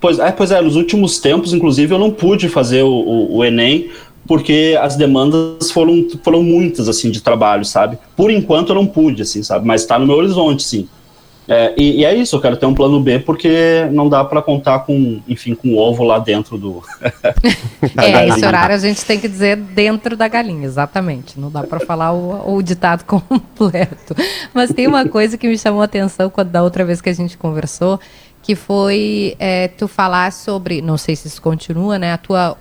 Pois 0.00 0.18
é, 0.18 0.32
pois 0.32 0.50
é, 0.50 0.62
nos 0.62 0.76
últimos 0.76 1.18
tempos, 1.18 1.52
inclusive, 1.52 1.94
eu 1.94 1.98
não 1.98 2.10
pude 2.10 2.48
fazer 2.48 2.82
o, 2.82 2.88
o, 2.88 3.36
o 3.36 3.44
Enem, 3.44 3.90
porque 4.26 4.78
as 4.80 4.96
demandas 4.96 5.70
foram, 5.70 6.06
foram 6.22 6.42
muitas, 6.42 6.88
assim, 6.88 7.10
de 7.10 7.20
trabalho, 7.20 7.64
sabe? 7.64 7.98
Por 8.16 8.30
enquanto 8.30 8.70
eu 8.70 8.74
não 8.74 8.86
pude, 8.86 9.22
assim, 9.22 9.42
sabe? 9.42 9.66
Mas 9.66 9.82
está 9.82 9.98
no 9.98 10.06
meu 10.06 10.16
horizonte, 10.16 10.62
sim. 10.62 10.88
É, 11.48 11.74
e, 11.76 11.98
e, 11.98 12.04
é 12.04 12.14
isso, 12.14 12.36
eu 12.36 12.40
quero 12.40 12.56
ter 12.56 12.64
um 12.64 12.74
plano 12.74 13.00
B 13.00 13.18
porque 13.18 13.88
não 13.90 14.08
dá 14.08 14.24
para 14.24 14.40
contar 14.40 14.80
com, 14.80 15.20
enfim, 15.26 15.52
com 15.52 15.70
o 15.70 15.78
ovo 15.78 16.04
lá 16.04 16.20
dentro 16.20 16.56
do. 16.56 16.80
é, 17.98 18.28
esse 18.28 18.46
horário 18.46 18.72
a 18.72 18.78
gente 18.78 19.04
tem 19.04 19.18
que 19.18 19.26
dizer 19.26 19.56
dentro 19.56 20.16
da 20.16 20.28
galinha, 20.28 20.64
exatamente. 20.64 21.40
Não 21.40 21.50
dá 21.50 21.64
para 21.64 21.80
falar 21.80 22.12
o, 22.12 22.54
o, 22.54 22.62
ditado 22.62 23.02
completo. 23.04 24.14
Mas 24.54 24.72
tem 24.72 24.86
uma 24.86 25.08
coisa 25.08 25.36
que 25.36 25.48
me 25.48 25.58
chamou 25.58 25.82
a 25.82 25.86
atenção 25.86 26.30
quando 26.30 26.50
da 26.50 26.62
outra 26.62 26.84
vez 26.84 27.00
que 27.00 27.08
a 27.08 27.12
gente 27.12 27.36
conversou, 27.36 27.98
que 28.44 28.54
foi 28.54 29.34
é, 29.40 29.66
tu 29.66 29.88
falar 29.88 30.30
sobre, 30.32 30.80
não 30.80 30.96
sei 30.96 31.16
se 31.16 31.26
isso 31.26 31.42
continua, 31.42 31.98
né, 31.98 32.12
a 32.12 32.18
tua 32.18 32.56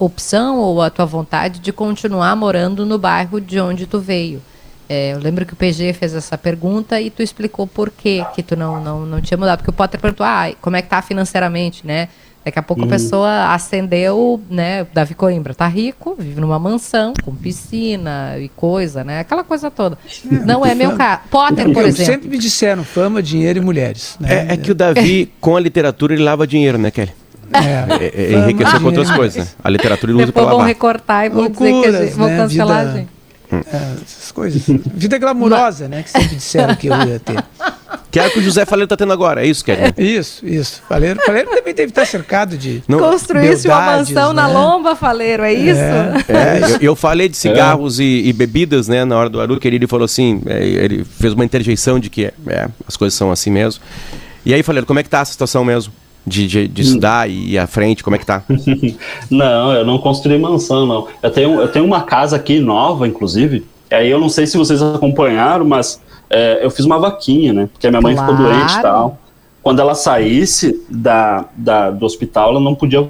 opção 0.00 0.58
ou 0.58 0.80
a 0.80 0.90
tua 0.90 1.06
vontade 1.06 1.60
de 1.60 1.72
continuar 1.72 2.34
morando 2.34 2.86
no 2.86 2.98
bairro 2.98 3.40
de 3.40 3.60
onde 3.60 3.86
tu 3.86 4.00
veio. 4.00 4.42
É, 4.88 5.12
eu 5.12 5.18
lembro 5.20 5.46
que 5.46 5.52
o 5.52 5.56
PG 5.56 5.92
fez 5.92 6.14
essa 6.14 6.36
pergunta 6.36 7.00
e 7.00 7.10
tu 7.10 7.22
explicou 7.22 7.64
por 7.64 7.90
que 7.90 8.24
que 8.34 8.42
tu 8.42 8.56
não, 8.56 8.82
não, 8.82 9.06
não 9.06 9.20
tinha 9.20 9.38
mudado. 9.38 9.58
Porque 9.58 9.70
o 9.70 9.74
Potter 9.74 10.00
perguntou, 10.00 10.26
ah, 10.26 10.50
como 10.60 10.74
é 10.74 10.82
que 10.82 10.88
tá 10.88 11.00
financeiramente, 11.00 11.86
né? 11.86 12.08
Daqui 12.44 12.58
a 12.58 12.62
pouco 12.62 12.84
a 12.84 12.86
pessoa 12.86 13.52
acendeu, 13.52 14.40
né? 14.48 14.86
Davi 14.94 15.14
Coimbra 15.14 15.54
tá 15.54 15.66
rico, 15.66 16.16
vive 16.18 16.40
numa 16.40 16.58
mansão, 16.58 17.12
com 17.22 17.34
piscina 17.34 18.38
e 18.38 18.48
coisa, 18.48 19.04
né? 19.04 19.20
Aquela 19.20 19.44
coisa 19.44 19.70
toda. 19.70 19.98
Não 20.24 20.64
é 20.64 20.74
meu 20.74 20.96
caso. 20.96 21.20
Potter, 21.30 21.70
por 21.70 21.82
Eu 21.82 21.88
exemplo. 21.88 22.12
sempre 22.12 22.28
me 22.30 22.38
disseram 22.38 22.82
fama, 22.82 23.22
dinheiro 23.22 23.58
e 23.58 23.62
mulheres. 23.62 24.16
Né? 24.18 24.48
É, 24.48 24.54
é 24.54 24.56
que 24.56 24.70
o 24.70 24.74
Davi, 24.74 25.30
com 25.38 25.54
a 25.54 25.60
literatura, 25.60 26.14
ele 26.14 26.22
lava 26.22 26.46
dinheiro, 26.46 26.78
né, 26.78 26.90
Kelly? 26.90 27.12
É. 27.52 28.04
É, 28.04 28.32
é, 28.34 28.38
enriqueceu 28.38 28.80
com 28.80 28.86
outras 28.86 29.10
coisas, 29.10 29.44
né? 29.44 29.50
A 29.62 29.68
literatura 29.70 30.12
ele 30.12 30.22
usa 30.22 30.32
pra 30.32 30.42
Depois 30.42 30.46
vão 30.48 30.58
lavar. 30.58 30.68
recortar 30.68 31.26
e 31.26 31.28
vão 31.28 31.48
dizer 31.48 31.54
que 31.56 31.62
a 31.64 31.72
Loucuras, 31.72 32.00
gente, 32.04 32.14
vão 32.16 32.28
né? 32.28 32.36
cancelar 32.36 32.78
a 32.78 32.84
Vida- 32.84 32.96
gente. 32.98 33.08
É, 33.52 33.94
essas 34.06 34.30
coisas. 34.30 34.62
Vida 34.94 35.18
glamurosa, 35.18 35.88
né? 35.88 36.04
Que 36.04 36.10
sempre 36.10 36.36
disseram 36.36 36.76
que 36.76 36.86
eu 36.86 36.94
ia 36.94 37.18
ter. 37.18 37.42
Que 38.08 38.20
é 38.20 38.26
o 38.28 38.30
que 38.30 38.38
o 38.38 38.42
José 38.42 38.64
Faleiro 38.64 38.86
tá 38.86 38.96
tendo 38.96 39.12
agora, 39.12 39.44
é 39.44 39.46
isso, 39.48 39.64
Kelly? 39.64 39.92
Isso, 39.98 40.46
isso. 40.46 40.82
Faleiro, 40.88 41.20
Faleiro 41.26 41.50
também 41.50 41.74
deve 41.74 41.88
estar 41.88 42.06
cercado 42.06 42.56
de. 42.56 42.80
Construísse 42.88 43.66
uma 43.66 43.80
mansão 43.80 44.32
na 44.32 44.46
né? 44.46 44.54
lomba, 44.54 44.94
Faleiro, 44.94 45.42
é 45.42 45.52
isso? 45.52 45.80
É, 45.80 46.60
eu, 46.74 46.78
eu 46.80 46.96
falei 46.96 47.28
de 47.28 47.36
cigarros 47.36 47.98
e, 47.98 48.22
e 48.24 48.32
bebidas, 48.32 48.86
né, 48.86 49.04
na 49.04 49.16
hora 49.16 49.28
do 49.28 49.40
Aru, 49.40 49.58
que 49.58 49.66
ele, 49.66 49.76
ele 49.76 49.86
falou 49.88 50.04
assim, 50.04 50.40
é, 50.46 50.64
ele 50.64 51.04
fez 51.04 51.32
uma 51.32 51.44
interjeição 51.44 51.98
de 51.98 52.08
que 52.08 52.26
é, 52.46 52.68
as 52.86 52.96
coisas 52.96 53.16
são 53.18 53.32
assim 53.32 53.50
mesmo. 53.50 53.82
E 54.46 54.54
aí, 54.54 54.62
falei, 54.62 54.84
como 54.84 54.98
é 55.00 55.02
que 55.02 55.08
tá 55.10 55.20
a 55.20 55.24
situação 55.24 55.64
mesmo? 55.64 55.92
De, 56.26 56.46
de, 56.46 56.68
de 56.68 56.82
estudar 56.82 57.28
e 57.30 57.52
ir 57.52 57.58
à 57.58 57.66
frente, 57.66 58.04
como 58.04 58.14
é 58.14 58.18
que 58.18 58.26
tá? 58.26 58.42
Não, 59.30 59.72
eu 59.72 59.84
não 59.84 59.98
construí 59.98 60.38
mansão, 60.38 60.86
não. 60.86 61.08
Eu 61.22 61.30
tenho, 61.30 61.60
eu 61.60 61.68
tenho 61.68 61.84
uma 61.84 62.02
casa 62.02 62.36
aqui 62.36 62.60
nova, 62.60 63.08
inclusive. 63.08 63.66
Aí 63.90 64.08
eu 64.10 64.20
não 64.20 64.28
sei 64.28 64.46
se 64.46 64.56
vocês 64.56 64.82
acompanharam, 64.82 65.64
mas 65.64 66.00
é, 66.28 66.60
eu 66.62 66.70
fiz 66.70 66.84
uma 66.84 66.98
vaquinha, 66.98 67.52
né? 67.52 67.68
Porque 67.72 67.86
a 67.86 67.90
minha 67.90 68.02
mãe 68.02 68.14
ficou 68.16 68.36
Claro. 68.36 68.52
doente 68.52 68.74
e 68.78 68.82
tal. 68.82 69.18
Quando 69.62 69.80
ela 69.80 69.94
saísse 69.94 70.84
da, 70.88 71.46
da, 71.56 71.90
do 71.90 72.06
hospital, 72.06 72.50
ela 72.50 72.60
não 72.60 72.74
podia 72.74 73.08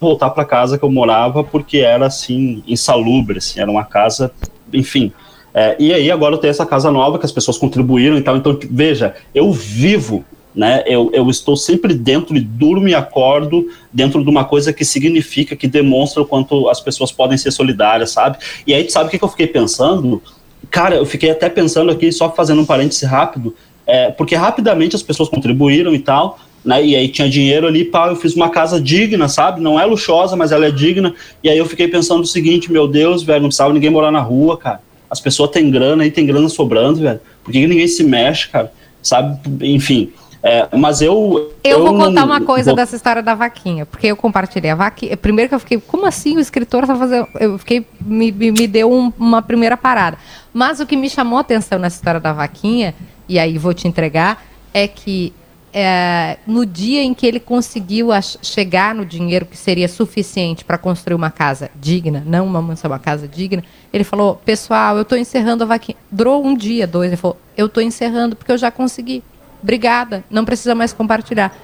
voltar 0.00 0.30
para 0.30 0.44
casa 0.44 0.78
que 0.78 0.84
eu 0.84 0.90
morava 0.90 1.42
porque 1.44 1.78
era 1.78 2.06
assim 2.06 2.62
insalubre, 2.66 3.38
assim, 3.38 3.60
era 3.60 3.70
uma 3.70 3.84
casa, 3.84 4.30
enfim. 4.72 5.12
É, 5.54 5.76
e 5.78 5.92
aí 5.92 6.10
agora 6.10 6.34
eu 6.34 6.38
tenho 6.38 6.50
essa 6.50 6.64
casa 6.64 6.90
nova 6.90 7.18
que 7.18 7.26
as 7.26 7.32
pessoas 7.32 7.58
contribuíram 7.58 8.16
e 8.16 8.22
tal. 8.22 8.36
Então 8.36 8.58
veja, 8.70 9.14
eu 9.34 9.52
vivo, 9.52 10.24
né? 10.54 10.82
Eu, 10.86 11.10
eu 11.12 11.28
estou 11.30 11.56
sempre 11.56 11.94
dentro 11.94 12.36
e 12.36 12.40
durmo 12.40 12.88
e 12.88 12.94
acordo 12.94 13.68
dentro 13.92 14.22
de 14.22 14.28
uma 14.28 14.44
coisa 14.44 14.72
que 14.72 14.84
significa, 14.84 15.56
que 15.56 15.66
demonstra 15.66 16.22
o 16.22 16.26
quanto 16.26 16.68
as 16.68 16.80
pessoas 16.80 17.10
podem 17.10 17.38
ser 17.38 17.50
solidárias, 17.50 18.10
sabe? 18.10 18.38
E 18.66 18.74
aí 18.74 18.88
sabe 18.90 19.08
o 19.08 19.10
que, 19.10 19.18
que 19.18 19.24
eu 19.24 19.28
fiquei 19.28 19.46
pensando? 19.46 20.22
Cara, 20.70 20.96
eu 20.96 21.06
fiquei 21.06 21.30
até 21.30 21.48
pensando 21.48 21.90
aqui, 21.90 22.12
só 22.12 22.30
fazendo 22.30 22.60
um 22.60 22.66
parêntese 22.66 23.04
rápido, 23.06 23.54
é, 23.86 24.10
porque 24.10 24.34
rapidamente 24.34 24.94
as 24.94 25.02
pessoas 25.02 25.28
contribuíram 25.28 25.94
e 25.94 25.98
tal, 25.98 26.38
né? 26.64 26.84
E 26.84 26.94
aí 26.94 27.08
tinha 27.08 27.28
dinheiro 27.28 27.66
ali, 27.66 27.84
pá, 27.84 28.08
eu 28.08 28.16
fiz 28.16 28.34
uma 28.34 28.48
casa 28.48 28.80
digna, 28.80 29.28
sabe? 29.28 29.60
Não 29.60 29.80
é 29.80 29.84
luxuosa, 29.84 30.36
mas 30.36 30.52
ela 30.52 30.66
é 30.66 30.70
digna. 30.70 31.14
E 31.42 31.48
aí 31.48 31.58
eu 31.58 31.66
fiquei 31.66 31.88
pensando 31.88 32.22
o 32.22 32.26
seguinte, 32.26 32.70
meu 32.70 32.86
Deus, 32.86 33.22
velho, 33.22 33.42
não 33.42 33.48
precisava 33.48 33.72
ninguém 33.72 33.90
morar 33.90 34.12
na 34.12 34.20
rua, 34.20 34.56
cara. 34.56 34.80
As 35.10 35.20
pessoas 35.20 35.50
têm 35.50 35.70
grana 35.70 36.04
aí, 36.04 36.10
tem 36.10 36.24
grana 36.24 36.48
sobrando, 36.48 37.00
velho. 37.00 37.20
Por 37.44 37.52
que, 37.52 37.60
que 37.60 37.66
ninguém 37.66 37.88
se 37.88 38.04
mexe, 38.04 38.48
cara? 38.48 38.72
Sabe? 39.02 39.38
Enfim. 39.60 40.12
É, 40.42 40.68
mas 40.76 41.00
eu. 41.00 41.52
Eu, 41.62 41.84
vou 41.84 41.96
contar 41.96 42.24
uma 42.24 42.40
coisa 42.40 42.70
vou- 42.70 42.76
dessa 42.76 42.96
história 42.96 43.22
da 43.22 43.34
vaquinha, 43.34 43.86
porque 43.86 44.08
eu 44.08 44.16
compartilhei 44.16 44.70
a 44.70 44.74
vaquinha. 44.74 45.16
Primeiro 45.16 45.48
que 45.48 45.54
eu 45.54 45.60
fiquei, 45.60 45.80
como 45.80 46.04
assim 46.04 46.36
o 46.36 46.40
escritor 46.40 46.86
tá 46.86 46.96
fazendo. 46.96 47.28
Eu 47.38 47.58
fiquei, 47.58 47.86
me, 48.00 48.32
me, 48.32 48.66
deu 48.66 48.92
um- 48.92 49.12
uma 49.18 49.40
primeira 49.40 49.76
parada. 49.76 50.18
Mas 50.52 50.80
o 50.80 50.86
que 50.86 50.96
me 50.96 51.08
chamou 51.08 51.38
a 51.38 51.42
atenção 51.42 51.78
nessa 51.78 51.96
história 51.96 52.18
da 52.18 52.32
vaquinha, 52.32 52.94
e 53.28 53.38
aí 53.38 53.56
vou 53.56 53.72
te 53.72 53.86
entregar, 53.86 54.44
é 54.74 54.88
que 54.88 55.32
é, 55.72 56.36
no 56.46 56.66
dia 56.66 57.02
em 57.02 57.14
que 57.14 57.26
ele 57.26 57.40
conseguiu 57.40 58.08
chegar 58.42 58.94
no 58.94 59.06
dinheiro 59.06 59.46
que 59.46 59.56
seria 59.56 59.88
suficiente 59.88 60.64
para 60.64 60.76
construir 60.76 61.14
uma 61.14 61.30
casa 61.30 61.70
digna, 61.74 62.22
não 62.26 62.46
uma 62.46 62.60
mansão, 62.60 62.90
uma 62.90 62.98
casa 62.98 63.26
digna, 63.26 63.64
ele 63.92 64.04
falou: 64.04 64.34
Pessoal, 64.44 64.96
eu 64.96 65.02
estou 65.02 65.16
encerrando 65.16 65.62
a 65.62 65.66
vaquinha. 65.66 65.96
Durou 66.10 66.44
um 66.44 66.54
dia, 66.54 66.86
dois. 66.86 67.08
Ele 67.08 67.16
falou: 67.16 67.38
Eu 67.56 67.66
estou 67.66 67.82
encerrando 67.82 68.36
porque 68.36 68.52
eu 68.52 68.58
já 68.58 68.70
consegui. 68.70 69.22
Obrigada, 69.62 70.24
não 70.30 70.44
precisa 70.44 70.74
mais 70.74 70.92
compartilhar. 70.92 71.54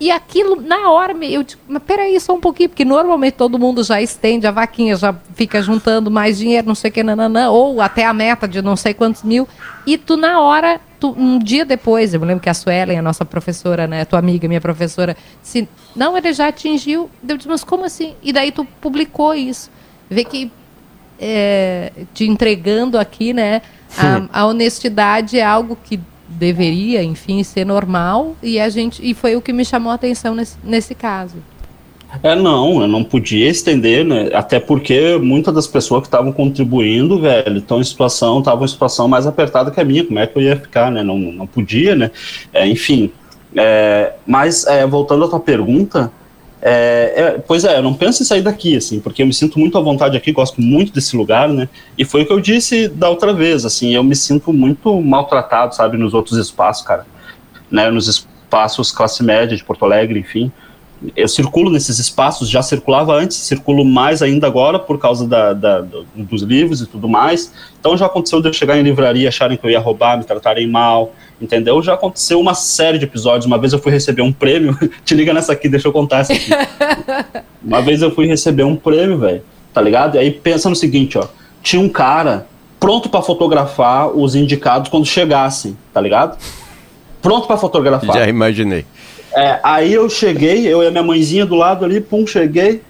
E 0.00 0.10
aquilo, 0.10 0.56
na 0.56 0.90
hora, 0.90 1.12
eu 1.26 1.42
digo, 1.42 1.60
mas 1.68 1.82
peraí, 1.82 2.18
só 2.18 2.32
um 2.32 2.40
pouquinho, 2.40 2.70
porque 2.70 2.86
normalmente 2.86 3.34
todo 3.34 3.58
mundo 3.58 3.84
já 3.84 4.00
estende 4.00 4.46
a 4.46 4.50
vaquinha, 4.50 4.96
já 4.96 5.14
fica 5.34 5.60
juntando 5.60 6.10
mais 6.10 6.38
dinheiro, 6.38 6.66
não 6.66 6.74
sei 6.74 6.90
o 6.90 6.92
que, 6.94 7.02
nananã, 7.02 7.50
ou 7.50 7.82
até 7.82 8.06
a 8.06 8.14
meta 8.14 8.48
de 8.48 8.62
não 8.62 8.76
sei 8.76 8.94
quantos 8.94 9.22
mil. 9.22 9.46
E 9.86 9.98
tu, 9.98 10.16
na 10.16 10.40
hora, 10.40 10.80
tu, 10.98 11.14
um 11.18 11.38
dia 11.38 11.66
depois, 11.66 12.14
eu 12.14 12.20
me 12.20 12.24
lembro 12.24 12.42
que 12.42 12.48
a 12.48 12.54
Suelen, 12.54 12.98
a 12.98 13.02
nossa 13.02 13.26
professora, 13.26 13.86
né, 13.86 14.06
tua 14.06 14.18
amiga, 14.18 14.48
minha 14.48 14.60
professora, 14.60 15.14
disse, 15.42 15.68
não, 15.94 16.16
ele 16.16 16.32
já 16.32 16.48
atingiu. 16.48 17.10
Eu 17.28 17.36
disse, 17.36 17.48
mas 17.48 17.62
como 17.62 17.84
assim? 17.84 18.14
E 18.22 18.32
daí 18.32 18.52
tu 18.52 18.64
publicou 18.80 19.34
isso. 19.34 19.70
Vê 20.08 20.24
que 20.24 20.50
é, 21.20 21.92
te 22.14 22.24
entregando 22.24 22.98
aqui, 22.98 23.34
né? 23.34 23.60
A, 23.98 24.40
a 24.40 24.46
honestidade 24.46 25.38
é 25.38 25.44
algo 25.44 25.76
que 25.76 26.00
deveria, 26.30 27.02
enfim, 27.02 27.42
ser 27.42 27.66
normal 27.66 28.36
e 28.42 28.60
a 28.60 28.68
gente 28.68 29.00
e 29.02 29.12
foi 29.14 29.36
o 29.36 29.42
que 29.42 29.52
me 29.52 29.64
chamou 29.64 29.90
a 29.90 29.94
atenção 29.94 30.34
nesse, 30.34 30.56
nesse 30.62 30.94
caso. 30.94 31.36
É, 32.22 32.34
não, 32.34 32.80
eu 32.80 32.88
não 32.88 33.04
podia 33.04 33.48
estender, 33.48 34.04
né? 34.04 34.30
Até 34.34 34.58
porque 34.58 35.16
muitas 35.16 35.54
das 35.54 35.66
pessoas 35.66 36.02
que 36.02 36.08
estavam 36.08 36.32
contribuindo, 36.32 37.20
velho, 37.20 37.58
estão 37.58 37.80
em 37.80 37.84
situação, 37.84 38.40
estavam 38.40 38.64
em 38.64 38.68
situação 38.68 39.06
mais 39.06 39.26
apertada 39.26 39.70
que 39.70 39.80
a 39.80 39.84
minha. 39.84 40.04
Como 40.04 40.18
é 40.18 40.26
que 40.26 40.36
eu 40.36 40.42
ia 40.42 40.56
ficar, 40.56 40.90
né? 40.90 41.04
Não, 41.04 41.16
não 41.18 41.46
podia, 41.46 41.94
né? 41.94 42.10
É, 42.52 42.66
enfim. 42.66 43.12
é, 43.54 44.14
mas, 44.26 44.66
é, 44.66 44.84
voltando 44.86 45.24
à 45.24 45.28
tua 45.28 45.40
pergunta, 45.40 46.10
é, 46.62 47.12
é, 47.16 47.30
pois 47.46 47.64
é, 47.64 47.78
eu 47.78 47.82
não 47.82 47.94
penso 47.94 48.22
em 48.22 48.26
sair 48.26 48.42
daqui, 48.42 48.76
assim, 48.76 49.00
porque 49.00 49.22
eu 49.22 49.26
me 49.26 49.32
sinto 49.32 49.58
muito 49.58 49.78
à 49.78 49.80
vontade 49.80 50.16
aqui, 50.16 50.32
gosto 50.32 50.60
muito 50.60 50.92
desse 50.92 51.16
lugar, 51.16 51.48
né? 51.48 51.68
E 51.96 52.04
foi 52.04 52.22
o 52.22 52.26
que 52.26 52.32
eu 52.32 52.40
disse 52.40 52.88
da 52.88 53.08
outra 53.08 53.32
vez, 53.32 53.64
assim, 53.64 53.94
eu 53.94 54.04
me 54.04 54.14
sinto 54.14 54.52
muito 54.52 55.00
maltratado, 55.00 55.74
sabe, 55.74 55.96
nos 55.96 56.12
outros 56.12 56.38
espaços, 56.38 56.86
cara. 56.86 57.06
Né? 57.70 57.90
Nos 57.90 58.08
espaços 58.08 58.92
classe 58.92 59.22
média 59.22 59.56
de 59.56 59.64
Porto 59.64 59.84
Alegre, 59.84 60.20
enfim 60.20 60.52
eu 61.16 61.26
circulo 61.26 61.70
nesses 61.70 61.98
espaços, 61.98 62.48
já 62.48 62.62
circulava 62.62 63.14
antes, 63.14 63.38
circulo 63.38 63.84
mais 63.84 64.20
ainda 64.20 64.46
agora 64.46 64.78
por 64.78 64.98
causa 64.98 65.26
da, 65.26 65.52
da, 65.54 65.80
do, 65.80 66.04
dos 66.14 66.42
livros 66.42 66.82
e 66.82 66.86
tudo 66.86 67.08
mais. 67.08 67.52
Então 67.78 67.96
já 67.96 68.06
aconteceu 68.06 68.40
de 68.42 68.48
eu 68.48 68.52
chegar 68.52 68.78
em 68.78 68.82
livraria, 68.82 69.28
acharem 69.28 69.56
que 69.56 69.64
eu 69.64 69.70
ia 69.70 69.80
roubar, 69.80 70.18
me 70.18 70.24
tratarem 70.24 70.66
mal, 70.66 71.14
entendeu? 71.40 71.82
Já 71.82 71.94
aconteceu 71.94 72.38
uma 72.38 72.54
série 72.54 72.98
de 72.98 73.06
episódios. 73.06 73.46
Uma 73.46 73.56
vez 73.56 73.72
eu 73.72 73.78
fui 73.78 73.90
receber 73.90 74.20
um 74.20 74.32
prêmio, 74.32 74.76
te 75.04 75.14
liga 75.14 75.32
nessa 75.32 75.52
aqui, 75.52 75.68
deixa 75.68 75.88
eu 75.88 75.92
contar 75.92 76.18
essa 76.18 76.34
aqui. 76.34 76.50
uma 77.64 77.80
vez 77.80 78.02
eu 78.02 78.10
fui 78.10 78.26
receber 78.26 78.64
um 78.64 78.76
prêmio, 78.76 79.18
velho, 79.18 79.42
tá 79.72 79.80
ligado? 79.80 80.16
E 80.16 80.18
aí 80.18 80.30
pensa 80.30 80.68
no 80.68 80.76
seguinte, 80.76 81.16
ó, 81.16 81.26
tinha 81.62 81.80
um 81.80 81.88
cara 81.88 82.46
pronto 82.78 83.08
para 83.08 83.22
fotografar 83.22 84.08
os 84.08 84.34
indicados 84.34 84.90
quando 84.90 85.06
chegassem, 85.06 85.76
tá 85.94 86.00
ligado? 86.00 86.36
Pronto 87.22 87.46
para 87.46 87.56
fotografar. 87.56 88.16
Já 88.16 88.28
imaginei. 88.28 88.84
É, 89.36 89.60
aí 89.62 89.92
eu 89.92 90.08
cheguei, 90.10 90.66
eu 90.66 90.82
e 90.82 90.86
a 90.86 90.90
minha 90.90 91.02
mãezinha 91.02 91.46
do 91.46 91.54
lado 91.54 91.84
ali, 91.84 92.00
pum, 92.00 92.26
cheguei. 92.26 92.82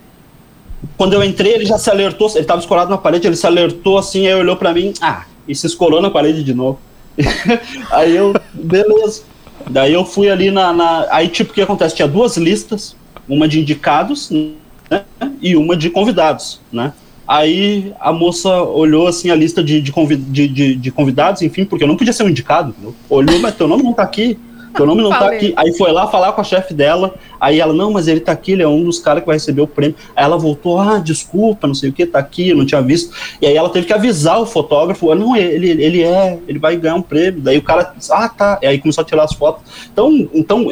Quando 0.96 1.12
eu 1.12 1.22
entrei, 1.22 1.52
ele 1.54 1.66
já 1.66 1.76
se 1.78 1.90
alertou, 1.90 2.30
ele 2.34 2.44
tava 2.44 2.60
escorado 2.60 2.90
na 2.90 2.96
parede, 2.98 3.26
ele 3.26 3.36
se 3.36 3.46
alertou 3.46 3.98
assim, 3.98 4.26
aí 4.26 4.34
olhou 4.34 4.56
pra 4.56 4.72
mim, 4.72 4.94
ah, 5.00 5.24
e 5.46 5.54
se 5.54 5.66
escorou 5.66 6.00
na 6.00 6.10
parede 6.10 6.42
de 6.42 6.54
novo. 6.54 6.78
aí 7.92 8.16
eu, 8.16 8.34
beleza. 8.54 9.22
Daí 9.68 9.92
eu 9.92 10.04
fui 10.04 10.30
ali 10.30 10.50
na, 10.50 10.72
na- 10.72 11.06
Aí, 11.10 11.28
tipo, 11.28 11.50
o 11.50 11.54
que 11.54 11.60
acontece? 11.60 11.94
Tinha 11.94 12.08
duas 12.08 12.36
listas, 12.38 12.96
uma 13.28 13.46
de 13.46 13.60
indicados, 13.60 14.30
né, 14.30 15.02
e 15.42 15.54
uma 15.54 15.76
de 15.76 15.90
convidados, 15.90 16.60
né? 16.72 16.92
Aí 17.28 17.92
a 18.00 18.12
moça 18.12 18.62
olhou 18.62 19.06
assim 19.06 19.30
a 19.30 19.36
lista 19.36 19.62
de, 19.62 19.80
de, 19.80 19.92
convi- 19.92 20.16
de, 20.16 20.48
de- 20.48 20.74
de 20.74 20.90
convidados, 20.90 21.42
enfim, 21.42 21.64
porque 21.64 21.84
eu 21.84 21.88
não 21.88 21.96
podia 21.96 22.12
ser 22.12 22.24
um 22.24 22.28
indicado. 22.28 22.74
Olhou, 23.08 23.38
mas 23.38 23.54
teu 23.54 23.68
nome 23.68 23.82
não 23.84 23.92
tá 23.92 24.02
aqui. 24.02 24.36
Teu 24.74 24.86
nome 24.86 25.02
não 25.02 25.10
tá 25.10 25.18
Falei. 25.18 25.36
aqui. 25.36 25.52
Aí 25.56 25.76
foi 25.76 25.92
lá 25.92 26.06
falar 26.06 26.32
com 26.32 26.40
a 26.40 26.44
chefe 26.44 26.72
dela. 26.72 27.14
Aí 27.40 27.60
ela, 27.60 27.72
não, 27.72 27.92
mas 27.92 28.06
ele 28.08 28.20
tá 28.20 28.32
aqui, 28.32 28.52
ele 28.52 28.62
é 28.62 28.68
um 28.68 28.84
dos 28.84 28.98
caras 28.98 29.22
que 29.22 29.26
vai 29.26 29.36
receber 29.36 29.62
o 29.62 29.66
prêmio. 29.66 29.96
Aí 30.14 30.24
ela 30.24 30.38
voltou, 30.38 30.78
ah, 30.78 30.98
desculpa, 30.98 31.66
não 31.66 31.74
sei 31.74 31.90
o 31.90 31.92
que, 31.92 32.06
tá 32.06 32.18
aqui, 32.18 32.50
eu 32.50 32.56
não 32.56 32.66
tinha 32.66 32.80
visto. 32.80 33.14
E 33.40 33.46
aí 33.46 33.56
ela 33.56 33.68
teve 33.68 33.86
que 33.86 33.92
avisar 33.92 34.40
o 34.40 34.46
fotógrafo, 34.46 35.10
ah, 35.10 35.14
não, 35.14 35.36
ele, 35.36 35.70
ele 35.70 36.02
é, 36.02 36.38
ele 36.46 36.58
vai 36.58 36.76
ganhar 36.76 36.94
um 36.94 37.02
prêmio. 37.02 37.40
Daí 37.40 37.58
o 37.58 37.62
cara, 37.62 37.92
ah, 38.10 38.28
tá. 38.28 38.58
E 38.62 38.66
aí 38.66 38.78
começou 38.78 39.02
a 39.02 39.04
tirar 39.04 39.24
as 39.24 39.32
fotos. 39.32 39.62
Então, 39.92 40.28
então 40.32 40.66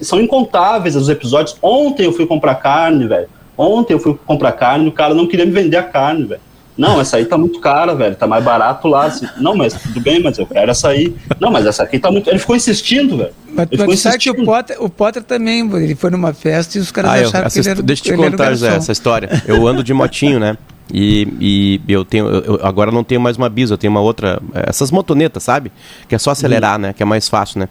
são 0.00 0.20
incontáveis 0.20 0.96
os 0.96 1.08
episódios. 1.08 1.56
Ontem 1.62 2.04
eu 2.06 2.12
fui 2.12 2.26
comprar 2.26 2.56
carne, 2.56 3.06
velho. 3.06 3.28
Ontem 3.56 3.94
eu 3.94 4.00
fui 4.00 4.18
comprar 4.26 4.52
carne, 4.52 4.88
o 4.88 4.92
cara 4.92 5.14
não 5.14 5.26
queria 5.26 5.46
me 5.46 5.52
vender 5.52 5.76
a 5.76 5.82
carne, 5.82 6.24
velho. 6.24 6.40
Não, 6.76 7.00
essa 7.00 7.16
aí 7.18 7.24
tá 7.24 7.38
muito 7.38 7.60
cara, 7.60 7.94
velho. 7.94 8.16
Tá 8.16 8.26
mais 8.26 8.42
barato 8.42 8.88
lá. 8.88 9.06
assim. 9.06 9.26
Não, 9.38 9.54
mas 9.54 9.74
tudo 9.74 10.00
bem, 10.00 10.20
mas 10.20 10.38
eu 10.38 10.46
quero 10.46 10.70
essa 10.70 10.88
aí. 10.88 11.14
Não, 11.40 11.50
mas 11.50 11.66
essa 11.66 11.84
aqui 11.84 11.98
tá 11.98 12.10
muito. 12.10 12.28
Ele 12.28 12.38
ficou 12.38 12.56
insistindo, 12.56 13.16
velho. 13.16 13.32
Mas, 13.52 13.68
Ele 13.70 13.86
mas 13.86 14.00
sabe 14.00 14.18
que 14.18 14.30
o. 14.30 14.44
Potter, 14.44 14.82
o 14.82 14.88
Potter 14.88 15.22
também, 15.22 15.60
ele 15.76 15.94
foi 15.94 16.10
numa 16.10 16.32
festa 16.32 16.76
e 16.76 16.80
os 16.80 16.90
caras 16.90 17.10
Ah, 17.12 17.20
eu, 17.20 17.28
acharam 17.28 17.46
essa 17.46 17.54
que 17.54 17.60
ele 17.60 17.70
era, 17.70 17.82
deixa 17.82 18.08
eu 18.08 18.16
te 18.16 18.30
contar, 18.30 18.44
garçom. 18.46 18.66
essa 18.66 18.92
história. 18.92 19.42
Eu 19.46 19.66
ando 19.66 19.84
de 19.84 19.94
motinho, 19.94 20.40
né? 20.40 20.56
E, 20.92 21.80
e 21.88 21.92
eu 21.92 22.04
tenho. 22.04 22.26
Eu, 22.26 22.60
agora 22.62 22.90
não 22.90 23.02
tenho 23.02 23.20
mais 23.20 23.36
uma 23.36 23.48
bis, 23.48 23.70
eu 23.70 23.78
tenho 23.78 23.90
uma 23.90 24.00
outra. 24.00 24.40
Essas 24.52 24.90
motonetas, 24.90 25.42
sabe? 25.42 25.72
Que 26.08 26.14
é 26.14 26.18
só 26.18 26.30
acelerar, 26.30 26.74
uhum. 26.74 26.82
né? 26.82 26.92
Que 26.92 27.02
é 27.02 27.06
mais 27.06 27.28
fácil, 27.28 27.60
né? 27.60 27.68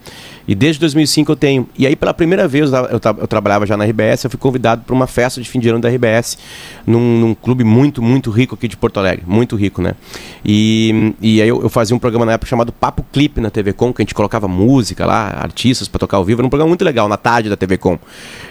E 0.47 0.53
desde 0.53 0.79
2005 0.81 1.31
eu 1.31 1.35
tenho. 1.35 1.69
E 1.77 1.87
aí, 1.87 1.95
pela 1.95 2.13
primeira 2.13 2.47
vez, 2.47 2.71
eu, 2.71 2.99
eu, 3.19 3.27
trabalhava 3.27 3.65
já 3.65 3.77
na 3.77 3.85
RBS, 3.85 4.25
eu 4.25 4.29
fui 4.29 4.39
convidado 4.39 4.83
para 4.85 4.93
uma 4.93 5.07
festa 5.07 5.41
de 5.41 5.49
fim 5.49 5.59
de 5.59 5.69
ano 5.69 5.79
da 5.79 5.89
RBS, 5.89 6.37
num, 6.85 7.19
num, 7.19 7.33
clube 7.33 7.63
muito, 7.63 8.01
muito 8.01 8.29
rico 8.29 8.55
aqui 8.55 8.67
de 8.67 8.75
Porto 8.75 8.99
Alegre. 8.99 9.23
Muito 9.25 9.55
rico, 9.55 9.81
né? 9.81 9.93
E, 10.43 11.13
e 11.21 11.41
aí 11.41 11.47
eu, 11.47 11.61
eu, 11.61 11.69
fazia 11.69 11.95
um 11.95 11.99
programa 11.99 12.25
na 12.25 12.33
época 12.33 12.49
chamado 12.49 12.71
Papo 12.71 13.05
Clipe 13.11 13.39
na 13.39 13.49
TV 13.49 13.73
Com, 13.73 13.93
que 13.93 14.01
a 14.01 14.03
gente 14.03 14.13
colocava 14.13 14.47
música 14.47 15.05
lá, 15.05 15.29
artistas 15.39 15.87
para 15.87 15.99
tocar 15.99 16.17
ao 16.17 16.25
vivo. 16.25 16.41
Era 16.41 16.47
um 16.47 16.49
programa 16.49 16.69
muito 16.69 16.83
legal, 16.83 17.07
na 17.07 17.17
tarde 17.17 17.49
da 17.49 17.55
TV 17.55 17.77
Com. 17.77 17.97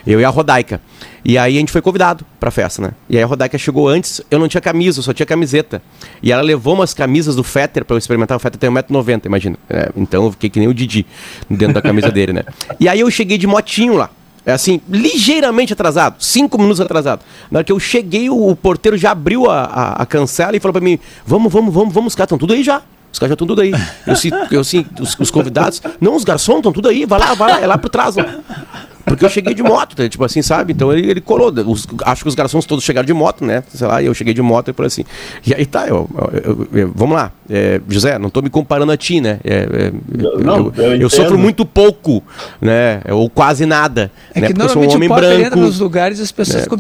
Eu 0.07 0.21
e 0.21 0.25
a 0.25 0.31
Rodaica. 0.31 0.81
E 1.25 1.39
aí 1.39 1.57
a 1.57 1.61
gente 1.61 1.71
foi 1.71 1.81
convidado 1.81 2.27
pra 2.41 2.51
festa, 2.51 2.83
né? 2.83 2.91
E 3.09 3.17
aí 3.17 3.23
a 3.23 3.27
Rodaica 3.27 3.57
chegou 3.57 3.89
antes, 3.89 4.21
eu 4.29 4.41
não 4.41 4.49
tinha 4.49 4.61
camisa, 4.61 4.99
eu 4.99 5.03
só 5.05 5.13
tinha 5.13 5.27
camiseta. 5.27 5.81
E 6.21 6.33
ela 6.33 6.43
levou 6.43 6.75
umas 6.75 6.93
camisas 6.93 7.37
do 7.37 7.45
Fetter 7.45 7.85
pra 7.85 7.95
eu 7.95 7.99
experimentar. 7.99 8.37
O 8.37 8.41
Fetter 8.41 8.59
tem 8.59 8.71
1,90m, 8.71 9.27
imagina. 9.27 9.57
É, 9.71 9.91
então 9.97 10.25
eu 10.25 10.33
fiquei 10.33 10.51
que 10.51 10.59
nem 10.59 10.69
o 10.69 10.75
Didi 10.75 11.07
dentro 11.49 11.75
da 11.75 11.82
camisa 11.83 12.11
dele, 12.11 12.33
né? 12.33 12.43
E 12.79 12.89
aí 12.89 13.01
eu 13.01 13.11
cheguei 13.11 13.37
de 13.37 13.47
motinho 13.47 13.95
lá. 13.95 14.11
É 14.45 14.53
assim, 14.53 14.81
ligeiramente 14.89 15.73
atrasado, 15.73 16.17
cinco 16.19 16.59
minutos 16.59 16.81
atrasado. 16.81 17.23
Na 17.49 17.59
hora 17.59 17.65
que 17.65 17.71
eu 17.71 17.79
cheguei, 17.79 18.29
o, 18.29 18.49
o 18.49 18.57
porteiro 18.57 18.99
já 18.99 19.13
abriu 19.13 19.49
a, 19.49 19.63
a, 19.63 19.93
a, 20.03 20.07
cancela 20.07 20.57
e 20.57 20.61
falou 20.61 20.73
pra 20.73 20.83
mim: 20.83 20.99
Vamos, 21.25 21.53
vamos, 21.53 21.73
vamos, 21.73 21.95
vamos, 21.95 22.13
os 22.13 22.17
caras 22.17 22.27
estão 22.27 22.39
tudo 22.39 22.53
aí 22.53 22.63
já. 22.65 22.83
Os 23.13 23.19
caras 23.19 23.31
já 23.31 23.35
estão 23.35 23.47
tudo 23.47 23.61
aí. 23.61 23.71
Eu, 23.71 24.15
eu, 24.51 24.61
os, 24.61 25.17
os 25.21 25.31
convidados, 25.31 25.81
não, 26.01 26.17
os 26.17 26.25
garçons 26.25 26.57
estão 26.57 26.73
tudo 26.73 26.89
aí, 26.89 27.05
vai 27.05 27.21
lá, 27.21 27.35
vai 27.35 27.53
lá, 27.53 27.61
é 27.61 27.67
lá 27.67 27.79
por 27.79 27.89
trás. 27.89 28.17
Lá. 28.17 28.41
Porque 29.05 29.25
eu 29.25 29.29
cheguei 29.29 29.55
de 29.55 29.63
moto, 29.63 29.97
tá? 29.97 30.09
tipo 30.09 30.25
assim, 30.25 30.43
sabe? 30.43 30.73
Então 30.73 30.93
ele, 30.93 31.11
ele 31.11 31.21
colou. 31.21 31.53
Os, 31.67 31.87
acho 32.05 32.23
que 32.23 32.29
os 32.29 32.35
garçons 32.35 32.65
todos 32.65 32.85
chegaram 32.85 33.07
de 33.07 33.13
moto, 33.13 33.45
né? 33.45 33.63
Sei 33.73 33.87
lá, 33.87 34.03
e 34.03 34.07
eu 34.07 34.15
cheguei 34.15 34.35
de 34.35 34.43
moto 34.43 34.71
e 34.71 34.73
falei 34.73 34.87
assim. 34.87 35.05
E 35.47 35.55
aí 35.55 35.67
tá, 35.67 35.87
eu, 35.87 36.09
eu, 36.45 36.69
eu 36.73 36.93
vamos 36.95 37.17
lá. 37.17 37.33
É, 37.51 37.81
José, 37.89 38.19
não 38.19 38.31
tô 38.31 38.41
me 38.41 38.49
comparando 38.49 38.93
a 38.93 38.97
ti, 38.97 39.21
né? 39.21 39.39
É, 39.45 39.55
é, 39.55 39.93
não, 40.43 40.73
eu, 40.77 40.97
eu, 40.97 41.11
sofro 41.11 41.39
muito 41.39 41.67
pouco, 41.67 42.23
né? 42.61 43.03
Ou 43.11 43.29
quase 43.29 43.67
nada. 43.67 44.11
É 44.35 44.41
né? 44.41 44.47
que 44.47 44.55
Porque 44.55 44.65
normalmente 44.65 44.87
eu 44.87 44.91
sou 44.91 44.93
um 44.93 44.97
homem 44.97 45.11
o 45.11 45.15
branco. 45.15 45.47
entra 45.47 45.61
nos 45.61 45.79
lugares 45.79 46.19
e 46.19 46.23
as 46.23 46.33
pessoas 46.33 46.61
é. 46.61 46.63
ficam 46.63 46.79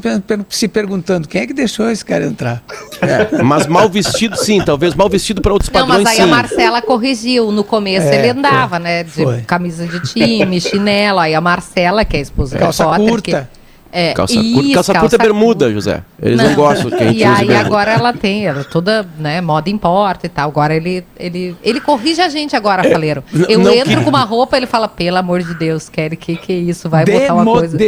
se 0.48 0.68
perguntando 0.68 1.28
quem 1.28 1.42
é 1.42 1.46
que 1.46 1.52
deixou 1.52 1.90
esse 1.90 2.04
cara 2.04 2.24
entrar. 2.24 2.62
É, 3.00 3.42
mas 3.42 3.66
mal 3.66 3.88
vestido, 3.88 4.36
sim, 4.36 4.62
talvez 4.64 4.94
mal 4.94 5.08
vestido 5.08 5.42
para 5.42 5.52
outros 5.52 5.70
não, 5.70 5.80
padrões. 5.80 5.98
Não, 5.98 6.04
mas 6.04 6.12
aí 6.12 6.16
sim. 6.16 6.22
a 6.22 6.26
Marcela 6.26 6.82
corrigiu. 6.82 7.52
No 7.52 7.64
começo 7.64 8.06
é, 8.06 8.18
ele 8.18 8.30
andava, 8.30 8.78
né? 8.78 9.04
De 9.04 9.10
foi. 9.10 9.40
camisa 9.42 9.86
de 9.86 10.00
time, 10.00 10.60
chinelo. 10.62 11.18
Aí 11.18 11.34
a 11.34 11.40
Marcela, 11.40 12.04
que 12.12 12.16
é 12.16 12.18
a 12.18 12.22
esposa 12.22 12.58
calça 12.58 12.84
do 12.84 12.90
Potter, 12.90 13.08
curta. 13.08 13.48
Que, 13.50 13.62
é, 13.94 14.12
calça 14.14 14.34
isso, 14.34 14.54
curta, 14.54 14.74
calça, 14.74 14.92
calça 14.92 15.00
curta 15.00 15.16
é 15.16 15.18
bermuda, 15.18 15.72
José. 15.72 16.02
Eles 16.20 16.36
não, 16.36 16.44
não 16.46 16.54
gostam 16.54 16.90
que 16.90 17.02
a 17.02 17.06
gente 17.06 17.18
E 17.18 17.24
aí 17.24 17.54
agora 17.54 17.92
ela 17.92 18.12
tem, 18.12 18.46
ela 18.46 18.64
toda, 18.64 19.06
né, 19.18 19.40
moda 19.40 19.70
importa 19.70 20.26
e 20.26 20.28
tal. 20.28 20.48
Agora 20.48 20.74
ele 20.74 21.04
ele 21.18 21.56
ele 21.62 21.80
corrige 21.80 22.20
a 22.20 22.28
gente 22.28 22.54
agora, 22.54 22.86
é, 22.86 22.90
Faleiro. 22.90 23.24
Eu 23.48 23.58
não, 23.58 23.72
entro 23.72 23.96
que... 23.96 24.04
com 24.04 24.10
uma 24.10 24.24
roupa, 24.24 24.56
ele 24.56 24.66
fala: 24.66 24.88
"Pelo 24.88 25.16
amor 25.16 25.42
de 25.42 25.54
Deus, 25.54 25.88
Kelly, 25.88 26.16
que 26.16 26.36
que 26.36 26.52
é 26.52 26.56
isso? 26.56 26.88
Vai 26.88 27.04
botar 27.04 27.34
uma 27.34 27.44
coisa". 27.44 27.78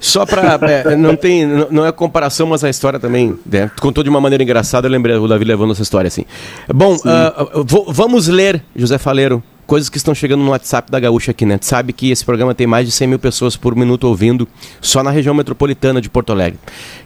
Só 0.00 0.24
para 0.24 0.58
é, 0.70 0.94
não 0.94 1.16
tem 1.16 1.44
não 1.70 1.84
é 1.84 1.90
comparação, 1.90 2.46
mas 2.46 2.62
a 2.62 2.70
história 2.70 3.00
também 3.00 3.36
né, 3.44 3.68
contou 3.80 4.04
de 4.04 4.10
uma 4.10 4.20
maneira 4.20 4.44
engraçada. 4.44 4.86
Eu 4.86 4.92
lembrei 4.92 5.16
o 5.16 5.26
Davi 5.26 5.44
levando 5.44 5.72
essa 5.72 5.82
história 5.82 6.06
assim. 6.06 6.24
Bom, 6.72 6.94
uh, 6.94 7.64
vamos 7.88 8.28
ler 8.28 8.62
José 8.76 8.96
Faleiro 8.96 9.42
coisas 9.68 9.90
que 9.90 9.98
estão 9.98 10.14
chegando 10.14 10.42
no 10.42 10.50
WhatsApp 10.50 10.90
da 10.90 10.98
Gaúcha 10.98 11.30
aqui, 11.30 11.44
né? 11.44 11.58
Tu 11.58 11.66
sabe 11.66 11.92
que 11.92 12.10
esse 12.10 12.24
programa 12.24 12.54
tem 12.54 12.66
mais 12.66 12.86
de 12.86 12.90
100 12.90 13.06
mil 13.06 13.18
pessoas 13.18 13.54
por 13.54 13.76
minuto 13.76 14.04
ouvindo 14.04 14.48
só 14.80 15.02
na 15.02 15.10
região 15.10 15.34
metropolitana 15.34 16.00
de 16.00 16.08
Porto 16.08 16.32
Alegre. 16.32 16.58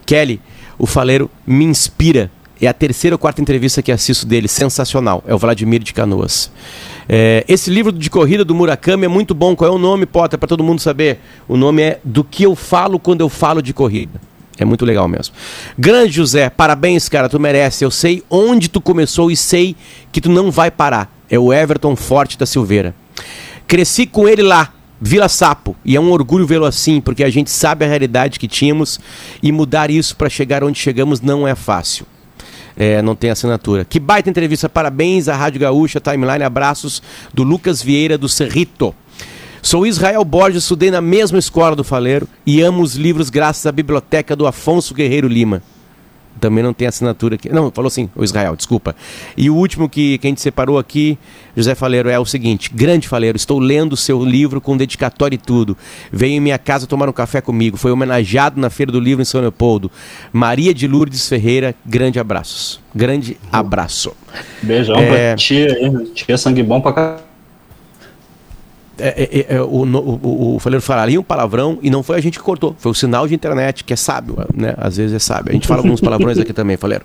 Kelly, 0.06 0.40
o 0.78 0.86
faleiro 0.86 1.28
me 1.44 1.64
inspira. 1.64 2.30
É 2.60 2.68
a 2.68 2.72
terceira 2.72 3.16
ou 3.16 3.18
quarta 3.18 3.42
entrevista 3.42 3.82
que 3.82 3.90
assisto 3.90 4.24
dele, 4.24 4.46
sensacional. 4.46 5.24
É 5.26 5.34
o 5.34 5.38
Vladimir 5.38 5.82
de 5.82 5.92
Canoas. 5.92 6.52
É, 7.08 7.44
esse 7.48 7.68
livro 7.68 7.90
de 7.90 8.08
corrida 8.08 8.44
do 8.44 8.54
Murakami 8.54 9.06
é 9.06 9.08
muito 9.08 9.34
bom. 9.34 9.56
Qual 9.56 9.68
é 9.68 9.74
o 9.74 9.78
nome, 9.78 10.06
Potter, 10.06 10.38
para 10.38 10.48
todo 10.48 10.62
mundo 10.62 10.80
saber? 10.80 11.18
O 11.48 11.56
nome 11.56 11.82
é 11.82 12.00
Do 12.04 12.22
que 12.22 12.44
eu 12.44 12.54
falo 12.54 13.00
quando 13.00 13.22
eu 13.22 13.28
falo 13.28 13.60
de 13.60 13.74
corrida. 13.74 14.20
É 14.58 14.64
muito 14.64 14.84
legal 14.84 15.08
mesmo. 15.08 15.34
Grande 15.78 16.12
José, 16.12 16.50
parabéns, 16.50 17.08
cara, 17.08 17.28
tu 17.28 17.40
merece. 17.40 17.84
Eu 17.84 17.90
sei 17.90 18.22
onde 18.28 18.68
tu 18.68 18.80
começou 18.80 19.30
e 19.30 19.36
sei 19.36 19.74
que 20.10 20.20
tu 20.20 20.30
não 20.30 20.50
vai 20.50 20.70
parar 20.70 21.10
é 21.32 21.38
o 21.38 21.50
Everton 21.50 21.96
Forte 21.96 22.36
da 22.36 22.44
Silveira. 22.44 22.94
Cresci 23.66 24.04
com 24.04 24.28
ele 24.28 24.42
lá, 24.42 24.70
Vila 25.00 25.30
Sapo, 25.30 25.74
e 25.82 25.96
é 25.96 26.00
um 26.00 26.10
orgulho 26.12 26.46
vê-lo 26.46 26.66
assim, 26.66 27.00
porque 27.00 27.24
a 27.24 27.30
gente 27.30 27.50
sabe 27.50 27.86
a 27.86 27.88
realidade 27.88 28.38
que 28.38 28.46
tínhamos 28.46 29.00
e 29.42 29.50
mudar 29.50 29.90
isso 29.90 30.14
para 30.14 30.28
chegar 30.28 30.62
onde 30.62 30.78
chegamos 30.78 31.22
não 31.22 31.48
é 31.48 31.54
fácil. 31.54 32.06
É, 32.76 33.00
não 33.00 33.14
tem 33.14 33.30
assinatura. 33.30 33.84
Que 33.84 33.98
baita 33.98 34.28
entrevista, 34.28 34.68
parabéns 34.68 35.26
à 35.26 35.34
Rádio 35.34 35.60
Gaúcha, 35.60 36.00
Timeline, 36.00 36.44
abraços 36.44 37.02
do 37.32 37.42
Lucas 37.42 37.82
Vieira 37.82 38.18
do 38.18 38.28
Cerrito. 38.28 38.94
Sou 39.62 39.86
Israel 39.86 40.24
Borges, 40.24 40.64
estudei 40.64 40.90
na 40.90 41.00
mesma 41.00 41.38
escola 41.38 41.76
do 41.76 41.84
Faleiro 41.84 42.28
e 42.44 42.60
amo 42.60 42.82
os 42.82 42.96
livros 42.96 43.30
graças 43.30 43.64
à 43.64 43.70
biblioteca 43.72 44.34
do 44.34 44.46
Afonso 44.46 44.92
Guerreiro 44.92 45.28
Lima 45.28 45.62
também 46.40 46.64
não 46.64 46.72
tem 46.72 46.88
assinatura 46.88 47.36
aqui. 47.36 47.48
Não, 47.48 47.70
falou 47.70 47.88
sim, 47.88 48.10
o 48.16 48.24
Israel, 48.24 48.56
desculpa. 48.56 48.96
E 49.36 49.48
o 49.48 49.54
último 49.54 49.88
que, 49.88 50.18
que 50.18 50.26
a 50.26 50.30
gente 50.30 50.40
separou 50.40 50.76
aqui, 50.76 51.16
José 51.56 51.74
Faleiro, 51.76 52.08
é 52.08 52.18
o 52.18 52.24
seguinte: 52.24 52.68
Grande 52.74 53.06
Faleiro, 53.06 53.36
estou 53.36 53.60
lendo 53.60 53.92
o 53.92 53.96
seu 53.96 54.24
livro 54.24 54.60
com 54.60 54.76
dedicatório 54.76 55.36
e 55.36 55.38
tudo. 55.38 55.76
Veio 56.10 56.32
em 56.32 56.40
minha 56.40 56.58
casa 56.58 56.86
tomar 56.86 57.08
um 57.08 57.12
café 57.12 57.40
comigo. 57.40 57.76
Foi 57.76 57.92
homenageado 57.92 58.60
na 58.60 58.70
Feira 58.70 58.90
do 58.90 58.98
Livro 58.98 59.22
em 59.22 59.24
São 59.24 59.40
Leopoldo. 59.40 59.90
Maria 60.32 60.74
de 60.74 60.88
Lourdes 60.88 61.28
Ferreira, 61.28 61.74
grande 61.86 62.18
abraços. 62.18 62.80
Grande 62.92 63.36
abraço. 63.52 64.12
Beijão 64.62 64.96
é... 64.96 65.28
pra 65.30 65.36
tia, 65.36 65.68
tia 66.12 66.36
sangue 66.36 66.62
bom 66.62 66.80
pra 66.80 66.92
cá. 66.92 67.31
É, 69.02 69.46
é, 69.48 69.56
é, 69.56 69.60
o, 69.60 69.84
o, 69.84 70.54
o 70.56 70.58
Faleiro 70.60 70.82
falaria 70.82 71.18
um 71.18 71.24
palavrão 71.24 71.78
e 71.82 71.90
não 71.90 72.02
foi 72.02 72.16
a 72.16 72.20
gente 72.20 72.38
que 72.38 72.44
cortou, 72.44 72.74
foi 72.78 72.92
o 72.92 72.94
sinal 72.94 73.26
de 73.26 73.34
internet, 73.34 73.82
que 73.82 73.92
é 73.92 73.96
sábio, 73.96 74.36
né? 74.54 74.74
Às 74.76 74.96
vezes 74.96 75.14
é 75.14 75.18
sábio. 75.18 75.50
A 75.50 75.52
gente 75.54 75.66
fala 75.66 75.80
alguns 75.80 76.00
palavrões 76.00 76.38
aqui 76.38 76.52
também, 76.52 76.76
Faleiro. 76.76 77.04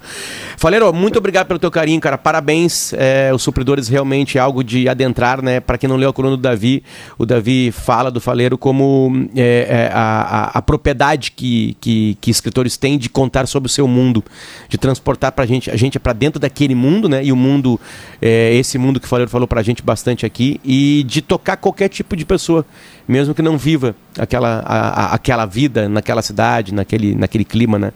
Faleiro, 0.58 0.94
muito 0.94 1.18
obrigado 1.18 1.48
pelo 1.48 1.60
teu 1.60 1.72
carinho, 1.72 2.00
cara. 2.00 2.18
Parabéns. 2.18 2.94
É, 2.94 3.32
os 3.34 3.42
supridores 3.42 3.88
realmente 3.88 4.38
é 4.38 4.42
algo 4.42 4.64
de 4.64 4.88
adentrar, 4.88 5.42
né? 5.42 5.60
Para 5.60 5.78
quem 5.78 5.90
não 5.90 5.96
leu 5.96 6.10
a 6.10 6.14
coluna 6.14 6.38
do 6.38 6.42
Davi, 6.42 6.84
o 7.18 7.26
Davi 7.26 7.72
fala 7.72 8.12
do 8.12 8.22
Faleiro 8.22 8.58
como 8.58 9.28
é, 9.36 9.68
é, 9.70 9.92
a, 9.94 10.22
a, 10.22 10.58
a, 10.60 10.62
propriedade 10.62 11.32
que, 11.32 11.76
que, 11.82 12.18
que, 12.22 12.30
escritores 12.30 12.78
têm 12.78 12.98
de 12.98 13.10
contar 13.10 13.48
sobre 13.48 13.68
o 13.68 13.72
seu 13.72 13.88
mundo, 13.88 14.24
de 14.70 14.78
transportar 14.78 15.32
pra 15.32 15.46
gente, 15.46 15.72
a 15.72 15.76
gente 15.76 15.98
para 16.00 16.14
dentro 16.14 16.40
daquele 16.40 16.76
mundo, 16.76 17.10
né? 17.10 17.24
E 17.24 17.32
o 17.32 17.36
mundo, 17.36 17.80
é, 18.22 18.54
esse 18.56 18.78
mundo 18.78 19.00
que 19.00 19.06
o 19.06 19.10
Faleiro 19.10 19.32
falou 19.32 19.48
pra 19.48 19.62
gente 19.64 19.82
bastante 19.82 20.26
aqui, 20.26 20.60
e 20.64 21.04
de 21.08 21.22
tocar 21.22 21.58
qualquer 21.58 21.87
qualquer 21.88 21.90
tipo 21.90 22.16
de 22.16 22.26
pessoa, 22.26 22.66
mesmo 23.08 23.34
que 23.34 23.42
não 23.42 23.58
viva 23.58 23.96
aquela, 24.18 24.64
a, 24.66 24.90
a, 24.90 25.14
aquela 25.16 25.46
vida 25.46 25.88
naquela 25.88 26.22
cidade, 26.22 26.74
naquele, 26.74 27.16
naquele 27.16 27.46
clima. 27.46 27.80
Né? 27.80 27.92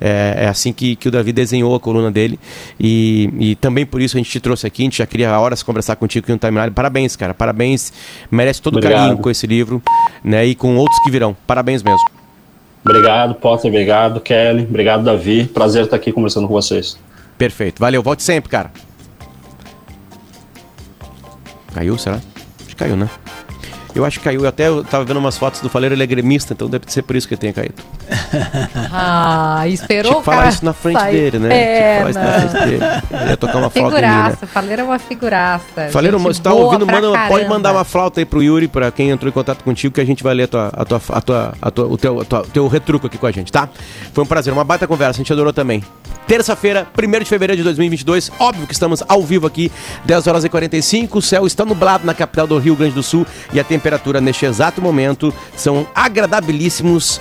É, 0.00 0.34
é, 0.38 0.48
assim 0.48 0.72
que, 0.72 0.96
que 0.96 1.08
o 1.08 1.10
Davi 1.10 1.32
desenhou 1.32 1.74
a 1.74 1.80
coluna 1.80 2.10
dele. 2.10 2.38
E, 2.80 3.30
e 3.38 3.54
também 3.56 3.86
por 3.86 4.00
isso 4.00 4.16
a 4.16 4.18
gente 4.18 4.30
te 4.30 4.40
trouxe 4.40 4.66
aqui, 4.66 4.82
a 4.82 4.84
gente 4.86 4.98
já 4.98 5.06
queria 5.06 5.38
horas 5.38 5.62
conversar 5.62 5.96
contigo 5.96 6.24
aqui 6.24 6.32
no 6.32 6.38
Timeline. 6.38 6.70
Parabéns, 6.70 7.14
cara, 7.14 7.34
parabéns. 7.34 7.92
Merece 8.30 8.60
todo 8.60 8.78
o 8.78 8.80
carinho 8.80 9.18
com 9.18 9.30
esse 9.30 9.46
livro 9.46 9.82
né? 10.22 10.44
e 10.46 10.54
com 10.54 10.76
outros 10.76 10.98
que 11.04 11.10
virão. 11.10 11.36
Parabéns 11.46 11.82
mesmo. 11.82 12.04
Obrigado, 12.84 13.34
Potter. 13.34 13.70
Obrigado, 13.70 14.20
Kelly. 14.20 14.64
Obrigado, 14.64 15.04
Davi. 15.04 15.44
Prazer 15.44 15.84
estar 15.84 15.96
aqui 15.96 16.12
conversando 16.12 16.46
com 16.46 16.52
vocês. 16.52 16.98
Perfeito. 17.38 17.80
Valeu. 17.80 18.02
Volte 18.02 18.22
sempre, 18.22 18.50
cara. 18.50 18.70
Caiu, 21.72 21.98
será? 21.98 22.16
Acho 22.16 22.68
que 22.68 22.76
caiu, 22.76 22.96
né? 22.96 23.08
Eu 23.94 24.04
acho 24.04 24.18
que 24.18 24.24
caiu. 24.24 24.42
Eu 24.42 24.48
até 24.48 24.68
eu 24.68 24.82
tava 24.82 25.04
vendo 25.04 25.18
umas 25.18 25.38
fotos 25.38 25.60
do 25.60 25.68
Faleiro, 25.68 25.94
ele 25.94 26.02
é 26.02 26.06
gremista, 26.06 26.52
então 26.52 26.68
deve 26.68 26.84
ser 26.88 27.02
por 27.02 27.14
isso 27.14 27.28
que 27.28 27.34
ele 27.34 27.40
tenha 27.40 27.52
caído. 27.52 27.74
Ah, 28.92 29.66
esperou 29.68 30.12
Tinha 30.12 30.20
que 30.20 30.24
falar 30.24 30.48
isso 30.48 30.64
na 30.64 30.72
frente 30.72 31.00
sair. 31.00 31.30
dele, 31.30 31.38
né? 31.38 31.54
É, 31.54 31.92
que 31.92 31.98
falar 31.98 32.10
isso 32.10 32.18
na 32.18 32.32
frente 32.32 32.64
dele. 32.64 32.84
Ele 33.20 33.30
ia 33.30 33.36
tocar 33.36 33.58
uma 33.58 33.70
flauta 33.70 33.98
em 33.98 34.02
mim, 34.02 34.08
né? 34.08 34.36
Faleiro 34.46 34.82
é 34.82 34.84
uma 34.84 34.98
figuraça. 34.98 35.88
Faleiro, 35.90 36.18
você 36.18 36.42
tá 36.42 36.52
ouvindo, 36.52 36.86
manda, 36.86 37.28
pode 37.28 37.48
mandar 37.48 37.72
uma 37.72 37.84
flauta 37.84 38.20
aí 38.20 38.24
pro 38.24 38.42
Yuri, 38.42 38.68
pra 38.68 38.90
quem 38.90 39.10
entrou 39.10 39.28
em 39.28 39.32
contato 39.32 39.62
contigo, 39.64 39.94
que 39.94 40.00
a 40.00 40.04
gente 40.06 40.22
vai 40.22 40.34
ler 40.34 40.44
a 40.44 40.48
tua, 40.48 40.70
a 40.72 40.84
tua, 40.84 41.00
a 41.08 41.20
tua, 41.20 41.54
a 41.60 41.70
tua, 41.70 41.86
o 41.86 41.96
teu, 41.96 42.24
tua, 42.24 42.42
teu 42.52 42.68
retruco 42.68 43.06
aqui 43.06 43.18
com 43.18 43.26
a 43.26 43.32
gente, 43.32 43.50
tá? 43.50 43.68
Foi 44.12 44.24
um 44.24 44.26
prazer, 44.26 44.52
uma 44.52 44.64
baita 44.64 44.86
conversa, 44.86 45.20
a 45.20 45.22
gente 45.22 45.32
adorou 45.32 45.52
também. 45.52 45.82
Terça-feira, 46.26 46.86
1 46.96 47.18
de 47.18 47.24
fevereiro 47.26 47.58
de 47.58 47.64
2022, 47.64 48.32
óbvio 48.38 48.66
que 48.66 48.72
estamos 48.72 49.02
ao 49.06 49.22
vivo 49.22 49.46
aqui, 49.46 49.70
10 50.06 50.26
horas 50.26 50.44
e 50.44 50.48
45, 50.48 51.18
o 51.18 51.22
céu 51.22 51.46
está 51.46 51.66
nublado 51.66 52.06
na 52.06 52.14
capital 52.14 52.46
do 52.46 52.56
Rio 52.58 52.74
Grande 52.74 52.94
do 52.94 53.02
Sul 53.02 53.26
e 53.52 53.60
a 53.60 53.64
temperatura 53.64 54.22
neste 54.22 54.46
exato 54.46 54.80
momento 54.80 55.34
são 55.54 55.86
agradabilíssimos 55.94 57.20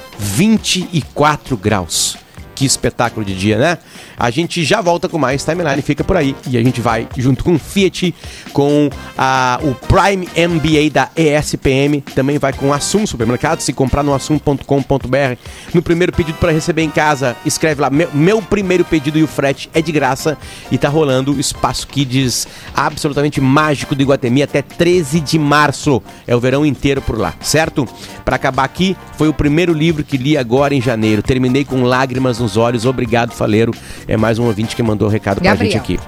24 0.74 1.56
graus. 1.58 2.18
Que 2.56 2.66
espetáculo 2.66 3.26
de 3.26 3.36
dia, 3.36 3.58
né? 3.58 3.78
A 4.18 4.30
gente 4.30 4.64
já 4.64 4.82
volta 4.82 5.10
com 5.10 5.18
mais 5.18 5.44
timeline, 5.44 5.82
fica 5.82 6.04
por 6.04 6.18
aí. 6.18 6.36
E 6.50 6.58
a 6.58 6.64
gente 6.64 6.82
vai 6.82 7.08
junto 7.18 7.44
com 7.44 7.56
o 7.56 7.60
Fiat, 7.60 8.14
com 8.52 8.90
a, 9.18 9.60
o 9.62 9.74
Prime 9.74 10.28
MBA 10.36 10.90
da 10.92 11.10
ESPM, 11.16 12.02
também 12.14 12.38
vai 12.38 12.54
com 12.54 12.70
o 12.70 12.74
Assum 12.74 13.06
Supermercado. 13.06 13.62
Se 13.62 13.74
comprar 13.74 14.04
no 14.04 14.14
assum.com.br, 14.14 15.38
no 15.74 15.82
primeiro 15.82 16.14
pedido 16.14 16.38
para 16.38 16.52
receber 16.52 16.84
em 16.84 16.90
casa, 16.90 17.36
escreve 17.46 17.82
lá: 17.82 17.90
meu, 17.90 18.10
meu 18.14 18.42
primeiro 18.42 18.86
pedido 18.86 19.18
e 19.18 19.24
o 19.24 19.28
frete 19.28 19.70
é 19.74 19.82
de 19.82 19.92
graça. 19.92 20.38
E 20.72 20.78
tá 20.78 20.90
rolando 20.90 21.34
o 21.34 21.40
Espaço 21.40 21.88
Kids 21.88 22.48
absolutamente 22.76 23.42
mágico 23.42 23.96
do 23.96 24.02
Iguatemi 24.02 24.44
até 24.44 24.62
13 24.62 25.20
de 25.20 25.40
março. 25.40 26.02
É 26.28 26.36
o 26.36 26.40
verão 26.40 26.66
inteiro 26.66 27.02
por 27.02 27.18
lá, 27.18 27.34
certo? 27.42 27.88
Para 28.24 28.36
acabar 28.36 28.64
aqui, 28.64 28.96
foi 29.18 29.28
o 29.28 29.34
primeiro 29.34 29.74
livro 29.74 30.04
que 30.04 30.18
li 30.18 30.38
agora 30.38 30.74
em 30.74 30.82
janeiro. 30.82 31.22
Terminei 31.22 31.66
com 31.66 31.84
lágrimas 31.84 32.40
nos 32.40 32.53
olhos. 32.58 32.86
Obrigado, 32.86 33.32
Faleiro. 33.32 33.74
É 34.08 34.16
mais 34.18 34.40
um 34.40 34.46
ouvinte 34.46 34.76
que 34.76 34.84
mandou 34.84 35.08
o 35.08 35.10
um 35.10 35.14
recado 35.14 35.40
pra 35.42 35.52
Gabriel. 35.52 35.72
gente 35.72 35.82
aqui. 35.82 36.00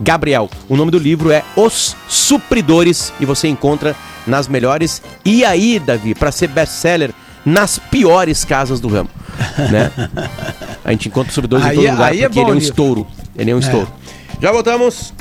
Gabriel, 0.00 0.50
o 0.68 0.76
nome 0.76 0.90
do 0.90 0.98
livro 0.98 1.30
é 1.30 1.42
Os 1.56 1.96
Supridores 2.08 3.12
e 3.20 3.24
você 3.24 3.48
encontra 3.48 3.94
nas 4.26 4.48
melhores. 4.48 5.00
E 5.24 5.44
aí, 5.44 5.78
Davi, 5.78 6.14
para 6.14 6.32
ser 6.32 6.48
best-seller, 6.48 7.10
nas 7.44 7.78
piores 7.78 8.44
casas 8.44 8.80
do 8.80 8.88
ramo, 8.88 9.10
né? 9.70 9.90
A 10.84 10.90
gente 10.90 11.08
encontra 11.08 11.28
os 11.28 11.34
supridores 11.34 11.64
em 11.64 11.68
Aí 11.68 11.76
todo 11.76 11.86
é- 11.86 11.90
lugar 11.92 12.12
aí 12.12 12.22
é 12.22 12.28
porque 12.28 12.40
bom 12.40 12.46
ele 12.46 12.50
é 12.50 12.54
um 12.54 12.58
livro. 12.58 12.70
estouro. 12.70 13.06
Ele 13.36 13.50
é 13.50 13.54
um 13.54 13.58
estouro. 13.58 13.88
Já 14.40 14.50
voltamos. 14.50 15.12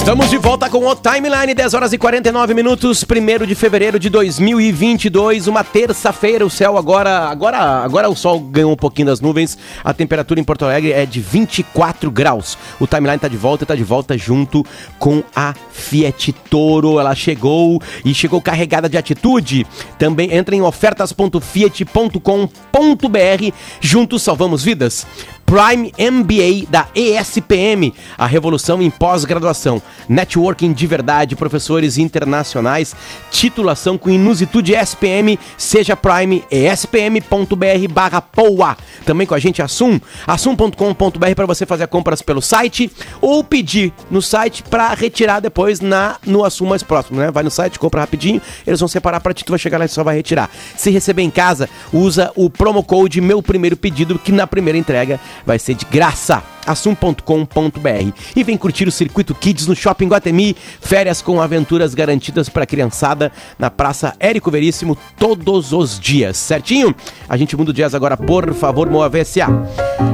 Estamos 0.00 0.30
de 0.30 0.38
volta 0.38 0.70
com 0.70 0.86
o 0.86 0.96
Timeline, 0.96 1.52
10 1.54 1.74
horas 1.74 1.92
e 1.92 1.98
49 1.98 2.54
minutos, 2.54 3.04
1 3.04 3.46
de 3.46 3.54
fevereiro 3.54 3.98
de 3.98 4.08
2022, 4.08 5.46
uma 5.46 5.62
terça-feira. 5.62 6.42
O 6.44 6.48
céu 6.48 6.78
agora, 6.78 7.28
agora, 7.28 7.58
agora 7.58 8.08
o 8.08 8.16
sol 8.16 8.40
ganhou 8.40 8.72
um 8.72 8.76
pouquinho 8.76 9.08
das 9.08 9.20
nuvens. 9.20 9.58
A 9.84 9.92
temperatura 9.92 10.40
em 10.40 10.42
Porto 10.42 10.64
Alegre 10.64 10.90
é 10.90 11.04
de 11.04 11.20
24 11.20 12.10
graus. 12.10 12.56
O 12.80 12.86
Timeline 12.86 13.18
tá 13.18 13.28
de 13.28 13.36
volta 13.36 13.64
e 13.64 13.66
tá 13.66 13.76
de 13.76 13.84
volta 13.84 14.16
junto 14.16 14.64
com 14.98 15.22
a 15.36 15.54
Fiat 15.70 16.32
Toro. 16.48 16.98
Ela 16.98 17.14
chegou 17.14 17.78
e 18.02 18.14
chegou 18.14 18.40
carregada 18.40 18.88
de 18.88 18.96
atitude. 18.96 19.66
Também 19.98 20.34
entra 20.34 20.56
em 20.56 20.62
ofertas.fiat.com.br. 20.62 23.54
Juntos 23.82 24.22
salvamos 24.22 24.64
vidas. 24.64 25.06
Prime 25.50 25.92
MBA 25.98 26.70
da 26.70 26.86
ESPM, 26.94 27.92
a 28.16 28.24
revolução 28.24 28.80
em 28.80 28.88
pós-graduação. 28.88 29.82
Networking 30.08 30.72
de 30.72 30.86
verdade, 30.86 31.34
professores 31.34 31.98
internacionais, 31.98 32.94
titulação 33.32 33.98
com 33.98 34.10
inusitude 34.10 34.76
ESPM, 34.76 35.36
seja 35.58 35.96
Prime, 35.96 36.44
espm.br 36.52 37.92
barra 37.92 38.20
POA. 38.20 38.76
Também 39.04 39.26
com 39.26 39.34
a 39.34 39.40
gente 39.40 39.60
Assum, 39.60 39.98
assum.com.br 40.24 41.34
para 41.34 41.46
você 41.46 41.66
fazer 41.66 41.88
compras 41.88 42.22
pelo 42.22 42.40
site 42.40 42.88
ou 43.20 43.42
pedir 43.42 43.92
no 44.08 44.22
site 44.22 44.62
para 44.62 44.94
retirar 44.94 45.40
depois 45.40 45.80
na 45.80 46.14
no 46.24 46.44
Assum 46.44 46.66
mais 46.66 46.84
próximo, 46.84 47.18
né? 47.18 47.32
Vai 47.32 47.42
no 47.42 47.50
site, 47.50 47.76
compra 47.76 48.02
rapidinho, 48.02 48.40
eles 48.64 48.78
vão 48.78 48.88
separar 48.88 49.18
para 49.18 49.34
ti, 49.34 49.44
tu 49.44 49.50
vai 49.50 49.58
chegar 49.58 49.78
lá 49.78 49.84
e 49.84 49.88
só 49.88 50.04
vai 50.04 50.14
retirar. 50.14 50.48
Se 50.76 50.92
receber 50.92 51.22
em 51.22 51.30
casa, 51.30 51.68
usa 51.92 52.30
o 52.36 52.48
promo 52.48 52.84
code 52.84 53.20
meu 53.20 53.42
primeiro 53.42 53.76
pedido 53.76 54.16
que 54.16 54.30
na 54.30 54.46
primeira 54.46 54.78
entrega 54.78 55.18
vai 55.44 55.58
ser 55.58 55.74
de 55.74 55.84
graça. 55.86 56.42
assum.com.br 56.70 58.12
e 58.34 58.44
vem 58.44 58.56
curtir 58.56 58.88
o 58.88 58.92
Circuito 58.92 59.34
Kids 59.34 59.66
no 59.66 59.74
Shopping 59.74 60.08
Guatemi, 60.08 60.56
férias 60.80 61.20
com 61.20 61.40
aventuras 61.40 61.94
garantidas 61.94 62.48
para 62.48 62.66
criançada 62.66 63.32
na 63.58 63.70
Praça 63.70 64.14
Érico 64.18 64.50
Veríssimo 64.50 64.96
todos 65.18 65.72
os 65.72 65.98
dias, 65.98 66.36
certinho? 66.36 66.94
A 67.28 67.36
gente 67.36 67.56
muda 67.56 67.70
o 67.70 67.74
jazz 67.74 67.94
agora, 67.94 68.16
por 68.16 68.54
favor, 68.54 68.88
Moa 68.88 69.08
VSA. 69.08 69.46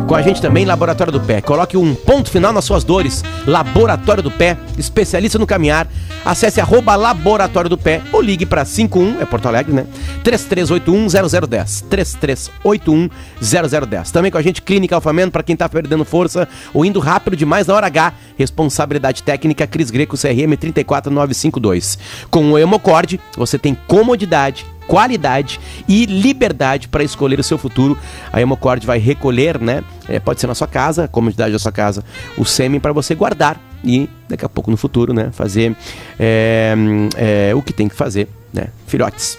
Com 0.07 0.15
a 0.15 0.23
gente 0.23 0.41
também 0.41 0.65
Laboratório 0.65 1.13
do 1.13 1.21
Pé. 1.21 1.41
Coloque 1.41 1.77
um 1.77 1.95
ponto 1.95 2.31
final 2.31 2.53
nas 2.53 2.65
suas 2.65 2.85
dores. 2.85 3.25
Laboratório 3.47 4.23
do 4.23 4.31
Pé, 4.31 4.57
especialista 4.79 5.39
no 5.39 5.47
caminhar. 5.47 5.87
Acesse 6.25 6.61
arroba 6.61 6.97
Laboratório 6.97 7.69
do 7.69 7.79
Pé 7.79 8.03
ou 8.13 8.21
ligue 8.21 8.47
para 8.47 8.65
51, 8.65 9.21
é 9.21 9.25
Porto 9.25 9.47
Alegre, 9.47 9.73
né? 9.73 9.87
33810010. 10.25 11.85
33810010. 11.89 14.11
Também 14.11 14.31
com 14.31 14.39
a 14.39 14.43
gente 14.43 14.63
Clínica 14.63 14.95
Alfamento 14.95 15.33
para 15.33 15.43
quem 15.43 15.57
tá 15.57 15.69
perdendo 15.69 16.05
força 16.05 16.46
ou 16.73 16.85
indo 16.85 17.01
rápido 17.01 17.37
demais 17.37 17.67
na 17.67 17.75
hora 17.75 17.87
H. 17.87 18.13
Responsabilidade 18.37 19.23
técnica 19.23 19.67
Cris 19.67 19.91
Greco 19.91 20.17
CRM 20.17 20.57
34952. 20.59 21.99
Com 22.31 22.53
o 22.53 22.59
Hemocord, 22.59 23.21
você 23.37 23.59
tem 23.59 23.77
comodidade 23.87 24.67
qualidade 24.87 25.61
e 25.89 26.07
liberdade 26.07 26.89
para 26.89 27.03
escolher 27.03 27.39
o 27.39 27.43
seu 27.43 27.59
futuro. 27.59 27.99
A 28.33 28.41
Hemocord 28.41 28.87
vai 28.87 28.99
recolher, 28.99 29.61
né? 29.61 29.83
É, 30.09 30.19
pode 30.19 30.41
ser 30.41 30.47
na 30.47 30.55
sua 30.55 30.67
casa, 30.67 31.05
a 31.05 31.09
comodidade 31.09 31.53
da 31.53 31.59
sua 31.59 31.73
casa, 31.73 32.05
o 32.37 32.45
sêmen 32.45 32.81
para 32.81 32.93
você 32.93 33.15
guardar 33.15 33.61
e 33.85 34.09
daqui 34.29 34.45
a 34.45 34.49
pouco 34.49 34.71
no 34.71 34.77
futuro, 34.77 35.13
né? 35.13 35.31
Fazer 35.33 35.77
é, 36.19 36.75
é, 37.17 37.55
o 37.55 37.63
que 37.63 37.73
tem 37.73 37.89
que 37.89 37.95
fazer, 37.95 38.29
né? 38.53 38.69
Filhotes, 38.87 39.39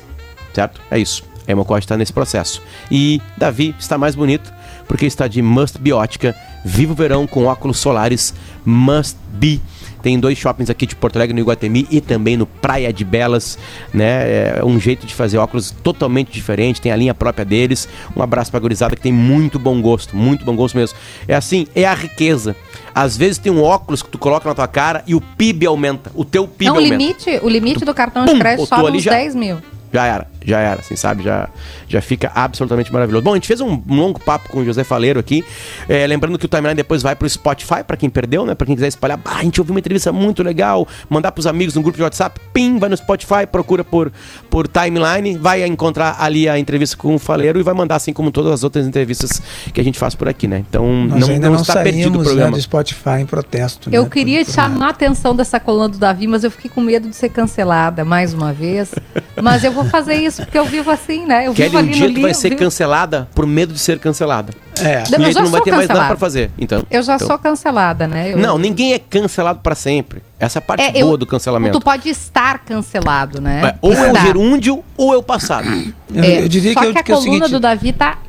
certo? 0.54 0.82
É 0.92 1.00
isso. 1.00 1.24
A 1.48 1.52
Hemocord 1.52 1.84
está 1.84 1.96
nesse 1.96 2.12
processo. 2.12 2.62
E 2.92 3.22
Davi 3.38 3.74
está 3.80 3.98
mais 3.98 4.16
bonito 4.16 4.54
porque 4.88 5.06
está 5.06 5.28
de 5.28 5.42
Must 5.42 5.78
Biótica. 5.80 6.36
Viva 6.66 6.92
o 6.94 6.96
verão 6.96 7.26
com 7.28 7.46
óculos 7.46 7.78
solares 7.78 8.34
Must 8.66 9.16
Be. 9.34 9.62
Tem 10.02 10.20
dois 10.20 10.38
shoppings 10.38 10.70
aqui 10.70 10.86
de 10.86 10.96
Porto 10.96 11.16
Alegre, 11.18 11.34
no 11.34 11.40
Iguatemi 11.40 11.88
e 11.90 12.00
também 12.00 12.38
no 12.38 12.46
Praia 12.46 12.94
de 12.94 13.04
Belas, 13.04 13.58
né? 13.94 14.58
É 14.60 14.62
um 14.64 14.80
jeito 14.80 15.06
de 15.08 15.14
fazer 15.14 15.38
óculos 15.38 15.72
totalmente 15.84 16.32
diferente, 16.32 16.80
tem 16.80 16.92
a 16.92 16.96
linha 16.96 17.14
própria 17.14 17.44
deles. 17.44 17.90
Um 18.16 18.22
abraço 18.22 18.52
pra 18.52 18.60
gurizada 18.60 18.96
que 18.96 19.02
tem 19.02 19.12
muito 19.12 19.58
bom 19.60 19.82
gosto, 19.82 20.16
muito 20.16 20.46
bom 20.46 20.56
gosto 20.56 20.78
mesmo. 20.78 20.96
É 21.28 21.36
assim, 21.36 21.68
é 21.76 21.84
a 21.86 21.94
riqueza. 21.94 22.56
Às 22.94 23.18
vezes 23.18 23.38
tem 23.38 23.52
um 23.52 23.62
óculos 23.64 24.02
que 24.02 24.10
tu 24.10 24.18
coloca 24.18 24.48
na 24.48 24.56
tua 24.56 24.68
cara 24.68 25.04
e 25.08 25.14
o 25.16 25.20
PIB 25.22 25.66
aumenta, 25.66 26.12
o 26.16 26.24
teu 26.24 26.48
PIB 26.48 26.66
Não, 26.68 26.74
o 26.76 26.78
aumenta. 26.78 26.96
limite, 26.96 27.40
o 27.44 27.50
limite 27.50 27.84
do 27.84 27.94
cartão 27.94 28.26
de 28.26 28.38
crédito 28.38 28.66
só 28.68 29.00
já- 29.00 29.12
10 29.12 29.36
mil. 29.36 29.58
Já 29.92 30.06
era, 30.06 30.28
já 30.48 30.60
era, 30.60 30.80
assim, 30.80 30.96
sabe? 30.96 31.24
Já, 31.24 31.50
já 31.90 32.02
fica 32.02 32.32
absolutamente 32.34 32.92
maravilhoso. 32.92 33.22
Bom, 33.24 33.32
a 33.32 33.36
gente 33.36 33.48
fez 33.48 33.60
um 33.60 33.82
longo 33.90 34.20
papo 34.20 34.50
com 34.50 34.60
o 34.60 34.66
José 34.66 34.84
Faleiro 34.84 35.20
aqui. 35.20 35.44
É, 35.90 36.08
lembrando 36.08 36.40
que 36.40 36.46
o 36.46 36.48
timeline 36.48 36.74
depois 36.76 37.02
vai 37.04 37.16
pro 37.16 37.30
Spotify, 37.30 37.84
pra 37.86 37.98
quem 37.98 38.10
perdeu, 38.10 38.46
né? 38.46 38.56
Pra 38.56 38.66
quem 38.66 38.74
quiser 38.76 38.88
espalhar. 38.88 39.20
Ah, 39.26 39.40
a 39.40 39.44
gente 39.44 39.60
ouviu 39.60 39.74
uma 39.76 39.80
entrevista 39.80 40.12
muito 40.14 40.42
legal. 40.42 40.88
Mandar 41.10 41.32
pros 41.34 41.46
amigos 41.46 41.76
no 41.76 41.82
grupo 41.82 41.98
de 41.98 42.04
WhatsApp. 42.04 42.40
Pim, 42.54 42.80
vai 42.80 42.88
no 42.90 42.96
Spotify, 42.96 43.46
procura 43.52 43.84
por, 43.84 44.12
por 44.50 44.68
timeline. 44.68 45.38
Vai 45.38 45.66
encontrar 45.66 46.16
ali 46.20 46.48
a 46.48 46.58
entrevista 46.58 46.96
com 46.96 47.16
o 47.16 47.20
Faleiro 47.20 47.60
e 47.60 47.64
vai 47.64 47.74
mandar, 47.74 47.98
assim 47.98 48.14
como 48.14 48.32
todas 48.32 48.54
as 48.54 48.64
outras 48.64 48.88
entrevistas 48.88 49.42
que 49.74 49.82
a 49.82 49.84
gente 49.84 50.00
faz 50.00 50.16
por 50.16 50.30
aqui, 50.30 50.48
né? 50.48 50.64
Então 50.70 50.88
Nós 51.08 51.20
não, 51.22 51.30
ainda 51.30 51.48
não 51.48 51.56
não, 51.56 51.62
está 51.62 51.84
perdido 51.84 52.08
o 52.10 52.12
saímos 52.12 52.18
né, 52.20 52.24
programa. 52.30 52.56
do 52.58 52.62
Spotify 52.62 53.10
em 53.22 53.26
protesto. 53.26 53.90
Eu 53.92 54.04
né, 54.04 54.10
queria 54.10 54.40
por- 54.40 54.46
por 54.46 54.54
chamar 54.56 54.76
a 54.76 54.80
nada. 54.80 54.92
atenção 54.92 55.36
dessa 55.36 55.60
coluna 55.60 55.90
do 55.90 55.98
Davi, 55.98 56.26
mas 56.28 56.44
eu 56.44 56.52
fiquei 56.52 56.70
com 56.72 56.80
medo 56.82 57.10
de 57.10 57.16
ser 57.16 57.30
cancelada 57.30 58.06
mais 58.06 58.34
uma 58.34 58.54
vez. 58.54 58.94
Mas 59.42 59.64
eu 59.64 59.72
vou 59.72 59.84
fazer 59.86 60.16
isso 60.16 60.37
porque 60.46 60.58
eu 60.58 60.66
vivo 60.66 60.90
assim, 60.92 61.26
né? 61.26 61.48
Eu 61.48 61.54
Kelly, 61.54 61.70
vivo 61.70 61.78
um 61.78 61.80
ali 61.80 61.90
dia 61.92 62.02
no 62.02 62.08
tu 62.08 62.16
livro. 62.16 62.22
vai 62.24 62.34
ser 62.34 62.50
vivo- 62.50 62.60
cancelada 62.62 63.28
por 63.36 63.46
medo 63.46 63.74
de 63.74 63.80
ser 63.80 64.00
cancelada. 64.00 64.54
É. 64.80 65.04
Não, 65.10 65.20
e 65.20 65.22
eu 65.22 65.28
aí 65.28 65.34
tu 65.34 65.42
não 65.42 65.50
vai 65.52 65.62
ter 65.62 65.72
mais 65.72 65.82
nada 65.88 65.88
cancelada. 65.88 66.08
pra 66.08 66.18
fazer. 66.18 66.52
Então, 66.58 66.84
Eu 66.92 67.02
já 67.02 67.16
então- 67.16 67.28
sou 67.28 67.38
cancelada, 67.40 68.08
né? 68.08 68.34
Eu- 68.34 68.38
Não, 68.38 68.58
ninguém 68.58 68.94
é 68.94 69.00
cancelado 69.00 69.60
pra 69.64 69.74
sempre. 69.76 70.22
Essa 70.40 70.58
é 70.58 70.60
a 70.60 70.62
parte 70.62 70.82
É, 70.84 70.92
eu- 71.02 71.08
boa 71.08 71.18
do 71.18 71.26
cancelamento. 71.26 71.80
Tu 71.80 71.84
pode 71.84 72.10
estar 72.10 72.60
cancelado, 72.60 73.42
né? 73.42 73.62
É, 73.74 73.76
ou 73.82 73.94
é 73.94 74.12
o 74.12 74.16
gerúndio 74.20 74.84
ou 74.96 75.14
é 75.14 75.18
o 75.18 75.24
passado. 75.24 75.68
Eu, 76.14 76.24
É, 76.24 76.42
eu 76.44 76.48
diria 76.48 76.74
só 76.74 76.80
que, 76.82 76.86
que, 76.86 76.98
eu, 76.98 77.00
a 77.00 77.04
que 77.04 77.12
é 77.12 77.16
o 77.16 77.18
coluna 77.18 77.34
seguinte. 77.46 77.52
do 77.52 77.60
Davi 77.60 77.92
tá 77.94 78.18
um 78.24 78.27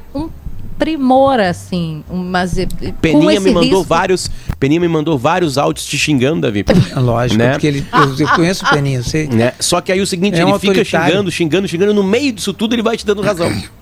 primor, 0.78 1.40
assim. 1.40 2.02
Mas, 2.10 2.54
com 2.54 2.92
Peninha 3.00 3.32
esse 3.34 3.40
me 3.44 3.52
mandou 3.52 3.80
risco- 3.80 3.84
vários. 3.84 4.30
Peninha 4.58 4.80
me 4.80 4.88
mandou 4.88 5.18
vários 5.18 5.58
áudios 5.58 5.84
te 5.86 5.98
xingando, 5.98 6.40
Davi. 6.42 6.64
É 6.94 6.98
Lógico, 7.00 7.38
Né? 7.38 7.50
porque 7.52 7.66
ele, 7.66 7.86
eu, 7.92 8.26
eu 8.26 8.28
conheço 8.34 8.64
o 8.64 8.68
Peninho, 8.74 9.00
eu 9.00 9.04
sei. 9.04 9.26
né? 9.28 9.52
Só 9.60 9.80
que 9.80 9.92
aí 9.92 10.00
o 10.00 10.06
seguinte, 10.06 10.38
É 10.38 10.44
um 10.44 10.50
ele 10.50 10.58
fica 10.58 10.72
autoritário. 10.72 11.08
xingando, 11.10 11.30
xingando, 11.30 11.68
xingando, 11.68 11.94
no 11.94 12.02
meio 12.04 12.32
disso 12.32 12.52
tudo 12.52 12.74
ele 12.74 12.82
vai 12.82 12.96
te 12.96 13.04
dando 13.06 13.22
razão. 13.22 13.50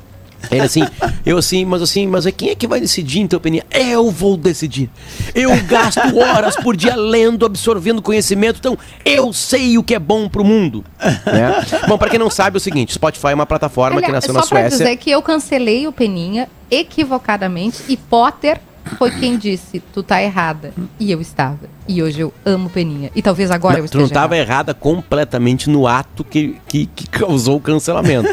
Ele 0.50 0.62
assim, 0.62 0.82
eu 1.24 1.38
assim, 1.38 1.64
mas 1.64 1.82
assim, 1.82 2.06
mas 2.06 2.26
quem 2.36 2.50
é 2.50 2.54
que 2.54 2.66
vai 2.66 2.80
decidir 2.80 3.20
então, 3.20 3.40
Peninha? 3.40 3.64
Eu 3.70 4.10
vou 4.10 4.36
decidir. 4.36 4.88
Eu 5.34 5.50
gasto 5.64 6.00
horas 6.18 6.56
por 6.56 6.76
dia 6.76 6.94
lendo, 6.94 7.44
absorvendo 7.44 8.00
conhecimento, 8.02 8.58
então 8.58 8.78
eu 9.04 9.32
sei 9.32 9.76
o 9.78 9.82
que 9.82 9.94
é 9.94 9.98
bom 9.98 10.28
pro 10.28 10.44
mundo. 10.44 10.84
Né? 11.00 11.64
Bom, 11.88 11.98
pra 11.98 12.08
quem 12.08 12.18
não 12.18 12.30
sabe, 12.30 12.56
é 12.56 12.58
o 12.58 12.60
seguinte, 12.60 12.92
Spotify 12.94 13.28
é 13.28 13.34
uma 13.34 13.46
plataforma 13.46 14.00
que 14.00 14.10
nasceu 14.12 14.32
só 14.34 14.40
na 14.40 14.46
pra 14.46 14.60
Suécia. 14.60 14.78
dizer 14.78 14.96
que 14.96 15.10
eu 15.10 15.20
cancelei 15.22 15.86
o 15.86 15.92
Peninha 15.92 16.48
equivocadamente 16.70 17.82
e 17.88 17.96
Potter 17.96 18.60
foi 18.98 19.10
quem 19.10 19.36
disse, 19.36 19.82
tu 19.92 20.00
tá 20.02 20.22
errada. 20.22 20.72
E 21.00 21.10
eu 21.10 21.20
estava. 21.20 21.58
E 21.88 22.00
hoje 22.02 22.20
eu 22.20 22.32
amo 22.44 22.70
Peninha. 22.70 23.10
E 23.16 23.20
talvez 23.22 23.50
agora 23.50 23.74
eu 23.78 23.78
Não, 23.78 23.82
tu 23.82 23.86
esteja 23.86 24.00
não 24.00 24.06
estava 24.06 24.36
errada. 24.36 24.52
errada 24.52 24.74
completamente 24.74 25.68
no 25.68 25.88
ato 25.88 26.22
que, 26.22 26.56
que, 26.68 26.86
que 26.86 27.08
causou 27.08 27.56
o 27.56 27.60
cancelamento. 27.60 28.28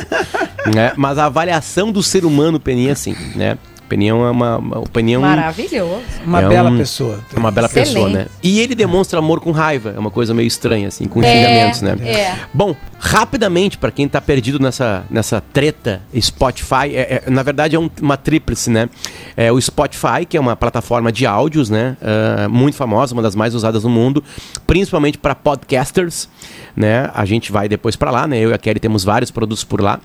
Né? 0.73 0.93
Mas 0.97 1.17
a 1.17 1.25
avaliação 1.25 1.91
do 1.91 2.03
ser 2.03 2.25
humano, 2.25 2.59
Peninha, 2.59 2.95
sim, 2.95 3.15
né? 3.35 3.57
Opinião 3.85 4.25
é 4.25 4.31
uma, 4.31 4.57
uma 4.57 4.79
opinião. 4.79 5.21
Maravilhoso. 5.21 6.01
Uma 6.25 6.41
É 6.41 6.47
bela 6.47 6.69
um- 6.71 6.77
pessoa. 6.77 7.19
Uma 7.35 7.51
bela 7.51 7.67
Excelente. 7.67 7.89
pessoa, 7.93 8.09
né? 8.09 8.25
E 8.41 8.59
ele 8.59 8.73
demonstra 8.73 9.19
amor 9.19 9.39
com 9.39 9.51
raiva. 9.51 9.93
É 9.95 9.99
uma 9.99 10.09
coisa 10.09 10.33
meio 10.33 10.47
estranha, 10.47 10.87
assim, 10.87 11.05
com 11.05 11.21
É, 11.21 11.27
xingamentos, 11.31 11.81
né? 11.83 11.95
é. 12.01 12.35
Bom, 12.51 12.75
rapidamente, 12.97 13.77
pra 13.77 13.91
quem 13.91 14.07
tá 14.07 14.19
perdido 14.19 14.57
nessa, 14.59 15.03
nessa 15.11 15.39
treta, 15.41 16.01
Spotify, 16.19 16.95
é, 16.95 17.21
é- 17.27 17.29
na 17.29 17.43
verdade 17.43 17.75
é 17.75 17.79
um- 17.79 17.89
uma 18.01 18.17
tríplice, 18.17 18.71
né? 18.71 18.89
É 19.37 19.51
o 19.51 19.61
Spotify, 19.61 20.25
que 20.27 20.37
é 20.37 20.39
uma 20.39 20.55
plataforma 20.55 21.11
de 21.11 21.27
áudios, 21.27 21.69
né? 21.69 21.95
Ah, 22.01 22.47
muito 22.49 22.75
famosa, 22.75 23.13
uma 23.13 23.21
das 23.21 23.35
mais 23.35 23.53
usadas 23.53 23.83
no 23.83 23.89
mundo, 23.91 24.23
principalmente 24.65 25.19
para 25.19 25.35
podcasters, 25.35 26.27
né? 26.75 27.09
A 27.13 27.25
gente 27.25 27.51
vai 27.51 27.69
depois 27.69 27.95
pra 27.95 28.11
lá, 28.11 28.27
né? 28.27 28.39
Eu 28.39 28.49
e 28.49 28.53
a 28.53 28.57
Kelly 28.57 28.79
temos 28.79 29.03
vários 29.03 29.31
produtos 29.31 29.63
por 29.63 29.81
lá. 29.81 29.99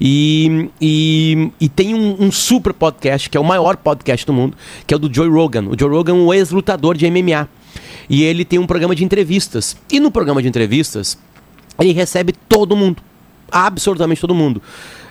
E, 0.00 0.68
e, 0.80 1.50
e 1.60 1.68
tem 1.68 1.94
um, 1.94 2.24
um 2.24 2.32
super 2.32 2.72
podcast, 2.72 3.28
que 3.30 3.36
é 3.36 3.40
o 3.40 3.44
maior 3.44 3.76
podcast 3.76 4.26
do 4.26 4.32
mundo, 4.32 4.56
que 4.86 4.92
é 4.92 4.96
o 4.96 5.00
do 5.00 5.12
Joe 5.12 5.28
Rogan. 5.28 5.68
O 5.68 5.78
Joe 5.78 5.90
Rogan 5.90 6.12
é 6.12 6.16
um 6.16 6.32
ex-lutador 6.32 6.96
de 6.96 7.10
MMA. 7.10 7.48
E 8.08 8.22
ele 8.22 8.44
tem 8.44 8.58
um 8.58 8.66
programa 8.66 8.94
de 8.94 9.04
entrevistas. 9.04 9.76
E 9.90 10.00
no 10.00 10.10
programa 10.10 10.42
de 10.42 10.48
entrevistas, 10.48 11.16
ele 11.78 11.92
recebe 11.92 12.32
todo 12.48 12.76
mundo. 12.76 13.02
Absolutamente 13.50 14.20
todo 14.20 14.34
mundo. 14.34 14.60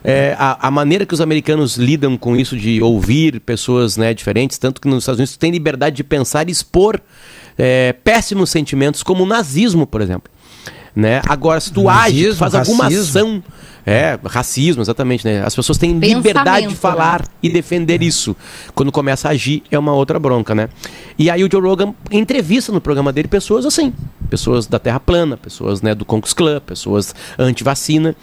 É, 0.03 0.35
a, 0.37 0.67
a 0.67 0.71
maneira 0.71 1.05
que 1.05 1.13
os 1.13 1.19
americanos 1.19 1.75
lidam 1.75 2.17
com 2.17 2.35
isso 2.35 2.55
de 2.55 2.81
ouvir 2.81 3.39
pessoas 3.41 3.97
né, 3.97 4.13
diferentes, 4.13 4.57
tanto 4.57 4.79
que 4.79 4.87
nos 4.87 5.03
Estados 5.03 5.19
Unidos 5.19 5.35
tem 5.35 5.51
liberdade 5.51 5.97
de 5.97 6.03
pensar 6.03 6.47
e 6.47 6.51
expor 6.51 7.01
é, 7.57 7.93
péssimos 7.93 8.49
sentimentos, 8.49 9.03
como 9.03 9.23
o 9.23 9.27
nazismo, 9.27 9.85
por 9.85 10.01
exemplo. 10.01 10.31
Né? 10.95 11.21
Agora, 11.27 11.59
se 11.59 11.71
tu 11.71 11.87
age, 11.89 12.29
tu 12.29 12.35
faz 12.35 12.55
alguma 12.55 12.85
racismo. 12.85 13.19
ação. 13.19 13.43
É, 13.91 14.19
racismo, 14.23 14.83
exatamente, 14.83 15.25
né? 15.25 15.43
As 15.43 15.55
pessoas 15.55 15.75
têm 15.79 15.93
liberdade 15.97 16.67
de 16.67 16.75
Pensamento, 16.75 16.75
falar 16.75 17.21
né? 17.21 17.27
e 17.41 17.49
defender 17.49 18.03
isso. 18.03 18.35
Quando 18.75 18.91
começa 18.91 19.27
a 19.27 19.31
agir, 19.31 19.63
é 19.71 19.79
uma 19.79 19.93
outra 19.93 20.19
bronca, 20.19 20.53
né? 20.53 20.69
E 21.17 21.27
aí 21.27 21.43
o 21.43 21.49
Joe 21.51 21.59
Rogan 21.59 21.95
entrevista 22.11 22.71
no 22.71 22.79
programa 22.79 23.11
dele 23.11 23.27
pessoas 23.27 23.65
assim, 23.65 23.91
pessoas 24.29 24.67
da 24.67 24.77
Terra 24.77 24.99
plana, 24.99 25.35
pessoas 25.37 25.81
né, 25.81 25.95
do 25.95 26.05
Concus 26.05 26.33
Club, 26.33 26.61
pessoas 26.61 27.15
anti-vacina. 27.39 28.15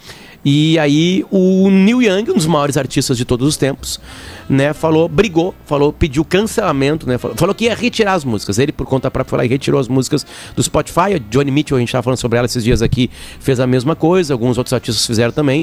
E 0.45 0.79
aí 0.79 1.25
o 1.29 1.69
Neil 1.69 2.01
Young, 2.01 2.31
um 2.31 2.35
dos 2.35 2.45
maiores 2.45 2.77
artistas 2.77 3.17
de 3.17 3.25
todos 3.25 3.45
os 3.47 3.57
tempos, 3.57 3.99
né, 4.47 4.71
falou, 4.71 5.09
brigou, 5.09 5.53
falou, 5.65 5.91
pediu 5.91 6.23
cancelamento, 6.23 7.07
né, 7.07 7.17
falou, 7.17 7.35
falou 7.35 7.53
que 7.53 7.65
ia 7.65 7.75
retirar 7.75 8.13
as 8.13 8.23
músicas. 8.23 8.57
Ele, 8.57 8.71
por 8.71 8.85
conta 8.85 9.11
própria, 9.11 9.29
foi 9.29 9.37
lá 9.39 9.45
e 9.45 9.47
retirou 9.47 9.79
as 9.79 9.87
músicas 9.87 10.25
do 10.55 10.63
Spotify. 10.63 11.15
A 11.15 11.17
Johnny 11.17 11.51
Mitchell, 11.51 11.77
a 11.77 11.79
gente 11.79 11.89
estava 11.89 12.03
falando 12.03 12.19
sobre 12.19 12.37
ela 12.37 12.45
esses 12.45 12.63
dias 12.63 12.81
aqui, 12.81 13.09
fez 13.39 13.59
a 13.59 13.67
mesma 13.67 13.95
coisa, 13.95 14.33
alguns 14.33 14.57
outros 14.57 14.73
artistas 14.73 15.05
fizeram 15.05 15.31
também, 15.31 15.56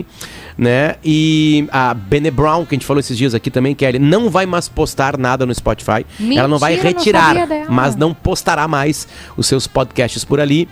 né? 0.57 0.97
E 1.05 1.67
a 1.71 1.93
Bene 1.95 2.31
Brown, 2.31 2.65
que 2.65 2.75
a 2.75 2.77
gente 2.77 2.87
falou 2.87 3.01
esses 3.01 3.17
dias 3.19 3.35
aqui 3.35 3.51
também, 3.51 3.75
que 3.75 3.85
ele 3.85 3.99
não 3.99 4.31
vai 4.31 4.47
mais 4.47 4.69
postar 4.69 5.19
nada 5.19 5.45
no 5.45 5.55
Spotify. 5.55 6.07
ela 6.39 6.49
não 6.49 6.59
vai 6.59 6.73
Mentira, 6.77 6.91
não 6.93 6.99
retirar, 6.99 7.47
dela. 7.47 7.67
mas 7.71 7.95
não 7.97 8.15
postará 8.15 8.67
mais 8.67 9.07
os 9.37 9.47
seus 9.47 9.67
podcasts 9.67 10.25
por 10.25 10.41
ali. 10.41 10.69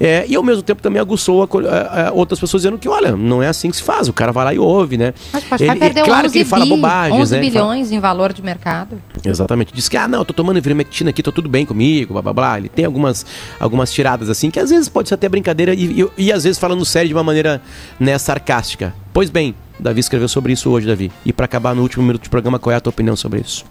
É, 0.00 0.24
e 0.28 0.34
ao 0.34 0.42
mesmo 0.42 0.62
tempo 0.62 0.82
também 0.82 1.00
aguçou 1.00 1.42
a 1.42 1.46
a- 1.68 2.08
a 2.08 2.12
outras 2.12 2.40
pessoas 2.40 2.62
dizendo 2.62 2.78
que, 2.78 2.88
olha, 2.88 3.16
não 3.16 3.42
é 3.42 3.48
assim 3.48 3.70
que 3.70 3.76
se 3.76 3.82
faz. 3.82 4.08
O 4.08 4.12
cara 4.12 4.32
vai 4.32 4.44
lá 4.44 4.54
e 4.54 4.58
ouve, 4.58 4.96
né? 4.96 5.14
Mas 5.32 5.42
o 5.42 5.46
Spotify 5.46 5.70
Ele- 5.70 5.80
perdeu 5.80 6.04
claro 6.04 6.26
11 6.26 6.32
que 6.32 6.38
ele 6.40 6.48
fala 6.48 6.64
bi, 6.64 6.70
bobagens, 6.70 7.20
11 7.20 7.32
né? 7.34 7.38
Ele 7.40 7.50
fala- 7.50 7.64
bilhões 7.72 7.92
em 7.92 8.00
valor 8.00 8.32
de 8.32 8.42
mercado. 8.42 9.00
Exatamente. 9.24 9.72
Diz 9.72 9.88
que, 9.88 9.96
ah, 9.96 10.08
não, 10.08 10.20
eu 10.20 10.24
tô 10.24 10.32
tomando 10.34 10.56
ivermectina 10.58 11.10
aqui, 11.10 11.22
tô 11.22 11.30
tudo 11.32 11.48
bem 11.48 11.64
comigo, 11.64 12.12
blá 12.14 12.22
blá 12.22 12.32
blá. 12.32 12.58
Ele 12.58 12.68
tem 12.68 12.84
algumas, 12.84 13.24
algumas 13.60 13.92
tiradas 13.92 14.28
assim, 14.28 14.50
que 14.50 14.58
às 14.58 14.70
vezes 14.70 14.88
pode 14.88 15.08
ser 15.08 15.14
até 15.14 15.28
brincadeira 15.28 15.74
e, 15.74 16.02
e, 16.02 16.08
e 16.26 16.32
às 16.32 16.44
vezes 16.44 16.58
falando 16.58 16.84
sério 16.84 17.08
de 17.08 17.14
uma 17.14 17.24
maneira 17.24 17.62
né, 18.00 18.16
sarcástica. 18.18 18.94
Pois 19.12 19.30
bem, 19.30 19.54
Davi 19.78 20.00
escreveu 20.00 20.28
sobre 20.28 20.52
isso 20.52 20.70
hoje, 20.70 20.86
Davi. 20.86 21.10
E 21.24 21.32
pra 21.32 21.44
acabar 21.44 21.74
no 21.74 21.82
último 21.82 22.04
minuto 22.04 22.22
de 22.22 22.28
programa, 22.30 22.58
qual 22.58 22.72
é 22.72 22.76
a 22.76 22.80
tua 22.80 22.90
opinião 22.90 23.14
sobre 23.16 23.40
isso? 23.40 23.64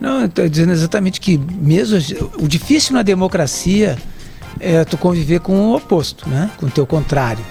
Não, 0.00 0.22
eu 0.22 0.28
tô 0.30 0.48
dizendo 0.48 0.72
exatamente 0.72 1.20
que 1.20 1.36
mesmo 1.38 1.98
o 2.38 2.48
difícil 2.48 2.94
na 2.94 3.02
democracia 3.02 3.98
é 4.58 4.84
tu 4.84 4.96
conviver 4.98 5.40
com 5.40 5.52
o 5.70 5.76
oposto, 5.76 6.28
né? 6.28 6.50
Com 6.58 6.66
o 6.66 6.70
teu 6.70 6.86
contrário. 6.86 7.44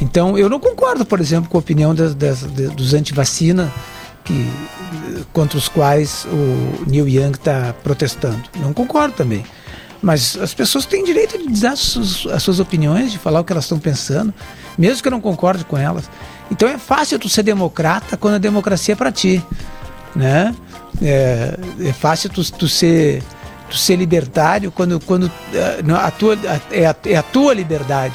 Então, 0.00 0.36
eu 0.36 0.48
não 0.48 0.58
concordo, 0.58 1.04
por 1.06 1.20
exemplo, 1.20 1.48
com 1.48 1.56
a 1.56 1.60
opinião 1.60 1.94
das, 1.94 2.14
das- 2.14 2.42
dos 2.42 2.94
antivacina 2.94 3.72
que 4.24 4.50
contra 5.32 5.56
os 5.58 5.68
quais 5.68 6.26
o 6.26 6.84
Neil 6.90 7.08
Young 7.08 7.32
está 7.32 7.74
protestando. 7.82 8.42
Não 8.56 8.72
concordo 8.72 9.14
também. 9.14 9.44
Mas 10.02 10.36
as 10.36 10.52
pessoas 10.52 10.84
têm 10.84 11.04
direito 11.04 11.38
de 11.38 11.46
dizer 11.46 11.68
as 11.68 11.78
suas, 11.78 12.26
as 12.26 12.42
suas 12.42 12.60
opiniões, 12.60 13.12
de 13.12 13.18
falar 13.18 13.40
o 13.40 13.44
que 13.44 13.52
elas 13.52 13.64
estão 13.64 13.78
pensando, 13.78 14.34
mesmo 14.76 15.00
que 15.02 15.08
eu 15.08 15.12
não 15.12 15.20
concorde 15.20 15.64
com 15.64 15.78
elas. 15.78 16.10
Então 16.50 16.68
é 16.68 16.76
fácil 16.76 17.18
tu 17.18 17.28
ser 17.28 17.42
democrata 17.42 18.16
quando 18.16 18.34
a 18.34 18.38
democracia 18.38 18.92
é 18.92 18.96
para 18.96 19.10
ti 19.12 19.42
né? 20.14 20.54
É, 21.02 21.58
é 21.80 21.92
fácil 21.92 22.30
tu, 22.30 22.42
tu 22.52 22.68
ser 22.68 23.22
tu 23.68 23.76
ser 23.76 23.96
libertário 23.96 24.70
quando 24.70 25.00
quando 25.00 25.30
eh, 25.52 25.82
a 25.92 26.10
tua 26.10 26.38
é, 26.70 26.86
a, 26.86 26.96
é 27.04 27.16
a 27.16 27.22
tua 27.22 27.54
liberdade, 27.54 28.14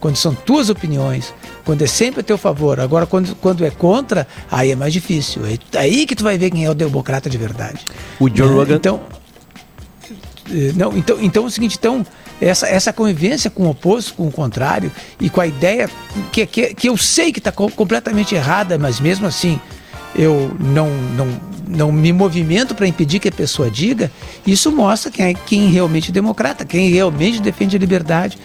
quando 0.00 0.16
são 0.16 0.34
tuas 0.34 0.70
opiniões, 0.70 1.34
quando 1.64 1.82
é 1.82 1.86
sempre 1.86 2.20
a 2.20 2.22
teu 2.22 2.38
favor. 2.38 2.80
Agora 2.80 3.06
quando 3.06 3.34
quando 3.36 3.64
é 3.64 3.70
contra, 3.70 4.26
aí 4.50 4.70
é 4.70 4.76
mais 4.76 4.92
difícil. 4.92 5.44
Aí, 5.44 5.58
aí 5.76 6.06
que 6.06 6.16
tu 6.16 6.24
vai 6.24 6.38
ver 6.38 6.50
quem 6.50 6.64
é 6.64 6.70
o 6.70 6.74
democrata 6.74 7.28
de 7.28 7.38
verdade. 7.38 7.86
O 8.18 8.28
Joe 8.28 8.48
né? 8.48 8.54
Rogan. 8.54 8.76
Então 8.76 9.00
eh, 10.50 10.72
não, 10.74 10.96
então, 10.96 11.18
então 11.20 11.44
é 11.44 11.46
o 11.46 11.50
seguinte, 11.50 11.76
então, 11.78 12.04
essa, 12.40 12.66
essa 12.68 12.92
convivência 12.92 13.50
com 13.50 13.64
o 13.64 13.70
oposto, 13.70 14.14
com 14.14 14.28
o 14.28 14.32
contrário, 14.32 14.90
e 15.20 15.28
com 15.28 15.40
a 15.40 15.46
ideia 15.46 15.90
que, 16.32 16.46
que, 16.46 16.74
que 16.74 16.88
eu 16.88 16.96
sei 16.96 17.32
que 17.32 17.38
está 17.38 17.52
completamente 17.52 18.34
errada, 18.34 18.78
mas 18.78 19.00
mesmo 19.00 19.26
assim 19.26 19.60
eu 20.14 20.50
não, 20.58 20.88
não, 21.16 21.28
não 21.68 21.92
me 21.92 22.12
movimento 22.12 22.74
para 22.74 22.86
impedir 22.86 23.18
que 23.18 23.28
a 23.28 23.32
pessoa 23.32 23.70
diga, 23.70 24.10
isso 24.46 24.72
mostra 24.72 25.10
quem 25.10 25.26
é 25.26 25.34
quem 25.34 25.68
realmente 25.68 26.10
é 26.10 26.12
democrata, 26.12 26.64
quem 26.64 26.90
realmente 26.90 27.40
defende 27.40 27.76
a 27.76 27.78
liberdade 27.78 28.38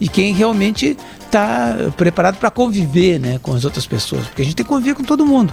e 0.00 0.08
quem 0.08 0.32
realmente 0.32 0.96
está 1.24 1.76
preparado 1.96 2.38
para 2.38 2.50
conviver 2.50 3.20
né, 3.20 3.38
com 3.42 3.54
as 3.54 3.64
outras 3.64 3.86
pessoas, 3.86 4.26
porque 4.26 4.42
a 4.42 4.44
gente 4.44 4.56
tem 4.56 4.64
que 4.64 4.68
conviver 4.68 4.94
com 4.94 5.04
todo 5.04 5.24
mundo. 5.26 5.52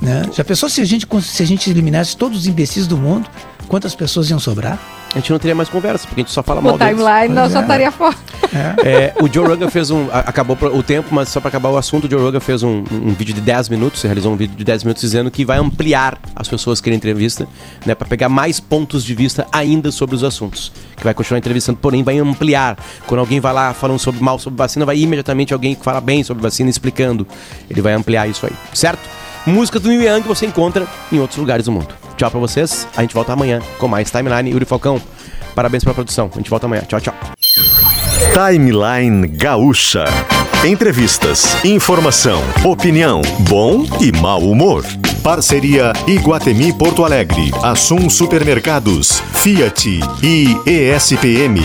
Né? 0.00 0.28
Já 0.32 0.44
pensou 0.44 0.68
se 0.68 0.80
a, 0.80 0.84
gente, 0.84 1.06
se 1.22 1.42
a 1.42 1.46
gente 1.46 1.70
eliminasse 1.70 2.16
todos 2.16 2.38
os 2.38 2.46
imbecis 2.46 2.86
do 2.86 2.96
mundo, 2.96 3.28
quantas 3.68 3.94
pessoas 3.94 4.28
iam 4.30 4.38
sobrar? 4.38 4.78
A 5.14 5.18
gente 5.18 5.30
não 5.30 5.38
teria 5.38 5.54
mais 5.54 5.68
conversa, 5.68 6.06
porque 6.08 6.22
a 6.22 6.24
gente 6.24 6.32
só 6.32 6.42
fala 6.42 6.60
O 6.60 6.62
mal 6.62 6.78
deles. 6.78 6.96
timeline 6.96 7.34
não 7.34 7.48
já 7.48 7.58
é. 7.58 7.62
estaria 7.62 7.90
fora. 7.90 8.16
É, 8.84 9.14
o 9.22 9.32
Joe 9.32 9.46
Rogan 9.46 9.70
fez 9.70 9.90
um. 9.90 10.08
Acabou 10.12 10.58
o 10.74 10.82
tempo, 10.82 11.08
mas 11.10 11.30
só 11.30 11.40
para 11.40 11.48
acabar 11.48 11.70
o 11.70 11.78
assunto, 11.78 12.06
o 12.06 12.10
Joe 12.10 12.20
Rogan 12.20 12.40
fez 12.40 12.62
um, 12.62 12.84
um 12.90 13.14
vídeo 13.14 13.32
de 13.34 13.40
10 13.40 13.70
minutos, 13.70 14.02
realizou 14.02 14.30
um 14.30 14.36
vídeo 14.36 14.54
de 14.54 14.62
10 14.62 14.84
minutos 14.84 15.00
dizendo 15.00 15.30
que 15.30 15.42
vai 15.42 15.56
ampliar 15.56 16.18
as 16.36 16.48
pessoas 16.48 16.78
que 16.78 16.84
querem 16.84 16.98
entrevista, 16.98 17.48
né? 17.86 17.94
para 17.94 18.06
pegar 18.06 18.28
mais 18.28 18.60
pontos 18.60 19.04
de 19.04 19.14
vista 19.14 19.46
ainda 19.50 19.90
sobre 19.90 20.14
os 20.14 20.22
assuntos. 20.22 20.70
Que 20.94 21.02
vai 21.02 21.14
continuar 21.14 21.38
entrevistando, 21.38 21.78
porém 21.78 22.02
vai 22.02 22.18
ampliar. 22.18 22.76
Quando 23.06 23.20
alguém 23.20 23.40
vai 23.40 23.54
lá 23.54 23.72
falando 23.72 23.98
sobre 23.98 24.22
mal 24.22 24.38
sobre 24.38 24.58
vacina, 24.58 24.84
vai 24.84 24.98
imediatamente 24.98 25.54
alguém 25.54 25.74
que 25.74 25.82
fala 25.82 26.00
bem 26.02 26.22
sobre 26.22 26.42
vacina 26.42 26.68
explicando. 26.68 27.26
Ele 27.70 27.80
vai 27.80 27.94
ampliar 27.94 28.28
isso 28.28 28.44
aí, 28.44 28.52
certo? 28.74 29.08
Música 29.46 29.80
do 29.80 29.88
Neil 29.88 30.02
Young 30.02 30.22
você 30.22 30.44
encontra 30.44 30.86
em 31.10 31.18
outros 31.18 31.38
lugares 31.38 31.64
do 31.64 31.72
mundo. 31.72 31.88
Tchau 32.22 32.30
pra 32.30 32.38
vocês, 32.38 32.86
a 32.96 33.00
gente 33.00 33.14
volta 33.14 33.32
amanhã 33.32 33.60
com 33.78 33.88
mais 33.88 34.08
Timeline. 34.08 34.48
Yuri 34.48 34.64
Falcão, 34.64 35.02
parabéns 35.56 35.82
pela 35.82 35.92
produção. 35.92 36.30
A 36.32 36.36
gente 36.36 36.48
volta 36.48 36.66
amanhã. 36.66 36.82
Tchau, 36.82 37.00
tchau. 37.00 37.14
Timeline 38.32 39.26
Gaúcha. 39.26 40.04
Entrevistas, 40.64 41.56
informação, 41.64 42.40
opinião, 42.64 43.22
bom 43.40 43.84
e 44.00 44.12
mau 44.12 44.38
humor. 44.38 44.84
Parceria 45.20 45.92
Iguatemi 46.06 46.72
Porto 46.72 47.04
Alegre, 47.04 47.50
Assum 47.60 48.08
Supermercados, 48.08 49.20
Fiat 49.32 49.98
e 50.22 50.56
ESPM. 50.64 51.60